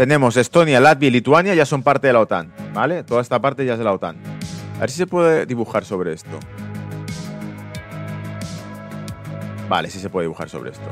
Tenemos 0.00 0.38
Estonia, 0.38 0.80
Latvia 0.80 1.08
y 1.08 1.10
Lituania, 1.10 1.54
ya 1.54 1.66
son 1.66 1.82
parte 1.82 2.06
de 2.06 2.14
la 2.14 2.20
OTAN, 2.20 2.50
¿vale? 2.72 3.04
Toda 3.04 3.20
esta 3.20 3.38
parte 3.38 3.66
ya 3.66 3.74
es 3.74 3.78
de 3.78 3.84
la 3.84 3.92
OTAN. 3.92 4.16
A 4.78 4.80
ver 4.80 4.90
si 4.90 4.96
se 4.96 5.06
puede 5.06 5.44
dibujar 5.44 5.84
sobre 5.84 6.14
esto. 6.14 6.40
Vale, 9.68 9.90
sí 9.90 9.98
se 9.98 10.08
puede 10.08 10.24
dibujar 10.24 10.48
sobre 10.48 10.70
esto. 10.70 10.88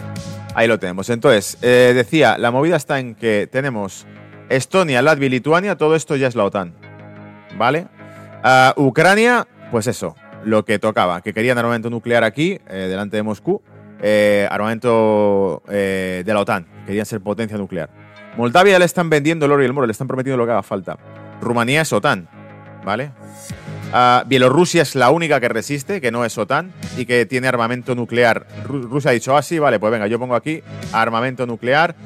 Ahí 0.54 0.68
lo 0.68 0.78
tenemos. 0.78 1.08
Entonces, 1.08 1.56
eh, 1.62 1.92
decía, 1.94 2.36
la 2.36 2.50
movida 2.50 2.76
está 2.76 2.98
en 2.98 3.14
que 3.14 3.48
tenemos 3.50 4.06
Estonia, 4.50 5.00
Latvia 5.00 5.28
y 5.28 5.30
Lituania, 5.30 5.76
todo 5.78 5.94
esto 5.96 6.14
ya 6.14 6.26
es 6.26 6.34
la 6.34 6.44
OTAN. 6.44 6.74
¿Vale? 7.56 7.86
Ah, 8.42 8.74
Ucrania, 8.76 9.48
pues 9.70 9.86
eso, 9.86 10.16
lo 10.44 10.66
que 10.66 10.78
tocaba, 10.78 11.22
que 11.22 11.32
querían 11.32 11.56
armamento 11.56 11.88
nuclear 11.88 12.24
aquí, 12.24 12.60
eh, 12.68 12.88
delante 12.90 13.16
de 13.16 13.22
Moscú. 13.22 13.62
Eh, 14.02 14.46
armamento 14.50 15.62
de 15.66 16.24
la 16.26 16.40
OTAN. 16.40 16.66
Querían 16.84 17.06
ser 17.06 17.22
potencia 17.22 17.56
nuclear. 17.56 17.97
Moldavia 18.38 18.78
le 18.78 18.84
están 18.84 19.10
vendiendo 19.10 19.46
el 19.46 19.52
oro 19.52 19.62
y 19.64 19.66
el 19.66 19.72
moro, 19.72 19.84
le 19.84 19.90
están 19.90 20.06
prometiendo 20.06 20.36
lo 20.36 20.46
que 20.46 20.52
haga 20.52 20.62
falta. 20.62 20.96
Rumanía 21.40 21.80
es 21.80 21.92
OTAN, 21.92 22.28
¿vale? 22.84 23.10
Ah, 23.92 24.22
Bielorrusia 24.28 24.82
es 24.82 24.94
la 24.94 25.10
única 25.10 25.40
que 25.40 25.48
resiste, 25.48 26.00
que 26.00 26.12
no 26.12 26.24
es 26.24 26.38
OTAN 26.38 26.72
y 26.96 27.04
que 27.04 27.26
tiene 27.26 27.48
armamento 27.48 27.96
nuclear. 27.96 28.46
Rusia 28.64 29.10
ha 29.10 29.14
dicho 29.14 29.36
así, 29.36 29.56
ah, 29.56 29.62
vale, 29.62 29.80
pues 29.80 29.90
venga, 29.90 30.06
yo 30.06 30.20
pongo 30.20 30.36
aquí 30.36 30.62
armamento 30.92 31.46
nuclear. 31.46 31.96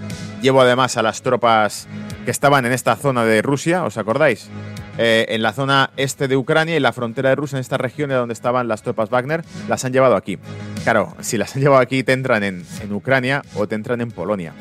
Llevo 0.40 0.62
además 0.62 0.97
a 0.97 1.03
las 1.03 1.21
tropas 1.21 1.87
que 2.25 2.31
estaban 2.31 2.64
en 2.64 2.73
esta 2.73 2.97
zona 2.97 3.27
de 3.27 3.42
Rusia, 3.42 3.85
¿os 3.85 3.99
acordáis? 3.99 4.49
Eh, 4.98 5.26
en 5.31 5.42
la 5.42 5.52
zona 5.52 5.90
este 5.96 6.28
de 6.28 6.37
Ucrania 6.37 6.76
y 6.76 6.81
la 6.81 6.92
frontera 6.92 7.31
de 7.31 7.37
Rusia, 7.37 7.57
en 7.57 7.61
esta 7.61 7.78
región 7.78 8.11
donde 8.11 8.35
estaban 8.35 8.68
las 8.68 8.83
tropas 8.83 9.11
Wagner, 9.11 9.44
las 9.68 9.85
han 9.85 9.92
llevado 9.92 10.16
aquí. 10.16 10.38
Claro, 10.85 11.14
si 11.20 11.38
las 11.38 11.55
han 11.57 11.62
llevado 11.62 11.81
aquí, 11.81 12.02
te 12.02 12.12
entran 12.12 12.42
en, 12.42 12.64
en 12.81 12.92
Ucrania 12.92 13.42
o 13.55 13.66
te 13.66 13.74
entran 13.74 14.00
en 14.00 14.11
Polonia, 14.11 14.52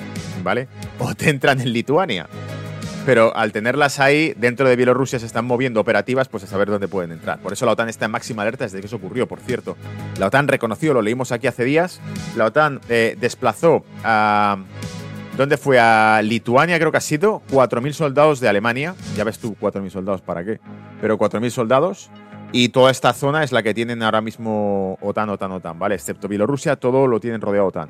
¿vale? 0.43 0.67
O 0.99 1.13
te 1.15 1.29
entran 1.29 1.59
en 1.59 1.73
Lituania 1.73 2.27
pero 3.05 3.35
al 3.35 3.51
tenerlas 3.51 3.99
ahí, 3.99 4.33
dentro 4.37 4.67
de 4.67 4.75
Bielorrusia 4.75 5.19
se 5.19 5.25
están 5.25 5.45
moviendo 5.45 5.79
operativas, 5.79 6.27
pues 6.27 6.43
a 6.43 6.47
saber 6.47 6.69
dónde 6.69 6.87
pueden 6.87 7.11
entrar. 7.11 7.39
Por 7.39 7.53
eso 7.53 7.65
la 7.65 7.73
OTAN 7.73 7.89
está 7.89 8.05
en 8.05 8.11
máxima 8.11 8.43
alerta 8.43 8.63
desde 8.63 8.79
que 8.79 8.87
eso 8.87 8.97
ocurrió, 8.97 9.27
por 9.27 9.39
cierto. 9.39 9.77
La 10.19 10.27
OTAN 10.27 10.47
reconoció, 10.47 10.93
lo 10.93 11.01
leímos 11.01 11.31
aquí 11.31 11.47
hace 11.47 11.63
días, 11.63 11.99
la 12.35 12.45
OTAN 12.45 12.79
eh, 12.89 13.15
desplazó 13.19 13.83
a... 14.03 14.57
¿Dónde 15.37 15.57
fue? 15.57 15.79
A 15.79 16.21
Lituania 16.21 16.77
creo 16.77 16.91
que 16.91 16.97
ha 16.97 17.01
sido, 17.01 17.41
4.000 17.51 17.93
soldados 17.93 18.39
de 18.39 18.49
Alemania. 18.49 18.95
Ya 19.15 19.23
ves 19.23 19.39
tú, 19.39 19.55
4.000 19.59 19.89
soldados, 19.89 20.21
¿para 20.21 20.43
qué? 20.43 20.59
Pero 20.99 21.17
4.000 21.17 21.49
soldados. 21.49 22.11
Y 22.51 22.69
toda 22.69 22.91
esta 22.91 23.13
zona 23.13 23.43
es 23.43 23.53
la 23.53 23.63
que 23.63 23.73
tienen 23.73 24.03
ahora 24.03 24.21
mismo 24.21 24.97
OTAN, 25.01 25.29
OTAN, 25.29 25.53
OTAN, 25.53 25.79
¿vale? 25.79 25.95
Excepto 25.95 26.27
Bielorrusia, 26.27 26.75
todo 26.75 27.07
lo 27.07 27.19
tienen 27.21 27.39
rodeado 27.39 27.67
OTAN. 27.67 27.89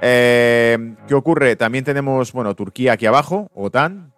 Eh, 0.00 0.94
¿Qué 1.06 1.14
ocurre? 1.14 1.54
También 1.56 1.84
tenemos, 1.84 2.32
bueno, 2.32 2.54
Turquía 2.54 2.94
aquí 2.94 3.04
abajo, 3.04 3.50
OTAN, 3.54 4.12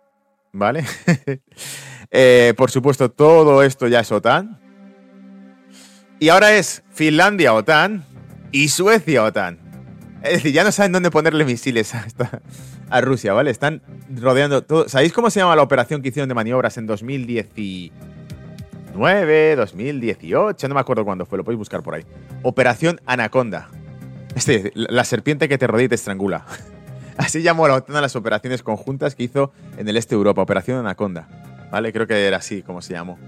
¿vale? 0.53 0.85
Eh, 2.15 2.53
por 2.59 2.71
supuesto, 2.71 3.11
todo 3.11 3.63
esto 3.63 3.89
ya 3.89 4.01
es 4.01 4.13
OTAN. 4.13 4.61
Y 6.19 6.29
ahora 6.29 6.53
es 6.53 6.83
Finlandia 6.91 7.55
OTAN 7.55 8.05
y 8.51 8.69
Suecia 8.69 9.25
OTAN. 9.25 9.62
Es 10.23 10.35
decir, 10.35 10.53
ya 10.53 10.63
no 10.63 10.71
saben 10.71 10.93
dónde 10.93 11.11
ponerle 11.11 11.45
misiles 11.45 11.93
a, 12.91 13.01
Rusia, 13.01 13.33
¿vale? 13.33 13.51
Están 13.51 13.83
rodeando 14.15 14.63
todo. 14.63 14.89
¿Sabéis 14.89 15.13
cómo 15.13 15.31
se 15.31 15.41
llama 15.41 15.57
la 15.57 15.63
operación 15.63 16.01
que 16.01 16.11
hicieron 16.11 16.29
de 16.29 16.35
maniobras 16.35 16.79
en 16.79 16.87
2019, 16.87 19.57
2018? 19.57 20.69
No 20.69 20.75
me 20.75 20.81
acuerdo 20.81 21.05
cuándo 21.05 21.27
fue, 21.27 21.39
lo 21.39 21.45
podéis 21.45 21.59
buscar 21.59 21.83
por 21.83 21.95
ahí. 21.95 22.05
Operación 22.43 23.01
Anaconda. 23.05 23.69
Este, 24.37 24.71
la 24.75 25.03
serpiente 25.05 25.49
que 25.49 25.59
te 25.59 25.67
rodea 25.67 25.87
y 25.87 25.89
te 25.89 25.97
estrangula. 25.97 26.47
Así 27.17 27.43
llamó 27.43 27.67
la 27.67 27.75
OTAN 27.75 27.97
a 27.97 28.01
las 28.01 28.15
operaciones 28.15 28.63
conjuntas 28.63 29.17
que 29.17 29.25
hizo 29.25 29.53
en 29.77 29.89
el 29.89 29.97
este 29.97 30.15
de 30.15 30.19
Europa, 30.19 30.43
Operación 30.43 30.79
Anaconda. 30.79 31.27
¿Vale? 31.71 31.93
Creo 31.93 32.07
que 32.07 32.27
era 32.27 32.37
así 32.37 32.63
como 32.63 32.83
se 32.83 32.93
llamó. 32.93 33.19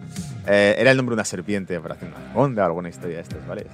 Eh, 0.47 0.75
era 0.79 0.91
el 0.91 0.99
nombre 0.99 1.15
de 1.15 1.17
una 1.17 1.25
serpiente, 1.25 1.79
Operación 1.79 2.13
Anaconda, 2.15 2.67
alguna 2.67 2.91
historia 2.91 3.17
de 3.17 3.23
estas, 3.23 3.47
¿vale? 3.47 3.65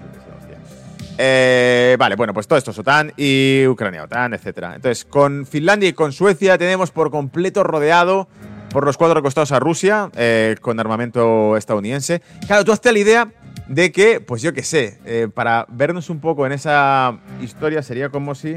Eh, 1.23 1.97
vale, 1.99 2.17
bueno, 2.17 2.33
pues 2.33 2.49
todo 2.49 2.59
esto 2.59 2.71
es 2.71 2.79
OTAN 2.79 3.13
y 3.17 3.67
Ucrania, 3.67 4.05
OTAN, 4.05 4.33
etc. 4.33 4.73
Entonces, 4.75 5.05
con 5.05 5.45
Finlandia 5.45 5.89
y 5.89 5.93
con 5.93 6.13
Suecia 6.13 6.57
tenemos 6.57 6.91
por 6.91 7.11
completo 7.11 7.63
rodeado 7.63 8.27
por 8.71 8.85
los 8.87 8.97
cuatro 8.97 9.21
costados 9.21 9.53
a 9.53 9.59
Rusia 9.59 10.11
eh, 10.17 10.57
con 10.61 10.81
armamento 10.81 11.57
estadounidense. 11.57 12.23
Claro, 12.47 12.65
tú 12.65 12.73
hazte 12.73 12.93
la 12.93 12.99
idea 12.99 13.33
de 13.69 13.93
que, 13.93 14.21
pues 14.21 14.41
yo 14.41 14.55
qué 14.55 14.63
sé, 14.63 15.31
para 15.35 15.67
vernos 15.69 16.09
un 16.09 16.21
poco 16.21 16.47
en 16.47 16.53
esa 16.53 17.19
historia 17.41 17.83
sería 17.83 18.09
como 18.09 18.35
si 18.35 18.57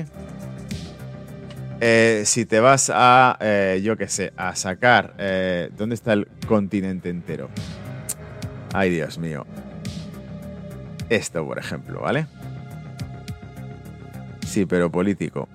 eh, 1.85 2.23
si 2.25 2.45
te 2.45 2.61
vas 2.61 2.89
a, 2.89 3.37
eh, 3.41 3.81
yo 3.83 3.97
qué 3.97 4.07
sé, 4.07 4.31
a 4.37 4.55
sacar, 4.55 5.15
eh, 5.17 5.69
¿dónde 5.77 5.95
está 5.95 6.13
el 6.13 6.29
continente 6.47 7.09
entero? 7.09 7.49
Ay, 8.73 8.89
Dios 8.89 9.17
mío. 9.17 9.45
Esto, 11.09 11.45
por 11.45 11.59
ejemplo, 11.59 11.99
¿vale? 11.99 12.25
Sí, 14.45 14.65
pero 14.65 14.91
político. 14.91 15.47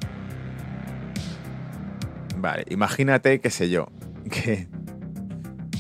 Vale, 2.37 2.64
imagínate, 2.68 3.40
qué 3.40 3.51
sé 3.51 3.68
yo, 3.68 3.88
que 4.31 4.68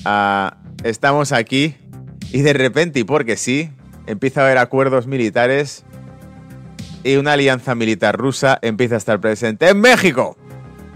ah, 0.04 0.58
estamos 0.82 1.32
aquí 1.32 1.76
y 2.32 2.42
de 2.42 2.52
repente, 2.52 3.00
y 3.00 3.04
porque 3.04 3.36
sí, 3.36 3.70
empieza 4.06 4.40
a 4.40 4.44
haber 4.44 4.58
acuerdos 4.58 5.06
militares 5.06 5.84
y 7.04 7.16
una 7.16 7.32
alianza 7.32 7.74
militar 7.74 8.16
rusa 8.16 8.58
empieza 8.60 8.96
a 8.96 8.98
estar 8.98 9.20
presente 9.20 9.68
en 9.68 9.80
México. 9.80 10.36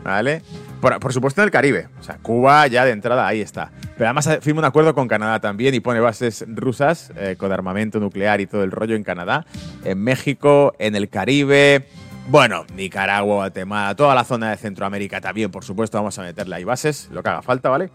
¿Vale? 0.04 0.42
Por, 0.80 1.12
supuesto 1.12 1.40
en 1.40 1.44
el 1.44 1.50
Caribe. 1.52 1.88
O 2.00 2.02
sea, 2.02 2.18
Cuba 2.18 2.66
ya 2.66 2.84
de 2.84 2.90
entrada 2.90 3.26
ahí 3.26 3.40
está. 3.40 3.70
Pero 3.96 4.06
además 4.06 4.28
firma 4.40 4.58
un 4.58 4.64
acuerdo 4.64 4.94
con 4.94 5.06
Canadá 5.06 5.38
también 5.38 5.74
y 5.74 5.80
pone 5.80 6.00
bases 6.00 6.44
rusas 6.48 7.12
eh, 7.16 7.36
con 7.38 7.52
armamento 7.52 8.00
nuclear 8.00 8.40
y 8.40 8.46
todo 8.46 8.64
el 8.64 8.72
rollo 8.72 8.96
en 8.96 9.04
Canadá, 9.04 9.46
en 9.84 10.02
México, 10.02 10.74
en 10.80 10.96
el 10.96 11.08
Caribe. 11.08 11.86
Bueno, 12.28 12.64
Nicaragua, 12.74 13.34
Guatemala, 13.34 13.94
toda 13.94 14.14
la 14.14 14.24
zona 14.24 14.50
de 14.50 14.56
Centroamérica 14.56 15.20
también, 15.20 15.50
por 15.50 15.64
supuesto, 15.64 15.98
vamos 15.98 16.18
a 16.18 16.22
meterle 16.22 16.56
ahí 16.56 16.64
bases, 16.64 17.08
lo 17.12 17.22
que 17.22 17.28
haga 17.28 17.42
falta, 17.42 17.68
¿vale? 17.68 17.90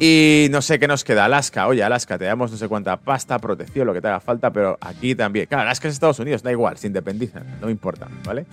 Y 0.00 0.46
no 0.50 0.62
sé 0.62 0.78
qué 0.78 0.86
nos 0.86 1.02
queda. 1.02 1.24
Alaska, 1.24 1.66
oye, 1.66 1.82
Alaska, 1.82 2.18
te 2.18 2.24
damos 2.24 2.52
no 2.52 2.56
sé 2.56 2.68
cuánta 2.68 2.96
pasta, 2.98 3.38
protección, 3.38 3.86
lo 3.86 3.94
que 3.94 4.00
te 4.00 4.08
haga 4.08 4.20
falta, 4.20 4.52
pero 4.52 4.78
aquí 4.80 5.14
también. 5.14 5.46
Claro, 5.46 5.62
Alaska 5.62 5.88
es 5.88 5.94
Estados 5.94 6.18
Unidos, 6.20 6.42
da 6.42 6.52
igual, 6.52 6.76
se 6.76 6.86
independizan, 6.86 7.44
no 7.60 7.68
importa, 7.70 8.08
¿vale? 8.24 8.46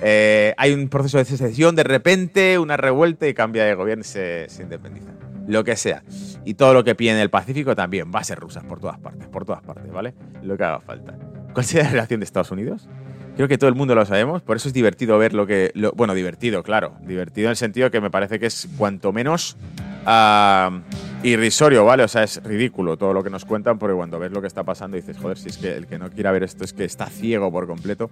Eh, 0.00 0.54
hay 0.56 0.72
un 0.72 0.88
proceso 0.88 1.18
de 1.18 1.24
secesión, 1.24 1.74
de 1.74 1.82
repente, 1.82 2.58
una 2.58 2.76
revuelta 2.76 3.26
y 3.26 3.34
cambia 3.34 3.64
de 3.64 3.74
gobierno 3.74 4.02
y 4.02 4.04
se, 4.04 4.48
se 4.48 4.62
independiza. 4.62 5.10
Lo 5.46 5.64
que 5.64 5.76
sea. 5.76 6.02
Y 6.44 6.54
todo 6.54 6.74
lo 6.74 6.84
que 6.84 6.94
pide 6.94 7.10
en 7.10 7.18
el 7.18 7.30
Pacífico 7.30 7.74
también 7.74 8.10
va 8.14 8.20
a 8.20 8.24
ser 8.24 8.38
rusas 8.38 8.64
por 8.64 8.80
todas 8.80 8.98
partes, 8.98 9.28
por 9.28 9.44
todas 9.44 9.62
partes, 9.62 9.90
¿vale? 9.92 10.14
Lo 10.42 10.56
que 10.56 10.64
haga 10.64 10.80
falta. 10.80 11.14
¿Cuál 11.52 11.64
sería 11.64 11.84
la 11.84 11.90
relación 11.90 12.20
de 12.20 12.24
Estados 12.24 12.50
Unidos? 12.50 12.88
Creo 13.36 13.48
que 13.48 13.58
todo 13.58 13.68
el 13.68 13.74
mundo 13.74 13.96
lo 13.96 14.06
sabemos, 14.06 14.42
por 14.42 14.56
eso 14.56 14.68
es 14.68 14.74
divertido 14.74 15.18
ver 15.18 15.34
lo 15.34 15.46
que. 15.46 15.72
bueno, 15.96 16.14
divertido, 16.14 16.62
claro. 16.62 16.94
Divertido 17.04 17.48
en 17.48 17.50
el 17.50 17.56
sentido 17.56 17.90
que 17.90 18.00
me 18.00 18.10
parece 18.10 18.38
que 18.38 18.46
es 18.46 18.68
cuanto 18.78 19.12
menos 19.12 19.56
uh, 20.06 20.78
irrisorio, 21.24 21.84
¿vale? 21.84 22.04
O 22.04 22.08
sea, 22.08 22.22
es 22.22 22.40
ridículo 22.44 22.96
todo 22.96 23.12
lo 23.12 23.24
que 23.24 23.30
nos 23.30 23.44
cuentan, 23.44 23.78
porque 23.78 23.96
cuando 23.96 24.20
ves 24.20 24.30
lo 24.30 24.40
que 24.40 24.46
está 24.46 24.62
pasando 24.62 24.96
dices, 24.96 25.16
joder, 25.18 25.36
si 25.36 25.48
es 25.48 25.58
que 25.58 25.74
el 25.74 25.88
que 25.88 25.98
no 25.98 26.10
quiera 26.10 26.30
ver 26.30 26.44
esto 26.44 26.62
es 26.62 26.72
que 26.72 26.84
está 26.84 27.06
ciego 27.06 27.50
por 27.50 27.66
completo 27.66 28.08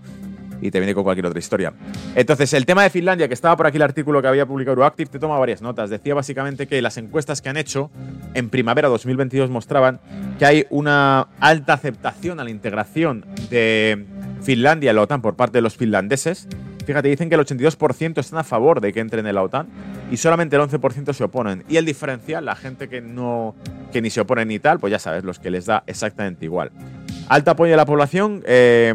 y 0.61 0.71
te 0.71 0.81
viene 0.81 0.95
con 0.95 1.05
cualquier 1.05 1.27
otra 1.27 1.39
historia. 1.39 1.73
Entonces, 2.15 2.53
el 2.55 2.67
tema 2.67 2.83
de 2.83 2.91
Finlandia, 2.91 3.29
que 3.29 3.35
estaba 3.35 3.57
por 3.57 3.67
aquí 3.67 3.77
el 3.77 3.83
artículo 3.83 4.23
que 4.23 4.29
había 4.29 4.47
publicado 4.47 4.73
Euroactive, 4.73 5.11
te 5.11 5.19
toma 5.19 5.39
varias 5.39 5.61
notas. 5.61 5.91
Decía 5.91 6.15
básicamente 6.15 6.67
que 6.67 6.81
las 6.83 6.97
encuestas 6.97 7.43
que 7.43 7.49
han 7.49 7.57
hecho 7.57 7.91
en 8.35 8.49
primavera 8.49 8.89
2022 8.89 9.51
mostraban 9.51 10.01
que 10.39 10.47
hay 10.47 10.67
una 10.71 11.29
alta 11.39 11.75
aceptación 11.75 12.41
a 12.41 12.45
la 12.45 12.51
integración 12.51 13.27
de 13.51 14.07
Finlandia 14.43 14.91
en 14.91 14.97
la 14.97 15.03
OTAN 15.03 15.23
por 15.23 15.37
parte 15.37 15.59
de 15.59 15.63
los 15.63 15.77
finlandeses. 15.77 16.49
Fíjate, 16.85 17.09
dicen 17.09 17.29
que 17.29 17.37
el 17.37 17.41
82% 17.41 18.19
están 18.19 18.41
a 18.41 18.45
favor 18.45 18.81
de 18.81 18.93
que 18.93 19.01
entren 19.01 19.27
en 19.27 19.35
la 19.35 19.43
OTAN 19.43 19.69
y 20.11 20.17
solamente 20.17 20.57
el 20.57 20.63
11% 20.63 21.13
se 21.13 21.25
oponen. 21.25 21.65
Y 21.69 21.77
el 21.77 21.85
diferencial, 21.85 22.45
la 22.45 22.57
gente 22.57 22.89
que 22.89 23.01
no 23.01 23.55
que 23.93 24.03
ni 24.03 24.11
se 24.11 24.21
opone 24.21 24.45
ni 24.45 24.59
tal, 24.59 24.81
pues 24.81 24.91
ya 24.91 24.99
sabes, 24.99 25.23
los 25.23 25.39
que 25.39 25.51
les 25.51 25.67
da 25.67 25.85
exactamente 25.87 26.45
igual. 26.45 26.73
Alto 27.29 27.53
apoyo 27.53 27.71
de 27.71 27.77
la 27.77 27.87
población 27.87 28.43
eh, 28.47 28.93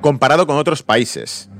comparado 0.00 0.46
con 0.46 0.56
otros 0.56 0.82
países. 0.82 1.50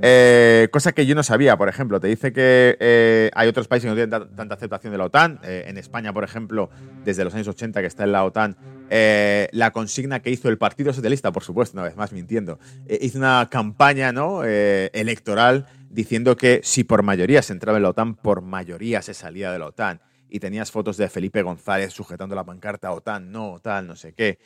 Eh, 0.00 0.68
cosa 0.70 0.92
que 0.92 1.06
yo 1.06 1.14
no 1.14 1.22
sabía, 1.22 1.56
por 1.56 1.68
ejemplo, 1.68 1.98
te 1.98 2.06
dice 2.06 2.32
que 2.32 2.76
eh, 2.78 3.30
hay 3.34 3.48
otros 3.48 3.66
países 3.66 3.84
que 3.84 3.90
no 3.90 4.08
tienen 4.08 4.28
tanta 4.36 4.54
aceptación 4.54 4.92
de 4.92 4.98
la 4.98 5.04
OTAN. 5.04 5.40
Eh, 5.42 5.64
en 5.66 5.76
España, 5.76 6.12
por 6.12 6.24
ejemplo, 6.24 6.70
desde 7.04 7.24
los 7.24 7.34
años 7.34 7.48
80 7.48 7.80
que 7.80 7.86
está 7.86 8.04
en 8.04 8.12
la 8.12 8.24
OTAN, 8.24 8.56
la 8.90 9.70
consigna 9.72 10.20
que 10.20 10.30
hizo 10.30 10.48
el 10.48 10.58
Partido 10.58 10.92
Socialista, 10.92 11.32
por 11.32 11.44
supuesto, 11.44 11.76
una 11.76 11.84
vez 11.84 11.96
más 11.96 12.12
mintiendo, 12.12 12.58
hizo 12.88 13.18
una 13.18 13.48
campaña 13.50 14.12
¿no? 14.12 14.44
electoral 14.44 15.66
diciendo 15.90 16.36
que 16.36 16.60
si 16.62 16.84
por 16.84 17.02
mayoría 17.02 17.42
se 17.42 17.52
entraba 17.52 17.78
en 17.78 17.82
la 17.82 17.90
OTAN, 17.90 18.14
por 18.14 18.42
mayoría 18.42 19.02
se 19.02 19.14
salía 19.14 19.52
de 19.52 19.58
la 19.58 19.66
OTAN. 19.66 20.00
Y 20.30 20.40
tenías 20.40 20.70
fotos 20.70 20.98
de 20.98 21.08
Felipe 21.08 21.42
González 21.42 21.92
sujetando 21.92 22.34
la 22.34 22.44
pancarta 22.44 22.92
OTAN, 22.92 23.32
no, 23.32 23.60
tal, 23.62 23.86
no 23.86 23.96
sé 23.96 24.12
qué, 24.12 24.38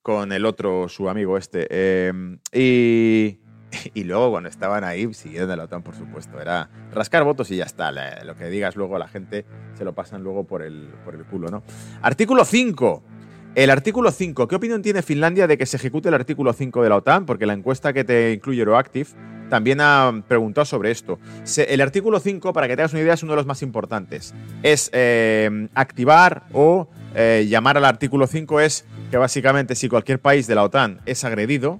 con 0.00 0.30
el 0.30 0.44
otro, 0.46 0.88
su 0.88 1.08
amigo 1.08 1.36
este. 1.36 2.12
y 2.52 3.40
y 3.94 4.04
luego 4.04 4.30
cuando 4.30 4.48
estaban 4.48 4.84
ahí 4.84 5.12
siguieron 5.14 5.48
de 5.48 5.56
la 5.56 5.64
OTAN, 5.64 5.82
por 5.82 5.94
supuesto. 5.94 6.40
Era 6.40 6.68
rascar 6.92 7.24
votos 7.24 7.50
y 7.50 7.56
ya 7.56 7.64
está. 7.64 7.92
Lo 8.24 8.34
que 8.36 8.46
digas 8.46 8.76
luego 8.76 8.96
a 8.96 8.98
la 8.98 9.08
gente 9.08 9.44
se 9.74 9.84
lo 9.84 9.94
pasan 9.94 10.22
luego 10.22 10.44
por 10.44 10.62
el, 10.62 10.88
por 11.04 11.14
el 11.14 11.24
culo, 11.24 11.50
¿no? 11.50 11.62
Artículo 12.02 12.44
5. 12.44 13.02
El 13.54 13.70
artículo 13.70 14.10
5. 14.10 14.48
¿Qué 14.48 14.56
opinión 14.56 14.82
tiene 14.82 15.00
Finlandia 15.02 15.46
de 15.46 15.56
que 15.56 15.64
se 15.64 15.76
ejecute 15.76 16.08
el 16.08 16.14
artículo 16.14 16.52
5 16.52 16.82
de 16.82 16.88
la 16.88 16.96
OTAN? 16.96 17.24
Porque 17.24 17.46
la 17.46 17.52
encuesta 17.52 17.92
que 17.92 18.02
te 18.02 18.32
incluye 18.32 18.58
Euroactive 18.58 19.10
también 19.48 19.80
ha 19.80 20.24
preguntado 20.26 20.64
sobre 20.64 20.90
esto. 20.90 21.20
el 21.56 21.80
artículo 21.80 22.18
5, 22.18 22.52
para 22.52 22.66
que 22.66 22.74
tengas 22.74 22.92
una 22.92 23.02
idea, 23.02 23.14
es 23.14 23.22
uno 23.22 23.32
de 23.32 23.36
los 23.36 23.46
más 23.46 23.62
importantes. 23.62 24.34
Es 24.64 24.90
eh, 24.92 25.68
activar 25.72 26.42
o 26.52 26.88
eh, 27.14 27.46
llamar 27.48 27.76
al 27.76 27.84
artículo 27.84 28.26
5 28.26 28.58
es 28.58 28.86
que 29.12 29.18
básicamente 29.18 29.76
si 29.76 29.88
cualquier 29.88 30.18
país 30.18 30.48
de 30.48 30.56
la 30.56 30.64
OTAN 30.64 31.00
es 31.06 31.22
agredido, 31.22 31.78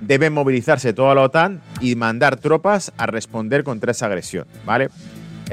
debe 0.00 0.28
movilizarse 0.28 0.92
toda 0.92 1.14
la 1.14 1.22
OTAN 1.22 1.62
y 1.80 1.94
mandar 1.94 2.36
tropas 2.36 2.92
a 2.96 3.06
responder 3.06 3.62
contra 3.62 3.92
esa 3.92 4.06
agresión, 4.06 4.48
¿vale? 4.66 4.88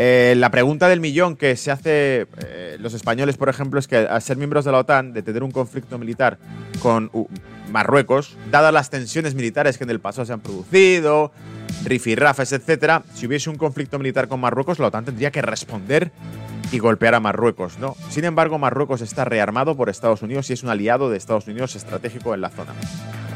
Eh, 0.02 0.34
la 0.38 0.50
pregunta 0.50 0.88
del 0.88 1.02
millón 1.02 1.36
que 1.36 1.58
se 1.58 1.72
hace 1.72 2.26
eh, 2.46 2.78
los 2.80 2.94
españoles, 2.94 3.36
por 3.36 3.50
ejemplo, 3.50 3.82
es 3.82 3.88
que 3.90 3.98
al 3.98 4.22
ser 4.22 4.38
miembros 4.38 4.64
de 4.64 4.72
la 4.72 4.78
OTAN, 4.78 5.12
de 5.12 5.24
tener 5.24 5.44
un 5.44 5.52
conflicto 5.52 5.98
militar 5.98 6.38
con 6.82 7.10
uh, 7.12 7.28
Marruecos, 7.70 8.38
dadas 8.50 8.74
las 8.74 8.90
tensiones 8.90 9.36
militares 9.36 9.78
que 9.78 9.84
en 9.84 9.90
el 9.90 10.00
pasado 10.00 10.26
se 10.26 10.32
han 10.32 10.40
producido, 10.40 11.34
rifirrafes, 11.84 12.54
etcétera, 12.54 13.04
si 13.14 13.28
hubiese 13.28 13.50
un 13.50 13.58
conflicto 13.58 14.00
militar 14.00 14.30
con 14.30 14.40
Marruecos, 14.40 14.80
la 14.80 14.88
OTAN 14.88 15.04
tendría 15.04 15.32
que 15.32 15.42
responder 15.42 16.14
y 16.72 16.80
golpear 16.80 17.14
a 17.16 17.20
Marruecos, 17.20 17.78
¿no? 17.78 17.98
Sin 18.10 18.24
embargo, 18.24 18.58
Marruecos 18.58 19.02
está 19.02 19.26
rearmado 19.26 19.76
por 19.76 19.90
Estados 19.90 20.22
Unidos 20.22 20.50
y 20.50 20.54
es 20.54 20.64
un 20.64 20.70
aliado 20.70 21.10
de 21.10 21.18
Estados 21.18 21.46
Unidos 21.48 21.76
estratégico 21.76 22.34
en 22.34 22.40
la 22.40 22.50
zona. 22.52 22.72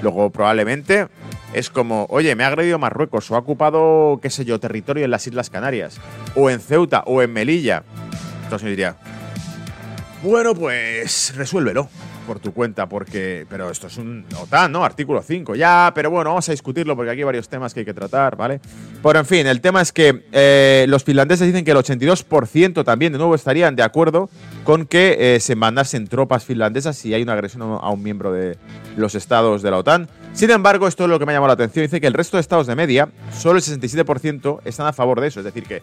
Luego, 0.04 0.30
probablemente 0.32 1.08
es 1.54 1.70
como, 1.70 2.08
oye, 2.10 2.36
me 2.36 2.44
ha 2.44 2.48
agredido 2.48 2.78
Marruecos 2.78 3.32
o 3.32 3.36
ha 3.36 3.40
ocupado, 3.40 4.20
qué 4.22 4.30
sé 4.30 4.44
yo, 4.44 4.60
territorio 4.60 5.06
en 5.06 5.12
las 5.12 5.26
Islas 5.26 5.50
Canarias, 5.50 6.02
o 6.36 6.50
en 6.50 6.60
Ceuta, 6.60 7.04
o 7.06 7.22
en 7.22 7.32
Melilla. 7.32 7.84
Entonces 8.44 8.66
me 8.66 8.72
diría, 8.72 8.98
bueno, 10.22 10.54
pues 10.56 11.34
resuélvelo 11.38 11.88
por 12.24 12.40
tu 12.40 12.54
cuenta, 12.54 12.88
porque. 12.88 13.46
Pero 13.50 13.70
esto 13.70 13.88
es 13.88 13.98
un 13.98 14.26
OTAN, 14.40 14.72
¿no? 14.72 14.84
Artículo 14.84 15.22
5. 15.22 15.56
Ya, 15.56 15.92
pero 15.94 16.10
bueno, 16.10 16.32
vamos 16.32 16.48
a 16.50 16.52
discutirlo 16.52 16.96
porque 16.96 17.12
aquí 17.12 17.22
hay 17.22 17.26
varios 17.26 17.50
temas 17.50 17.74
que 17.74 17.82
hay 17.82 17.86
que 17.86 17.94
tratar, 17.94 18.36
¿vale? 18.36 18.60
Pero 19.02 19.20
en 19.20 19.26
fin, 19.26 19.48
el 19.48 19.62
tema 19.62 19.82
es 19.82 19.92
que 19.92 20.24
eh, 20.32 20.86
los 20.88 21.04
finlandeses 21.04 21.48
dicen 21.48 21.66
que 21.66 21.72
el 21.72 21.78
82% 21.78 22.84
también, 22.84 23.12
de 23.12 23.18
nuevo, 23.18 23.36
estarían 23.36 23.76
de 23.76 23.84
acuerdo 23.84 24.30
con 24.64 24.86
que 24.86 25.36
eh, 25.36 25.40
se 25.40 25.56
mandasen 25.56 26.08
tropas 26.08 26.46
finlandesas 26.46 26.98
si 26.98 27.14
hay 27.14 27.22
una 27.22 27.34
agresión 27.34 27.62
a 27.62 27.90
un 27.90 28.02
miembro 28.02 28.32
de 28.32 28.58
los 28.98 29.16
estados 29.16 29.62
de 29.62 29.72
la 29.72 29.78
OTAN. 29.78 30.08
Sin 30.34 30.50
embargo, 30.50 30.88
esto 30.88 31.04
es 31.04 31.10
lo 31.10 31.20
que 31.20 31.26
me 31.26 31.32
ha 31.32 31.36
llamado 31.36 31.50
la 31.50 31.54
atención. 31.54 31.84
Dice 31.84 32.02
que 32.02 32.08
el 32.08 32.14
resto 32.14 32.38
de 32.38 32.42
estados 32.42 32.68
de 32.68 32.76
media, 32.76 33.10
solo 33.32 33.58
el 33.58 33.64
67% 33.64 34.62
están 34.66 34.88
a 34.88 34.94
favor 34.94 35.22
de 35.22 35.28
eso. 35.28 35.40
Es 35.40 35.46
decir, 35.46 35.64
que 35.64 35.82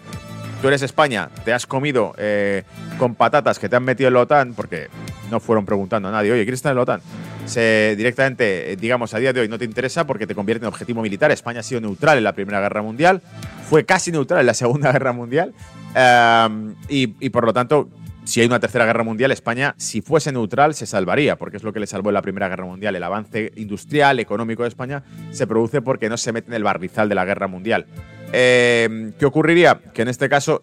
tú 0.61 0.69
eres 0.69 0.83
España, 0.83 1.31
te 1.45 1.53
has 1.53 1.67
comido 1.67 2.15
eh, 2.19 2.65
con 2.99 3.15
patatas 3.15 3.59
que 3.59 3.69
te 3.69 3.77
han 3.77 3.85
metido 3.85 4.09
en 4.09 4.15
la 4.15 4.21
OTAN, 4.21 4.55
porque 4.55 4.89
no 5.31 5.41
fueron 5.41 5.65
preguntando 5.65 6.09
a 6.09 6.13
nadie, 6.13 6.33
oye, 6.33 6.43
¿quieres 6.43 6.59
estar 6.59 6.71
en 6.71 6.77
la 6.77 6.83
OTAN? 6.83 7.01
Se, 7.47 7.95
directamente, 7.97 8.73
eh, 8.73 8.77
digamos, 8.77 9.15
a 9.15 9.19
día 9.19 9.33
de 9.33 9.41
hoy 9.41 9.49
no 9.49 9.59
te 9.59 9.65
interesa 9.65 10.07
porque 10.07 10.27
te 10.27 10.35
convierte 10.35 10.65
en 10.65 10.69
objetivo 10.69 11.03
militar. 11.03 11.31
España 11.31 11.61
ha 11.61 11.63
sido 11.63 11.81
neutral 11.81 12.19
en 12.19 12.25
la 12.25 12.35
Primera 12.35 12.61
Guerra 12.61 12.83
Mundial, 12.83 13.23
fue 13.69 13.85
casi 13.85 14.13
neutral 14.13 14.41
en 14.41 14.47
la 14.47 14.55
Segunda 14.55 14.93
Guerra 14.93 15.13
Mundial, 15.13 15.55
em, 15.95 16.75
y, 16.89 17.31
por 17.31 17.45
lo 17.45 17.53
tanto, 17.53 17.89
si 18.25 18.41
hay 18.41 18.47
una 18.47 18.61
tercera 18.61 18.85
guerra 18.85 19.03
mundial, 19.03 19.33
España, 19.33 19.75
si 19.79 20.03
fuese 20.03 20.31
neutral, 20.31 20.75
se 20.75 20.87
salvaría, 20.87 21.37
porque 21.37 21.57
es 21.57 21.63
lo 21.65 21.73
que 21.73 21.81
le 21.81 21.87
salvó 21.87 22.11
en 22.11 22.15
la 22.15 22.23
Primera 22.23 22.49
Guerra 22.49 22.67
Mundial. 22.67 22.95
El 22.95 23.03
avance 23.03 23.51
industrial, 23.57 24.21
económico 24.21 24.63
de 24.63 24.69
España 24.69 25.03
se 25.33 25.47
produce 25.47 25.81
porque 25.81 26.09
no 26.09 26.17
se 26.17 26.33
mete 26.33 26.49
en 26.49 26.55
el 26.55 26.63
barrizal 26.63 27.09
de 27.09 27.15
la 27.15 27.25
guerra 27.25 27.49
mundial. 27.49 27.87
Em, 28.33 29.13
¿Qué 29.13 29.27
ocurriría? 29.27 29.81
Que 29.93 30.03
en 30.03 30.09
este 30.09 30.29
caso 30.29 30.63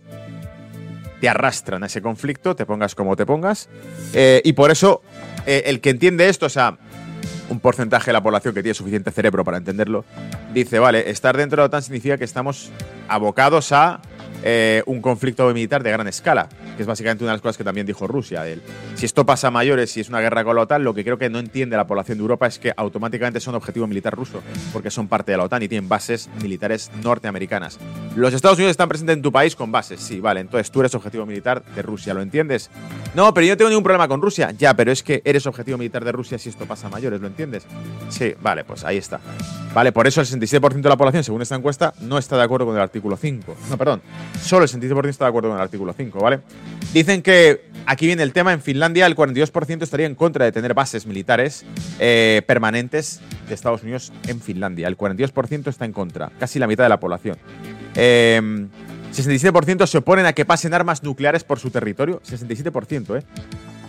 te 1.19 1.29
arrastran 1.29 1.83
a 1.83 1.87
ese 1.87 2.01
conflicto, 2.01 2.55
te 2.55 2.65
pongas 2.65 2.95
como 2.95 3.15
te 3.15 3.25
pongas. 3.25 3.69
Eh, 4.13 4.41
y 4.43 4.53
por 4.53 4.71
eso, 4.71 5.01
eh, 5.45 5.63
el 5.65 5.81
que 5.81 5.89
entiende 5.89 6.29
esto, 6.29 6.45
o 6.45 6.49
sea, 6.49 6.77
un 7.49 7.59
porcentaje 7.59 8.07
de 8.07 8.13
la 8.13 8.21
población 8.21 8.53
que 8.53 8.61
tiene 8.61 8.73
suficiente 8.73 9.11
cerebro 9.11 9.43
para 9.43 9.57
entenderlo, 9.57 10.05
dice, 10.53 10.79
vale, 10.79 11.09
estar 11.09 11.35
dentro 11.35 11.57
de 11.57 11.63
la 11.63 11.65
OTAN 11.67 11.83
significa 11.83 12.17
que 12.17 12.25
estamos 12.25 12.71
abocados 13.07 13.71
a 13.71 14.01
eh, 14.43 14.83
un 14.85 15.01
conflicto 15.01 15.51
militar 15.53 15.83
de 15.83 15.91
gran 15.91 16.07
escala, 16.07 16.47
que 16.75 16.83
es 16.83 16.87
básicamente 16.87 17.23
una 17.23 17.31
de 17.31 17.37
las 17.37 17.41
cosas 17.41 17.57
que 17.57 17.63
también 17.63 17.87
dijo 17.87 18.07
Rusia. 18.07 18.43
si 18.95 19.05
esto 19.05 19.25
pasa 19.25 19.47
a 19.47 19.51
mayores, 19.51 19.91
si 19.91 20.01
es 20.01 20.09
una 20.09 20.21
guerra 20.21 20.43
con 20.43 20.55
la 20.55 20.63
OTAN, 20.63 20.83
lo 20.83 20.93
que 20.93 21.03
creo 21.03 21.17
que 21.17 21.29
no 21.29 21.39
entiende 21.39 21.75
la 21.75 21.87
población 21.87 22.17
de 22.17 22.21
Europa 22.21 22.47
es 22.47 22.59
que 22.59 22.73
automáticamente 22.75 23.39
son 23.39 23.55
objetivo 23.55 23.87
militar 23.87 24.13
ruso, 24.13 24.41
porque 24.73 24.91
son 24.91 25.07
parte 25.07 25.31
de 25.31 25.37
la 25.37 25.45
OTAN 25.45 25.63
y 25.63 25.67
tienen 25.67 25.89
bases 25.89 26.29
militares 26.41 26.91
norteamericanas. 27.03 27.79
Los 28.17 28.33
Estados 28.33 28.57
Unidos 28.57 28.71
están 28.71 28.89
presentes 28.89 29.15
en 29.15 29.21
tu 29.21 29.31
país 29.31 29.55
con 29.55 29.71
bases, 29.71 29.99
sí, 29.99 30.19
vale, 30.19 30.39
entonces 30.39 30.71
tú 30.71 30.79
eres 30.79 30.95
objetivo 30.95 31.23
militar 31.27 31.63
de 31.63 31.83
Rusia, 31.83 32.15
¿lo 32.15 32.23
entiendes? 32.23 32.71
No, 33.13 33.31
pero 33.31 33.45
yo 33.45 33.53
no 33.53 33.57
tengo 33.57 33.69
ningún 33.69 33.83
problema 33.83 34.07
con 34.07 34.23
Rusia, 34.23 34.49
ya, 34.57 34.73
pero 34.73 34.91
es 34.91 35.03
que 35.03 35.21
eres 35.23 35.45
objetivo 35.45 35.77
militar 35.77 36.03
de 36.03 36.11
Rusia 36.11 36.39
si 36.39 36.49
esto 36.49 36.65
pasa 36.65 36.87
a 36.87 36.89
mayores, 36.89 37.21
¿lo 37.21 37.27
entiendes? 37.27 37.67
Sí, 38.09 38.33
vale, 38.41 38.63
pues 38.63 38.83
ahí 38.85 38.97
está. 38.97 39.19
Vale, 39.71 39.91
por 39.91 40.07
eso 40.07 40.19
el 40.19 40.25
67% 40.25 40.81
de 40.81 40.89
la 40.89 40.97
población, 40.97 41.23
según 41.23 41.43
esta 41.43 41.53
encuesta, 41.53 41.93
no 42.01 42.17
está 42.17 42.35
de 42.37 42.41
acuerdo 42.41 42.65
con 42.65 42.75
el 42.75 42.81
artículo 42.81 43.17
5. 43.17 43.55
No, 43.69 43.77
perdón, 43.77 44.01
solo 44.41 44.63
el 44.63 44.71
67% 44.71 45.09
está 45.09 45.25
de 45.25 45.29
acuerdo 45.29 45.49
con 45.49 45.57
el 45.57 45.63
artículo 45.63 45.93
5, 45.93 46.19
¿vale? 46.19 46.39
Dicen 46.91 47.21
que 47.21 47.65
aquí 47.87 48.05
viene 48.05 48.21
el 48.21 48.33
tema, 48.33 48.53
en 48.53 48.61
Finlandia 48.61 49.07
el 49.07 49.15
42% 49.15 49.81
estaría 49.81 50.05
en 50.05 50.13
contra 50.13 50.45
de 50.45 50.51
tener 50.51 50.75
bases 50.75 51.07
militares 51.07 51.65
eh, 51.99 52.43
permanentes 52.45 53.21
de 53.47 53.55
Estados 53.55 53.81
Unidos 53.81 54.11
en 54.27 54.39
Finlandia. 54.41 54.87
El 54.87 54.97
42% 54.97 55.67
está 55.67 55.85
en 55.85 55.93
contra, 55.93 56.31
casi 56.39 56.59
la 56.59 56.67
mitad 56.67 56.83
de 56.83 56.89
la 56.89 56.99
población. 56.99 57.37
Eh, 57.95 58.67
67% 59.13 59.87
se 59.87 59.97
oponen 59.97 60.25
a 60.25 60.33
que 60.33 60.45
pasen 60.45 60.73
armas 60.73 61.03
nucleares 61.03 61.43
por 61.43 61.59
su 61.59 61.69
territorio. 61.69 62.21
67%, 62.21 63.19
¿eh? 63.19 63.23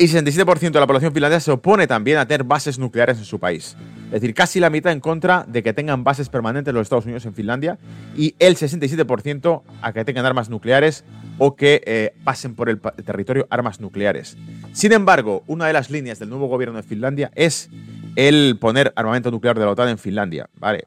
Y 0.00 0.07
67% 0.07 0.70
de 0.70 0.81
la 0.81 0.87
población 0.87 1.12
finlandesa 1.12 1.40
se 1.40 1.50
opone 1.50 1.88
también 1.88 2.18
a 2.18 2.26
tener 2.26 2.44
bases 2.44 2.78
nucleares 2.78 3.18
en 3.18 3.24
su 3.24 3.40
país. 3.40 3.76
Es 4.07 4.12
decir, 4.12 4.33
casi 4.33 4.61
la 4.61 4.70
mitad 4.70 4.92
en 4.92 5.00
contra 5.00 5.44
de 5.48 5.62
que 5.62 5.72
tengan 5.72 6.04
bases 6.04 6.28
permanentes 6.28 6.72
los 6.72 6.83
Estados 6.83 7.04
Unidos 7.04 7.26
en 7.26 7.35
Finlandia 7.35 7.78
y 8.16 8.37
el 8.38 8.57
67% 8.57 9.62
a 9.83 9.92
que 9.92 10.04
tengan 10.04 10.24
armas 10.24 10.50
nucleares 10.50 11.04
o 11.38 11.57
que 11.57 11.83
eh, 11.85 12.14
pasen 12.22 12.54
por 12.54 12.68
el 12.68 12.81
territorio 12.81 13.48
armas 13.50 13.81
nucleares. 13.81 14.37
Sin 14.72 14.92
embargo, 14.92 15.42
una 15.48 15.66
de 15.66 15.72
las 15.72 15.90
líneas 15.90 16.20
del 16.20 16.28
nuevo 16.28 16.46
gobierno 16.46 16.76
de 16.76 16.85
Finlandia 16.85 17.33
es 17.35 17.68
el 18.14 18.57
poner 18.61 18.92
armamento 18.94 19.33
nuclear 19.33 19.59
de 19.59 19.64
la 19.64 19.72
OTAN 19.72 19.88
en 19.88 19.98
Finlandia. 19.98 20.48
Vale, 20.54 20.85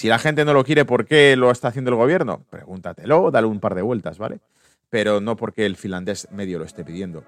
si 0.00 0.08
la 0.08 0.18
gente 0.18 0.46
no 0.46 0.54
lo 0.54 0.64
quiere, 0.64 0.86
¿por 0.86 1.04
qué 1.04 1.36
lo 1.36 1.50
está 1.50 1.68
haciendo 1.68 1.90
el 1.90 1.96
gobierno? 1.98 2.42
Pregúntatelo, 2.48 3.30
dale 3.30 3.46
un 3.46 3.60
par 3.60 3.74
de 3.74 3.82
vueltas, 3.82 4.16
¿vale? 4.16 4.38
Pero 4.88 5.20
no 5.20 5.36
porque 5.36 5.66
el 5.66 5.76
finlandés 5.76 6.26
medio 6.30 6.58
lo 6.58 6.64
esté 6.64 6.84
pidiendo. 6.84 7.22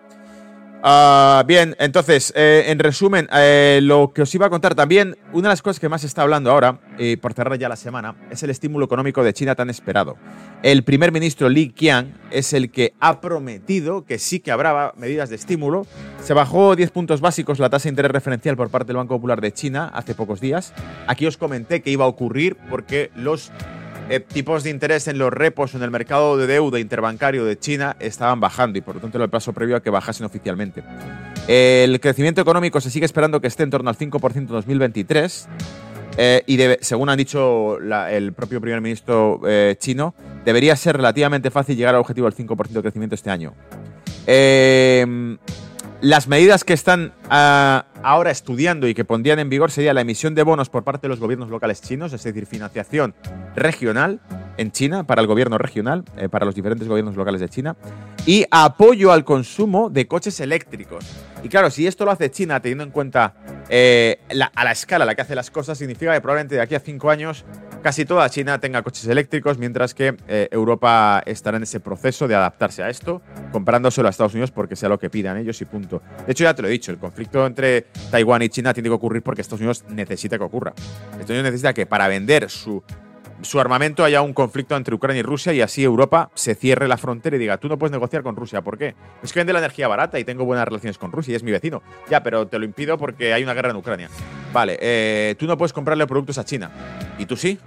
Ah, 0.84 1.44
bien, 1.46 1.76
entonces, 1.78 2.32
eh, 2.34 2.64
en 2.66 2.80
resumen, 2.80 3.28
eh, 3.32 3.78
lo 3.82 4.12
que 4.12 4.22
os 4.22 4.34
iba 4.34 4.46
a 4.46 4.50
contar 4.50 4.74
también, 4.74 5.16
una 5.32 5.42
de 5.48 5.52
las 5.52 5.62
cosas 5.62 5.78
que 5.78 5.88
más 5.88 6.00
se 6.00 6.08
está 6.08 6.22
hablando 6.22 6.50
ahora, 6.50 6.80
y 6.98 7.14
por 7.14 7.34
cerrar 7.34 7.56
ya 7.56 7.68
la 7.68 7.76
semana, 7.76 8.16
es 8.32 8.42
el 8.42 8.50
estímulo 8.50 8.86
económico 8.86 9.22
de 9.22 9.32
China 9.32 9.54
tan 9.54 9.70
esperado. 9.70 10.16
El 10.64 10.82
primer 10.82 11.12
ministro 11.12 11.48
Li 11.48 11.70
Qiang 11.70 12.12
es 12.32 12.52
el 12.52 12.72
que 12.72 12.94
ha 12.98 13.20
prometido 13.20 14.04
que 14.04 14.18
sí 14.18 14.40
que 14.40 14.50
habrá 14.50 14.92
medidas 14.96 15.30
de 15.30 15.36
estímulo. 15.36 15.86
Se 16.20 16.34
bajó 16.34 16.74
10 16.74 16.90
puntos 16.90 17.20
básicos 17.20 17.60
la 17.60 17.70
tasa 17.70 17.84
de 17.84 17.90
interés 17.90 18.10
referencial 18.10 18.56
por 18.56 18.68
parte 18.68 18.88
del 18.88 18.96
Banco 18.96 19.14
Popular 19.14 19.40
de 19.40 19.52
China 19.52 19.88
hace 19.94 20.16
pocos 20.16 20.40
días. 20.40 20.74
Aquí 21.06 21.26
os 21.26 21.36
comenté 21.36 21.82
que 21.82 21.90
iba 21.90 22.06
a 22.06 22.08
ocurrir 22.08 22.56
porque 22.68 23.12
los 23.14 23.52
eh, 24.12 24.20
tipos 24.20 24.62
de 24.62 24.68
interés 24.68 25.08
en 25.08 25.16
los 25.16 25.32
repos 25.32 25.74
en 25.74 25.82
el 25.82 25.90
mercado 25.90 26.36
de 26.36 26.46
deuda 26.46 26.78
interbancario 26.78 27.46
de 27.46 27.58
China 27.58 27.96
estaban 27.98 28.40
bajando 28.40 28.76
y 28.78 28.82
por 28.82 28.96
lo 28.96 29.00
tanto 29.00 29.16
era 29.16 29.24
el 29.24 29.30
paso 29.30 29.54
previo 29.54 29.74
a 29.74 29.82
que 29.82 29.88
bajasen 29.88 30.26
oficialmente. 30.26 30.82
El 31.48 31.98
crecimiento 31.98 32.42
económico 32.42 32.78
se 32.82 32.90
sigue 32.90 33.06
esperando 33.06 33.40
que 33.40 33.46
esté 33.46 33.62
en 33.62 33.70
torno 33.70 33.88
al 33.88 33.96
5% 33.96 34.36
en 34.36 34.46
2023 34.48 35.48
eh, 36.18 36.42
y 36.46 36.58
según 36.82 37.08
han 37.08 37.16
dicho 37.16 37.78
el 37.78 38.34
propio 38.34 38.60
primer 38.60 38.82
ministro 38.82 39.40
eh, 39.46 39.76
chino, 39.78 40.14
debería 40.44 40.76
ser 40.76 40.98
relativamente 40.98 41.50
fácil 41.50 41.74
llegar 41.74 41.94
al 41.94 42.02
objetivo 42.02 42.30
del 42.30 42.36
5% 42.36 42.68
de 42.68 42.82
crecimiento 42.82 43.14
este 43.14 43.30
año. 43.30 43.54
las 46.02 46.28
medidas 46.28 46.64
que 46.64 46.74
están 46.74 47.14
ah, 47.30 47.86
ahora 48.02 48.30
estudiando 48.30 48.88
y 48.88 48.94
que 48.94 49.04
pondrían 49.04 49.38
en 49.38 49.48
vigor 49.48 49.70
sería 49.70 49.94
la 49.94 50.00
emisión 50.00 50.34
de 50.34 50.42
bonos 50.42 50.68
por 50.68 50.84
parte 50.84 51.02
de 51.02 51.08
los 51.08 51.20
gobiernos 51.20 51.50
locales 51.50 51.80
chinos, 51.80 52.12
es 52.12 52.22
decir, 52.22 52.46
financiación 52.46 53.14
regional 53.54 54.20
en 54.56 54.70
China 54.70 55.04
para 55.04 55.20
el 55.20 55.26
gobierno 55.26 55.58
regional, 55.58 56.04
eh, 56.16 56.28
para 56.28 56.44
los 56.44 56.54
diferentes 56.54 56.88
gobiernos 56.88 57.16
locales 57.16 57.40
de 57.40 57.48
China, 57.48 57.76
y 58.26 58.44
apoyo 58.50 59.12
al 59.12 59.24
consumo 59.24 59.90
de 59.90 60.06
coches 60.06 60.38
eléctricos. 60.40 61.04
Y 61.42 61.48
claro, 61.48 61.70
si 61.70 61.86
esto 61.86 62.04
lo 62.04 62.10
hace 62.10 62.30
China 62.30 62.60
teniendo 62.60 62.84
en 62.84 62.90
cuenta 62.90 63.34
eh, 63.68 64.20
a 64.54 64.64
la 64.64 64.72
escala 64.72 65.04
a 65.04 65.06
la 65.06 65.14
que 65.14 65.22
hace 65.22 65.34
las 65.34 65.50
cosas, 65.50 65.78
significa 65.78 66.12
que 66.12 66.20
probablemente 66.20 66.54
de 66.56 66.60
aquí 66.60 66.74
a 66.74 66.80
cinco 66.80 67.10
años 67.10 67.44
casi 67.82 68.04
toda 68.04 68.28
China 68.30 68.58
tenga 68.58 68.82
coches 68.82 69.06
eléctricos, 69.06 69.58
mientras 69.58 69.94
que 69.94 70.16
eh, 70.28 70.48
Europa 70.50 71.22
estará 71.26 71.56
en 71.56 71.64
ese 71.64 71.80
proceso 71.80 72.28
de 72.28 72.34
adaptarse 72.34 72.82
a 72.82 72.88
esto, 72.88 73.20
comprándoselo 73.50 74.08
a 74.08 74.10
Estados 74.10 74.34
Unidos 74.34 74.50
porque 74.50 74.76
sea 74.76 74.88
lo 74.88 74.98
que 74.98 75.10
pidan 75.10 75.36
ellos 75.36 75.60
y 75.60 75.64
punto. 75.64 76.02
De 76.24 76.32
hecho, 76.32 76.44
ya 76.44 76.54
te 76.54 76.62
lo 76.62 76.68
he 76.68 76.70
dicho, 76.70 76.90
el 76.92 76.98
conflicto 76.98 77.44
entre 77.46 77.86
Taiwán 78.10 78.42
y 78.42 78.48
China 78.48 78.72
tiene 78.72 78.88
que 78.88 78.94
ocurrir 78.94 79.22
porque 79.22 79.42
Estados 79.42 79.60
Unidos 79.60 79.84
necesita 79.88 80.38
que 80.38 80.44
ocurra. 80.44 80.72
Estados 80.76 81.30
Unidos 81.30 81.44
necesita 81.44 81.74
que 81.74 81.86
para 81.86 82.08
vender 82.08 82.48
su 82.48 82.82
su 83.42 83.60
armamento 83.60 84.04
haya 84.04 84.22
un 84.22 84.32
conflicto 84.32 84.76
entre 84.76 84.94
Ucrania 84.94 85.20
y 85.20 85.22
Rusia 85.22 85.52
y 85.52 85.60
así 85.60 85.84
Europa 85.84 86.30
se 86.34 86.54
cierre 86.54 86.88
la 86.88 86.96
frontera 86.96 87.36
y 87.36 87.38
diga, 87.38 87.58
tú 87.58 87.68
no 87.68 87.78
puedes 87.78 87.92
negociar 87.92 88.22
con 88.22 88.36
Rusia. 88.36 88.62
¿Por 88.62 88.78
qué? 88.78 88.94
Es 89.22 89.32
que 89.32 89.40
vende 89.40 89.52
la 89.52 89.58
energía 89.58 89.88
barata 89.88 90.18
y 90.18 90.24
tengo 90.24 90.44
buenas 90.44 90.66
relaciones 90.66 90.98
con 90.98 91.12
Rusia 91.12 91.32
y 91.32 91.34
es 91.36 91.42
mi 91.42 91.50
vecino. 91.50 91.82
Ya, 92.10 92.22
pero 92.22 92.46
te 92.46 92.58
lo 92.58 92.64
impido 92.64 92.98
porque 92.98 93.32
hay 93.32 93.42
una 93.42 93.54
guerra 93.54 93.70
en 93.70 93.76
Ucrania. 93.76 94.08
Vale, 94.52 94.78
eh, 94.80 95.34
tú 95.38 95.46
no 95.46 95.56
puedes 95.56 95.72
comprarle 95.72 96.06
productos 96.06 96.38
a 96.38 96.44
China. 96.44 96.70
¿Y 97.18 97.26
tú 97.26 97.36
sí? 97.36 97.58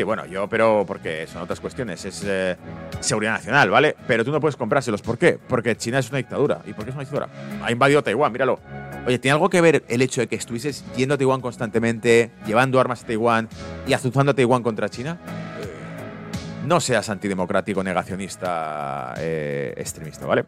Sí, 0.00 0.04
bueno, 0.04 0.24
yo, 0.24 0.48
pero 0.48 0.84
porque 0.86 1.26
son 1.26 1.42
otras 1.42 1.60
cuestiones. 1.60 2.02
Es 2.06 2.24
eh, 2.26 2.56
seguridad 3.00 3.32
nacional, 3.32 3.68
¿vale? 3.68 3.94
Pero 4.06 4.24
tú 4.24 4.32
no 4.32 4.40
puedes 4.40 4.56
comprárselos. 4.56 5.02
¿Por 5.02 5.18
qué? 5.18 5.38
Porque 5.46 5.76
China 5.76 5.98
es 5.98 6.08
una 6.08 6.16
dictadura. 6.16 6.62
¿Y 6.64 6.72
por 6.72 6.84
qué 6.84 6.90
es 6.92 6.96
una 6.96 7.04
dictadura? 7.04 7.28
Ha 7.62 7.70
invadido 7.70 8.02
Taiwán, 8.02 8.32
míralo. 8.32 8.58
Oye, 9.06 9.18
¿tiene 9.18 9.34
algo 9.34 9.50
que 9.50 9.60
ver 9.60 9.84
el 9.88 10.00
hecho 10.00 10.22
de 10.22 10.26
que 10.26 10.36
estuvieses 10.36 10.86
yendo 10.96 11.16
a 11.16 11.18
Taiwán 11.18 11.42
constantemente, 11.42 12.30
llevando 12.46 12.80
armas 12.80 13.02
a 13.02 13.08
Taiwán 13.08 13.50
y 13.86 13.92
azuzando 13.92 14.32
a 14.32 14.34
Taiwán 14.34 14.62
contra 14.62 14.88
China? 14.88 15.18
no 16.64 16.78
seas 16.78 17.08
antidemocrático, 17.10 17.82
negacionista, 17.82 19.14
eh, 19.18 19.74
extremista, 19.76 20.24
¿vale? 20.24 20.44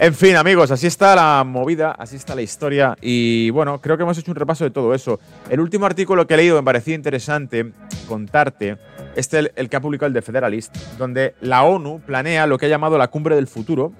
En 0.00 0.14
fin, 0.14 0.36
amigos, 0.36 0.70
así 0.70 0.86
está 0.86 1.16
la 1.16 1.42
movida, 1.42 1.90
así 1.90 2.14
está 2.14 2.36
la 2.36 2.42
historia 2.42 2.96
y 3.00 3.50
bueno, 3.50 3.80
creo 3.80 3.96
que 3.96 4.04
hemos 4.04 4.16
hecho 4.16 4.30
un 4.30 4.36
repaso 4.36 4.62
de 4.62 4.70
todo 4.70 4.94
eso. 4.94 5.18
El 5.50 5.58
último 5.58 5.86
artículo 5.86 6.24
que 6.24 6.34
he 6.34 6.36
leído 6.36 6.54
me 6.54 6.62
parecía 6.62 6.94
interesante 6.94 7.72
contarte, 8.06 8.78
este 9.16 9.40
el, 9.40 9.52
el 9.56 9.68
que 9.68 9.74
ha 9.74 9.80
publicado 9.80 10.06
el 10.06 10.12
de 10.12 10.22
Federalist, 10.22 10.76
donde 10.98 11.34
la 11.40 11.64
ONU 11.64 12.00
planea 12.06 12.46
lo 12.46 12.58
que 12.58 12.66
ha 12.66 12.68
llamado 12.68 12.96
la 12.96 13.08
cumbre 13.08 13.34
del 13.34 13.48
futuro, 13.48 13.92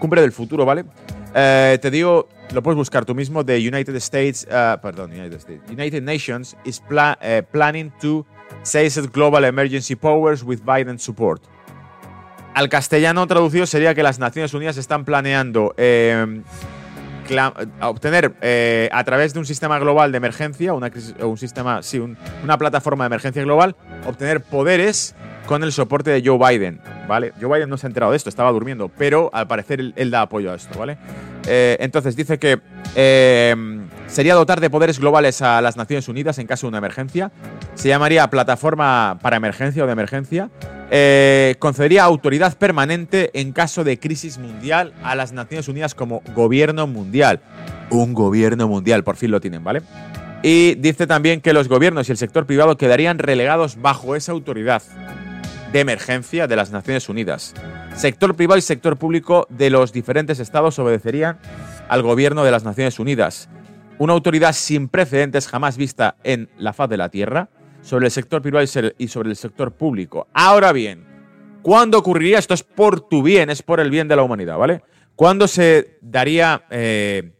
cumbre 0.00 0.22
del 0.22 0.32
futuro, 0.32 0.64
¿vale? 0.64 0.84
Eh, 1.36 1.78
te 1.80 1.92
digo, 1.92 2.28
lo 2.52 2.60
puedes 2.60 2.76
buscar 2.76 3.04
tú 3.04 3.14
mismo, 3.14 3.44
de 3.44 3.58
United 3.58 3.94
States, 3.94 4.44
uh, 4.50 4.80
perdón, 4.80 5.12
United 5.12 5.36
States, 5.36 5.62
United 5.70 6.02
Nations 6.02 6.56
is 6.64 6.80
pla 6.80 7.16
uh, 7.22 7.42
planning 7.52 7.92
to 8.00 8.26
seize 8.62 9.00
global 9.12 9.44
emergency 9.44 9.94
powers 9.94 10.42
with 10.42 10.58
Biden 10.64 10.98
support. 10.98 11.40
Al 12.54 12.68
castellano 12.68 13.26
traducido 13.26 13.66
sería 13.66 13.94
que 13.94 14.02
las 14.02 14.18
Naciones 14.18 14.52
Unidas 14.54 14.76
están 14.76 15.04
planeando 15.04 15.74
eh, 15.76 16.42
obtener 17.80 18.34
eh, 18.40 18.88
a 18.92 19.04
través 19.04 19.34
de 19.34 19.40
un 19.40 19.46
sistema 19.46 19.78
global 19.78 20.12
de 20.12 20.18
emergencia, 20.18 20.72
una 20.72 20.90
un 21.20 21.38
sistema, 21.38 21.82
sí, 21.82 21.98
un, 21.98 22.16
una 22.42 22.58
plataforma 22.58 23.04
de 23.04 23.08
emergencia 23.08 23.42
global, 23.42 23.76
obtener 24.06 24.42
poderes 24.42 25.14
con 25.46 25.62
el 25.62 25.72
soporte 25.72 26.10
de 26.10 26.22
Joe 26.24 26.38
Biden, 26.38 26.80
¿vale? 27.06 27.32
Joe 27.40 27.54
Biden 27.54 27.70
no 27.70 27.76
se 27.76 27.86
ha 27.86 27.88
enterado 27.88 28.12
de 28.12 28.16
esto, 28.16 28.28
estaba 28.28 28.50
durmiendo, 28.50 28.88
pero 28.88 29.30
al 29.32 29.46
parecer 29.46 29.92
él, 29.94 30.10
da 30.10 30.22
apoyo 30.22 30.52
a 30.52 30.56
esto, 30.56 30.78
¿vale? 30.78 30.98
Eh, 31.46 31.76
entonces 31.80 32.16
dice 32.16 32.38
que 32.38 32.60
sería 34.06 34.34
dotar 34.34 34.60
de 34.60 34.70
poderes 34.70 34.98
globales 34.98 35.40
a 35.40 35.60
las 35.60 35.76
Naciones 35.76 36.08
Unidas 36.08 36.38
en 36.38 36.46
caso 36.46 36.66
de 36.66 36.68
una 36.68 36.78
emergencia. 36.78 37.30
Se 37.74 37.88
llamaría 37.88 38.28
Plataforma 38.28 39.18
para 39.22 39.36
Emergencia 39.36 39.84
o 39.84 39.86
de 39.86 39.92
Emergencia. 39.92 40.50
Eh, 40.90 41.56
concedería 41.58 42.04
autoridad 42.04 42.56
permanente 42.56 43.30
en 43.34 43.52
caso 43.52 43.84
de 43.84 43.98
crisis 43.98 44.38
mundial 44.38 44.94
a 45.02 45.14
las 45.14 45.32
Naciones 45.32 45.68
Unidas 45.68 45.94
como 45.94 46.22
gobierno 46.34 46.86
mundial. 46.86 47.40
Un 47.90 48.14
gobierno 48.14 48.68
mundial, 48.68 49.04
por 49.04 49.16
fin 49.16 49.30
lo 49.30 49.40
tienen, 49.40 49.62
¿vale? 49.62 49.82
Y 50.42 50.76
dice 50.76 51.06
también 51.06 51.40
que 51.40 51.52
los 51.52 51.68
gobiernos 51.68 52.08
y 52.08 52.12
el 52.12 52.18
sector 52.18 52.46
privado 52.46 52.76
quedarían 52.76 53.18
relegados 53.18 53.80
bajo 53.80 54.16
esa 54.16 54.32
autoridad 54.32 54.82
de 55.72 55.80
emergencia 55.80 56.46
de 56.46 56.56
las 56.56 56.70
Naciones 56.70 57.08
Unidas. 57.08 57.54
Sector 57.94 58.34
privado 58.34 58.58
y 58.58 58.62
sector 58.62 58.96
público 58.96 59.46
de 59.50 59.68
los 59.70 59.92
diferentes 59.92 60.38
estados 60.38 60.78
obedecerían 60.78 61.38
al 61.88 62.02
gobierno 62.02 62.44
de 62.44 62.50
las 62.50 62.64
Naciones 62.64 62.98
Unidas. 62.98 63.48
Una 63.98 64.12
autoridad 64.12 64.52
sin 64.52 64.88
precedentes 64.88 65.48
jamás 65.48 65.76
vista 65.76 66.16
en 66.22 66.48
la 66.56 66.72
faz 66.72 66.88
de 66.88 66.96
la 66.96 67.08
Tierra 67.08 67.48
sobre 67.80 68.06
el 68.06 68.10
sector 68.10 68.42
privado 68.42 68.64
y 68.98 69.08
sobre 69.08 69.30
el 69.30 69.36
sector 69.36 69.72
público. 69.72 70.26
Ahora 70.32 70.72
bien, 70.72 71.04
¿cuándo 71.62 71.98
ocurriría? 71.98 72.38
Esto 72.38 72.54
es 72.54 72.62
por 72.62 73.00
tu 73.08 73.22
bien, 73.22 73.50
es 73.50 73.62
por 73.62 73.80
el 73.80 73.90
bien 73.90 74.08
de 74.08 74.16
la 74.16 74.22
humanidad, 74.22 74.58
¿vale? 74.58 74.82
¿Cuándo 75.16 75.48
se 75.48 75.98
daría 76.00 76.64
eh, 76.70 77.32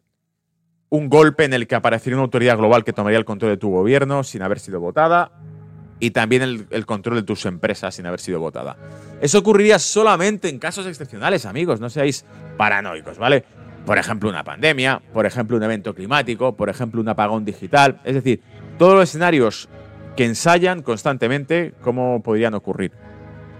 un 0.88 1.08
golpe 1.08 1.44
en 1.44 1.52
el 1.52 1.66
que 1.66 1.74
aparecería 1.74 2.16
una 2.16 2.24
autoridad 2.24 2.56
global 2.56 2.84
que 2.84 2.92
tomaría 2.92 3.18
el 3.18 3.24
control 3.24 3.52
de 3.52 3.56
tu 3.56 3.70
gobierno 3.70 4.24
sin 4.24 4.42
haber 4.42 4.58
sido 4.58 4.80
votada? 4.80 5.32
y 6.00 6.10
también 6.12 6.42
el, 6.42 6.66
el, 6.70 6.86
control 6.86 7.16
de 7.16 7.22
tus 7.24 7.44
empresas 7.46 7.94
sin 7.94 8.06
haber 8.06 8.20
sido 8.20 8.38
votada. 8.38 8.76
Eso 9.20 9.38
ocurriría 9.38 9.78
solamente 9.78 10.48
en 10.48 10.60
casos 10.60 10.86
excepcionales, 10.86 11.44
amigos, 11.44 11.80
no 11.80 11.90
seáis 11.90 12.24
paranoicos, 12.56 13.18
¿vale? 13.18 13.44
Por 13.84 13.98
ejemplo, 13.98 14.28
una 14.28 14.44
pandemia, 14.44 15.00
por 15.12 15.26
ejemplo, 15.26 15.56
un 15.56 15.62
evento 15.62 15.94
climático, 15.94 16.54
por 16.54 16.68
ejemplo, 16.68 17.00
un 17.00 17.08
apagón 17.08 17.44
digital, 17.44 18.00
es 18.04 18.14
decir, 18.14 18.42
todos 18.78 18.94
los 18.94 19.08
escenarios 19.08 19.68
que 20.18 20.24
ensayan 20.24 20.82
constantemente 20.82 21.74
cómo 21.80 22.20
podrían 22.24 22.52
ocurrir. 22.54 22.90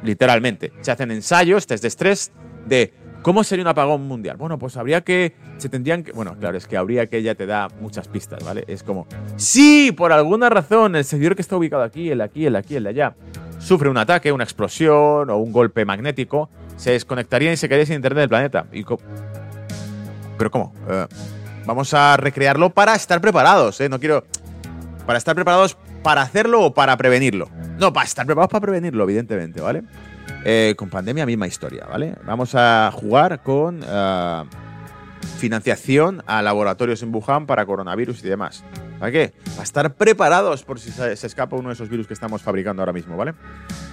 Literalmente, 0.03 0.73
se 0.81 0.91
hacen 0.91 1.13
ensayos, 1.13 1.69
test 1.69 1.83
de 1.83 1.89
estrés, 1.89 2.33
de 2.67 2.93
¿Cómo 3.23 3.45
sería 3.45 3.63
un 3.63 3.69
apagón 3.69 4.03
mundial? 4.09 4.37
Bueno, 4.37 4.59
pues 4.59 4.77
habría 4.77 5.03
que. 5.03 5.35
Se 5.59 5.69
tendrían 5.69 6.03
que. 6.03 6.11
Bueno, 6.13 6.37
claro, 6.39 6.57
es 6.57 6.67
que 6.67 6.77
habría 6.77 7.07
que 7.07 7.19
ella 7.19 7.37
te 7.37 7.47
da 7.47 7.69
muchas 7.81 8.09
pistas, 8.09 8.45
¿vale? 8.45 8.65
Es 8.67 8.83
como. 8.83 9.07
Sí, 9.37 9.93
por 9.93 10.13
alguna 10.13 10.49
razón, 10.49 10.97
el 10.97 11.05
servidor 11.05 11.37
que 11.37 11.43
está 11.43 11.57
ubicado 11.57 11.83
aquí, 11.83 12.11
el 12.11 12.21
aquí, 12.21 12.47
el 12.47 12.57
aquí, 12.57 12.75
el 12.75 12.85
de 12.85 12.91
allá, 12.91 13.15
sufre 13.59 13.89
un 13.89 13.99
ataque, 13.99 14.33
una 14.33 14.45
explosión 14.45 15.31
o 15.31 15.37
un 15.37 15.53
golpe 15.53 15.85
magnético, 15.85 16.49
se 16.77 16.93
desconectaría 16.93 17.53
y 17.53 17.57
se 17.57 17.69
quedaría 17.69 17.87
sin 17.87 17.97
internet 17.97 18.23
del 18.23 18.29
planeta. 18.29 18.67
Y 18.73 18.85
¿Pero 18.85 20.51
cómo? 20.51 20.73
Uh, 20.89 21.07
vamos 21.67 21.95
a 21.95 22.17
recrearlo 22.17 22.71
para 22.71 22.95
estar 22.95 23.21
preparados, 23.21 23.81
¿eh? 23.81 23.89
No 23.89 24.01
quiero. 24.01 24.25
Para 25.07 25.19
estar 25.19 25.35
preparados 25.35 25.77
para 26.03 26.23
hacerlo 26.23 26.63
o 26.63 26.75
para 26.75 26.97
prevenirlo. 26.97 27.49
No, 27.79 27.93
para 27.93 28.07
estar 28.07 28.27
preparados 28.27 28.51
para 28.51 28.63
prevenirlo, 28.63 29.05
evidentemente, 29.05 29.61
¿vale? 29.61 29.83
Eh, 30.45 30.75
con 30.77 30.89
pandemia, 30.89 31.27
misma 31.27 31.47
historia, 31.47 31.87
¿vale? 31.89 32.15
Vamos 32.25 32.55
a 32.55 32.91
jugar 32.93 33.43
con 33.43 33.83
uh, 33.83 34.47
financiación 35.39 36.23
a 36.27 36.43
laboratorios 36.43 37.03
en 37.03 37.15
Wuhan 37.15 37.47
para 37.47 37.67
coronavirus 37.67 38.25
y 38.25 38.29
demás. 38.29 38.65
¿Para 38.99 39.13
qué? 39.13 39.33
Para 39.51 39.63
estar 39.63 39.95
preparados 39.95 40.65
por 40.65 40.81
si 40.81 40.91
se, 40.91 41.13
escapa 41.13 41.57
uno 41.57 41.69
de 41.69 41.75
esos 41.75 41.89
virus 41.89 42.07
que 42.07 42.15
estamos 42.15 42.43
fabricando 42.43 42.83
ahora 42.83 42.93
mismo, 42.93 43.17
¿vale? 43.17 43.35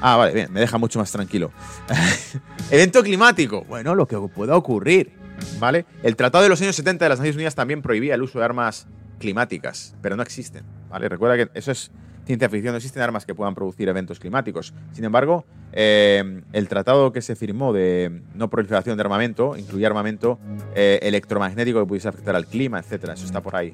Ah, 0.02 0.18
vale, 0.18 0.34
bien, 0.34 0.52
me 0.52 0.60
deja 0.60 0.78
mucho 0.78 1.00
más 1.00 1.12
tranquilo. 1.12 1.52
Evento 2.72 3.04
climático. 3.04 3.64
Bueno, 3.66 3.94
lo 3.94 4.08
que 4.08 4.18
pueda 4.18 4.56
ocurrir, 4.56 5.14
¿vale? 5.60 5.86
El 6.02 6.16
Tratado 6.16 6.44
de 6.44 6.50
los 6.50 6.62
años 6.62 6.76
70 6.76 7.06
de 7.06 7.10
las 7.10 7.20
Naciones 7.20 7.36
Unidas 7.36 7.56
también 7.56 7.82
prohibía 7.82 8.16
el 8.16 8.24
uso 8.24 8.40
de 8.40 8.46
armas 8.46 8.88
climáticas, 9.26 9.96
pero 10.02 10.16
no 10.16 10.22
existen, 10.22 10.64
¿vale? 10.88 11.10
Recuerda 11.10 11.36
que 11.36 11.50
eso 11.58 11.72
es 11.72 11.92
ciencia 12.26 12.48
ficción, 12.48 12.74
no 12.74 12.78
existen 12.78 13.02
armas 13.02 13.26
que 13.26 13.34
puedan 13.34 13.56
producir 13.56 13.90
eventos 13.90 14.20
climáticos. 14.20 14.72
Sin 14.94 15.04
embargo, 15.04 15.46
eh, 15.74 16.42
el 16.54 16.68
tratado 16.68 17.12
que 17.12 17.22
se 17.22 17.36
firmó 17.36 17.74
de 17.74 18.22
no 18.36 18.50
proliferación 18.50 18.98
de 18.98 19.02
armamento 19.02 19.58
incluía 19.58 19.88
armamento 19.88 20.40
eh, 20.76 21.00
electromagnético 21.02 21.80
que 21.80 21.88
pudiese 21.88 22.08
afectar 22.08 22.36
al 22.36 22.46
clima, 22.46 22.78
etcétera. 22.80 23.14
Eso 23.14 23.26
está 23.26 23.42
por 23.42 23.56
ahí. 23.56 23.74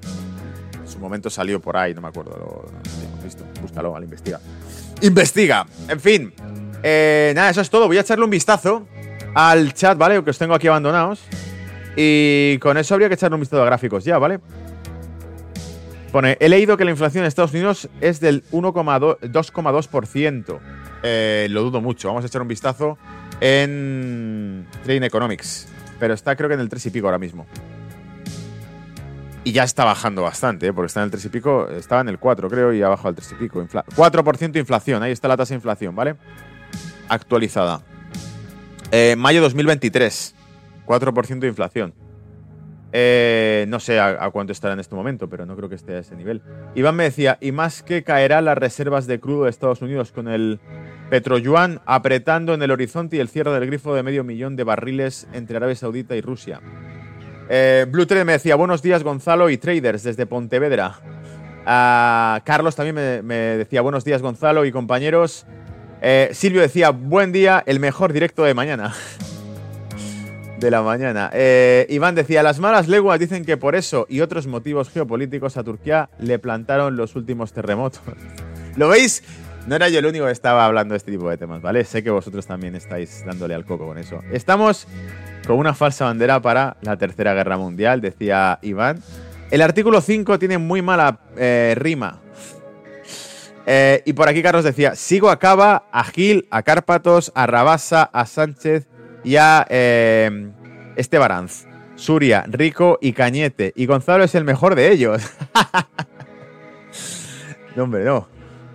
En 0.79 0.87
su 0.87 0.99
momento 0.99 1.29
salió 1.29 1.61
por 1.61 1.75
ahí, 1.75 1.93
no 1.93 2.01
me 2.01 2.07
acuerdo. 2.07 2.31
Lo, 2.31 2.45
lo 2.65 3.23
visto. 3.23 3.43
Búscalo, 3.61 3.95
al 3.95 4.03
investiga. 4.03 4.39
¡Investiga! 5.01 5.65
En 5.89 5.99
fin. 5.99 6.33
Eh, 6.81 7.33
nada, 7.35 7.49
eso 7.49 7.61
es 7.61 7.69
todo. 7.69 7.87
Voy 7.87 7.97
a 7.97 8.01
echarle 8.01 8.23
un 8.23 8.31
vistazo 8.31 8.87
al 9.35 9.73
chat, 9.73 9.97
¿vale? 9.97 10.23
Que 10.23 10.29
os 10.29 10.37
tengo 10.37 10.53
aquí 10.53 10.67
abandonados. 10.67 11.21
Y 11.95 12.57
con 12.59 12.77
eso 12.77 12.93
habría 12.93 13.09
que 13.09 13.15
echarle 13.15 13.35
un 13.35 13.41
vistazo 13.41 13.63
a 13.63 13.65
gráficos 13.65 14.05
ya, 14.05 14.17
¿vale? 14.17 14.39
Pone, 16.11 16.37
he 16.41 16.49
leído 16.49 16.75
que 16.75 16.83
la 16.83 16.91
inflación 16.91 17.23
en 17.23 17.29
Estados 17.29 17.51
Unidos 17.51 17.87
es 18.01 18.19
del 18.19 18.43
1,2%. 18.51 20.59
Eh, 21.03 21.47
lo 21.49 21.63
dudo 21.63 21.79
mucho. 21.79 22.09
Vamos 22.09 22.25
a 22.25 22.27
echar 22.27 22.41
un 22.41 22.49
vistazo 22.49 22.97
en 23.39 24.67
Trading 24.83 25.03
Economics. 25.03 25.69
Pero 25.99 26.13
está 26.13 26.35
creo 26.35 26.49
que 26.49 26.55
en 26.55 26.59
el 26.59 26.67
3 26.67 26.87
y 26.87 26.89
pico 26.89 27.07
ahora 27.07 27.17
mismo. 27.17 27.45
Y 29.43 29.53
ya 29.53 29.63
está 29.63 29.85
bajando 29.85 30.21
bastante, 30.21 30.67
¿eh? 30.67 30.73
porque 30.73 30.87
está 30.87 30.99
en 30.99 31.05
el 31.05 31.11
3 31.11 31.25
y 31.25 31.29
pico. 31.29 31.69
Estaba 31.69 32.01
en 32.01 32.09
el 32.09 32.19
4, 32.19 32.49
creo, 32.49 32.73
y 32.73 32.81
abajo 32.81 33.07
al 33.07 33.15
3 33.15 33.31
y 33.31 33.35
pico. 33.35 33.61
Infla 33.61 33.85
4% 33.85 34.51
de 34.51 34.59
inflación. 34.59 35.01
Ahí 35.03 35.13
está 35.13 35.29
la 35.29 35.37
tasa 35.37 35.53
de 35.53 35.55
inflación, 35.55 35.95
¿vale? 35.95 36.15
Actualizada. 37.07 37.81
Eh, 38.91 39.15
mayo 39.17 39.41
2023. 39.41 40.35
4% 40.85 41.39
de 41.39 41.47
inflación. 41.47 41.93
Eh, 42.93 43.65
no 43.69 43.79
sé 43.79 43.99
a, 43.99 44.29
cuánto 44.31 44.51
estará 44.51 44.73
en 44.73 44.79
este 44.79 44.95
momento, 44.95 45.29
pero 45.29 45.45
no 45.45 45.55
creo 45.55 45.69
que 45.69 45.75
esté 45.75 45.95
a 45.95 45.99
ese 45.99 46.15
nivel. 46.15 46.41
Iván 46.75 46.95
me 46.95 47.03
decía, 47.05 47.37
y 47.39 47.51
más 47.51 47.83
que 47.83 48.03
caerá 48.03 48.41
las 48.41 48.57
reservas 48.57 49.07
de 49.07 49.19
crudo 49.19 49.45
de 49.45 49.49
Estados 49.49 49.81
Unidos 49.81 50.11
con 50.11 50.27
el 50.27 50.59
petroyuan 51.09 51.81
apretando 51.85 52.53
en 52.53 52.61
el 52.61 52.71
horizonte 52.71 53.17
y 53.17 53.19
el 53.19 53.29
cierre 53.29 53.51
del 53.51 53.65
grifo 53.65 53.93
de 53.93 54.03
medio 54.03 54.23
millón 54.23 54.55
de 54.55 54.63
barriles 54.63 55.27
entre 55.33 55.57
Arabia 55.57 55.75
Saudita 55.75 56.15
y 56.15 56.21
Rusia. 56.21 56.61
Eh, 57.49 57.85
Blue 57.89 58.05
me 58.09 58.33
decía, 58.33 58.55
buenos 58.55 58.81
días 58.81 59.03
Gonzalo 59.03 59.49
y 59.49 59.57
traders 59.57 60.03
desde 60.03 60.25
Pontevedra. 60.25 60.99
Uh, 61.63 62.41
Carlos 62.43 62.75
también 62.75 62.95
me, 62.95 63.21
me, 63.21 63.35
decía, 63.35 63.81
buenos 63.81 64.03
días 64.03 64.21
Gonzalo 64.21 64.65
y 64.65 64.71
compañeros. 64.71 65.45
Eh, 66.01 66.29
Silvio 66.33 66.61
decía, 66.61 66.89
buen 66.89 67.31
día, 67.31 67.61
el 67.65 67.79
mejor 67.79 68.13
directo 68.13 68.43
de 68.43 68.53
mañana. 68.53 68.93
de 70.61 70.71
la 70.71 70.81
mañana. 70.81 71.29
Eh, 71.33 71.87
Iván 71.89 72.15
decía, 72.15 72.43
las 72.43 72.59
malas 72.59 72.87
leguas 72.87 73.19
dicen 73.19 73.43
que 73.43 73.57
por 73.57 73.75
eso 73.75 74.05
y 74.07 74.21
otros 74.21 74.47
motivos 74.47 74.89
geopolíticos 74.89 75.57
a 75.57 75.63
Turquía 75.63 76.09
le 76.19 76.39
plantaron 76.39 76.95
los 76.95 77.15
últimos 77.15 77.51
terremotos. 77.51 78.01
¿Lo 78.77 78.87
veis? 78.87 79.23
No 79.67 79.75
era 79.75 79.89
yo 79.89 79.99
el 79.99 80.05
único 80.05 80.25
que 80.25 80.31
estaba 80.31 80.65
hablando 80.65 80.93
de 80.93 80.97
este 80.97 81.11
tipo 81.11 81.29
de 81.29 81.37
temas, 81.37 81.61
¿vale? 81.61 81.83
Sé 81.83 82.03
que 82.03 82.09
vosotros 82.09 82.45
también 82.47 82.75
estáis 82.75 83.23
dándole 83.25 83.53
al 83.53 83.65
coco 83.65 83.87
con 83.87 83.97
eso. 83.97 84.21
Estamos 84.31 84.87
con 85.45 85.57
una 85.57 85.73
falsa 85.73 86.05
bandera 86.05 86.41
para 86.41 86.77
la 86.81 86.95
Tercera 86.95 87.33
Guerra 87.33 87.57
Mundial, 87.57 87.99
decía 87.99 88.59
Iván. 88.61 89.01
El 89.49 89.61
artículo 89.61 89.99
5 89.99 90.39
tiene 90.39 90.57
muy 90.57 90.81
mala 90.81 91.19
eh, 91.37 91.73
rima. 91.75 92.21
Eh, 93.65 94.01
y 94.05 94.13
por 94.13 94.29
aquí 94.29 94.41
Carlos 94.41 94.63
decía, 94.63 94.95
sigo 94.95 95.29
a 95.29 95.37
Cava, 95.37 95.83
a 95.91 96.03
Gil, 96.05 96.47
a 96.49 96.63
Cárpatos, 96.63 97.31
a 97.35 97.45
Rabasa, 97.45 98.03
a 98.03 98.25
Sánchez 98.25 98.87
y 99.23 99.35
a 99.35 99.65
eh, 99.69 100.51
Estebaranz, 100.95 101.65
Suria, 101.95 102.45
Rico 102.47 102.97
y 103.01 103.13
Cañete. 103.13 103.73
Y 103.75 103.85
Gonzalo 103.85 104.23
es 104.23 104.35
el 104.35 104.43
mejor 104.43 104.75
de 104.75 104.91
ellos. 104.91 105.21
no, 107.75 107.83
hombre, 107.83 108.03
no. 108.03 108.27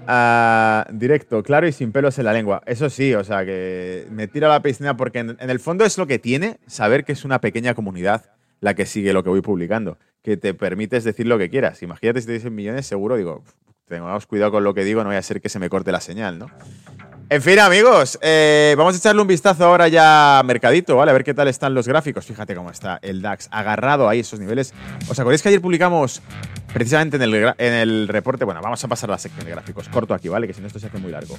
Ah, 0.09 0.86
directo, 0.92 1.42
claro 1.42 1.66
y 1.66 1.72
sin 1.72 1.90
pelos 1.90 2.18
en 2.18 2.26
la 2.26 2.32
lengua. 2.32 2.62
Eso 2.66 2.88
sí, 2.88 3.14
o 3.14 3.24
sea, 3.24 3.44
que 3.44 4.07
me 4.11 4.28
tira 4.28 4.47
a 4.47 4.51
la 4.51 4.62
piscina 4.62 4.97
porque 4.97 5.18
en, 5.18 5.36
el 5.38 5.59
fondo 5.59 5.84
es 5.84 5.99
lo 5.99 6.07
que 6.07 6.20
tiene 6.20 6.59
saber 6.66 7.05
que 7.05 7.12
es 7.12 7.24
una 7.24 7.40
pequeña 7.40 7.74
comunidad 7.74 8.30
la 8.61 8.74
que 8.74 8.86
sigue 8.86 9.12
lo 9.12 9.24
que 9.24 9.30
voy 9.30 9.42
publicando, 9.42 9.99
que 10.22 10.36
te 10.36 10.55
permites 10.55 11.03
decir 11.03 11.26
lo 11.26 11.38
que 11.38 11.51
quieras. 11.51 11.82
Imagínate 11.82 12.20
si 12.20 12.28
te 12.28 12.34
dicen 12.34 12.55
millones, 12.55 12.86
seguro 12.86 13.16
digo, 13.16 13.42
tengamos 13.86 14.26
cuidado 14.26 14.53
con 14.53 14.64
lo 14.64 14.74
que 14.74 14.84
digo, 14.84 15.03
no 15.03 15.11
voy 15.11 15.16
a 15.16 15.22
ser 15.22 15.40
que 15.40 15.49
se 15.49 15.59
me 15.59 15.68
corte 15.68 15.92
la 15.92 16.01
señal, 16.01 16.38
¿no? 16.38 16.51
En 17.28 17.42
fin, 17.42 17.58
amigos, 17.58 18.20
eh, 18.22 18.76
vamos 18.78 18.94
a 18.94 18.98
echarle 18.98 19.20
un 19.20 19.26
vistazo 19.26 19.64
ahora 19.64 19.88
ya 19.88 20.38
a 20.38 20.42
Mercadito, 20.44 20.94
¿vale? 20.94 21.10
A 21.10 21.12
ver 21.12 21.24
qué 21.24 21.34
tal 21.34 21.48
están 21.48 21.74
los 21.74 21.88
gráficos. 21.88 22.24
Fíjate 22.24 22.54
cómo 22.54 22.70
está 22.70 23.00
el 23.02 23.20
DAX 23.20 23.48
agarrado 23.50 24.08
ahí 24.08 24.20
esos 24.20 24.38
niveles. 24.38 24.72
¿Os 25.08 25.18
acordáis 25.18 25.42
que 25.42 25.48
ayer 25.48 25.60
publicamos 25.60 26.22
precisamente 26.72 27.16
en 27.16 27.74
el, 27.74 28.06
reporte? 28.06 28.44
Bueno, 28.44 28.60
vamos 28.62 28.84
a 28.84 28.86
pasar 28.86 29.10
a 29.10 29.14
la 29.14 29.18
sección 29.18 29.44
de 29.44 29.50
gráficos. 29.50 29.88
Corto 29.88 30.14
aquí, 30.14 30.28
¿vale? 30.28 30.46
Que 30.46 30.54
si 30.54 30.60
no 30.60 30.68
esto 30.68 30.78
se 30.78 30.86
hace 30.86 30.98
muy 30.98 31.10
largo. 31.10 31.36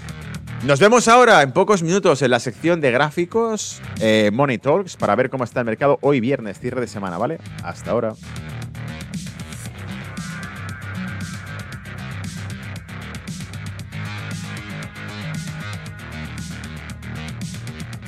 Nos 0.63 0.81
vemos 0.81 1.07
ahora 1.07 1.41
en 1.41 1.53
pocos 1.53 1.81
minutos 1.81 2.21
en 2.21 2.31
la 2.31 2.41
sección 2.41 2.81
de 2.81 2.91
gráficos, 2.91 3.81
eh, 4.01 4.29
Money 4.33 4.57
Talks, 4.57 4.97
para 4.97 5.15
ver 5.15 5.29
cómo 5.29 5.45
está 5.45 5.61
el 5.61 5.67
mercado 5.67 5.99
hoy 6.01 6.19
viernes, 6.19 6.59
cierre 6.59 6.81
de 6.81 6.88
semana, 6.88 7.17
¿vale? 7.17 7.38
Hasta 7.63 7.91
ahora. 7.91 8.13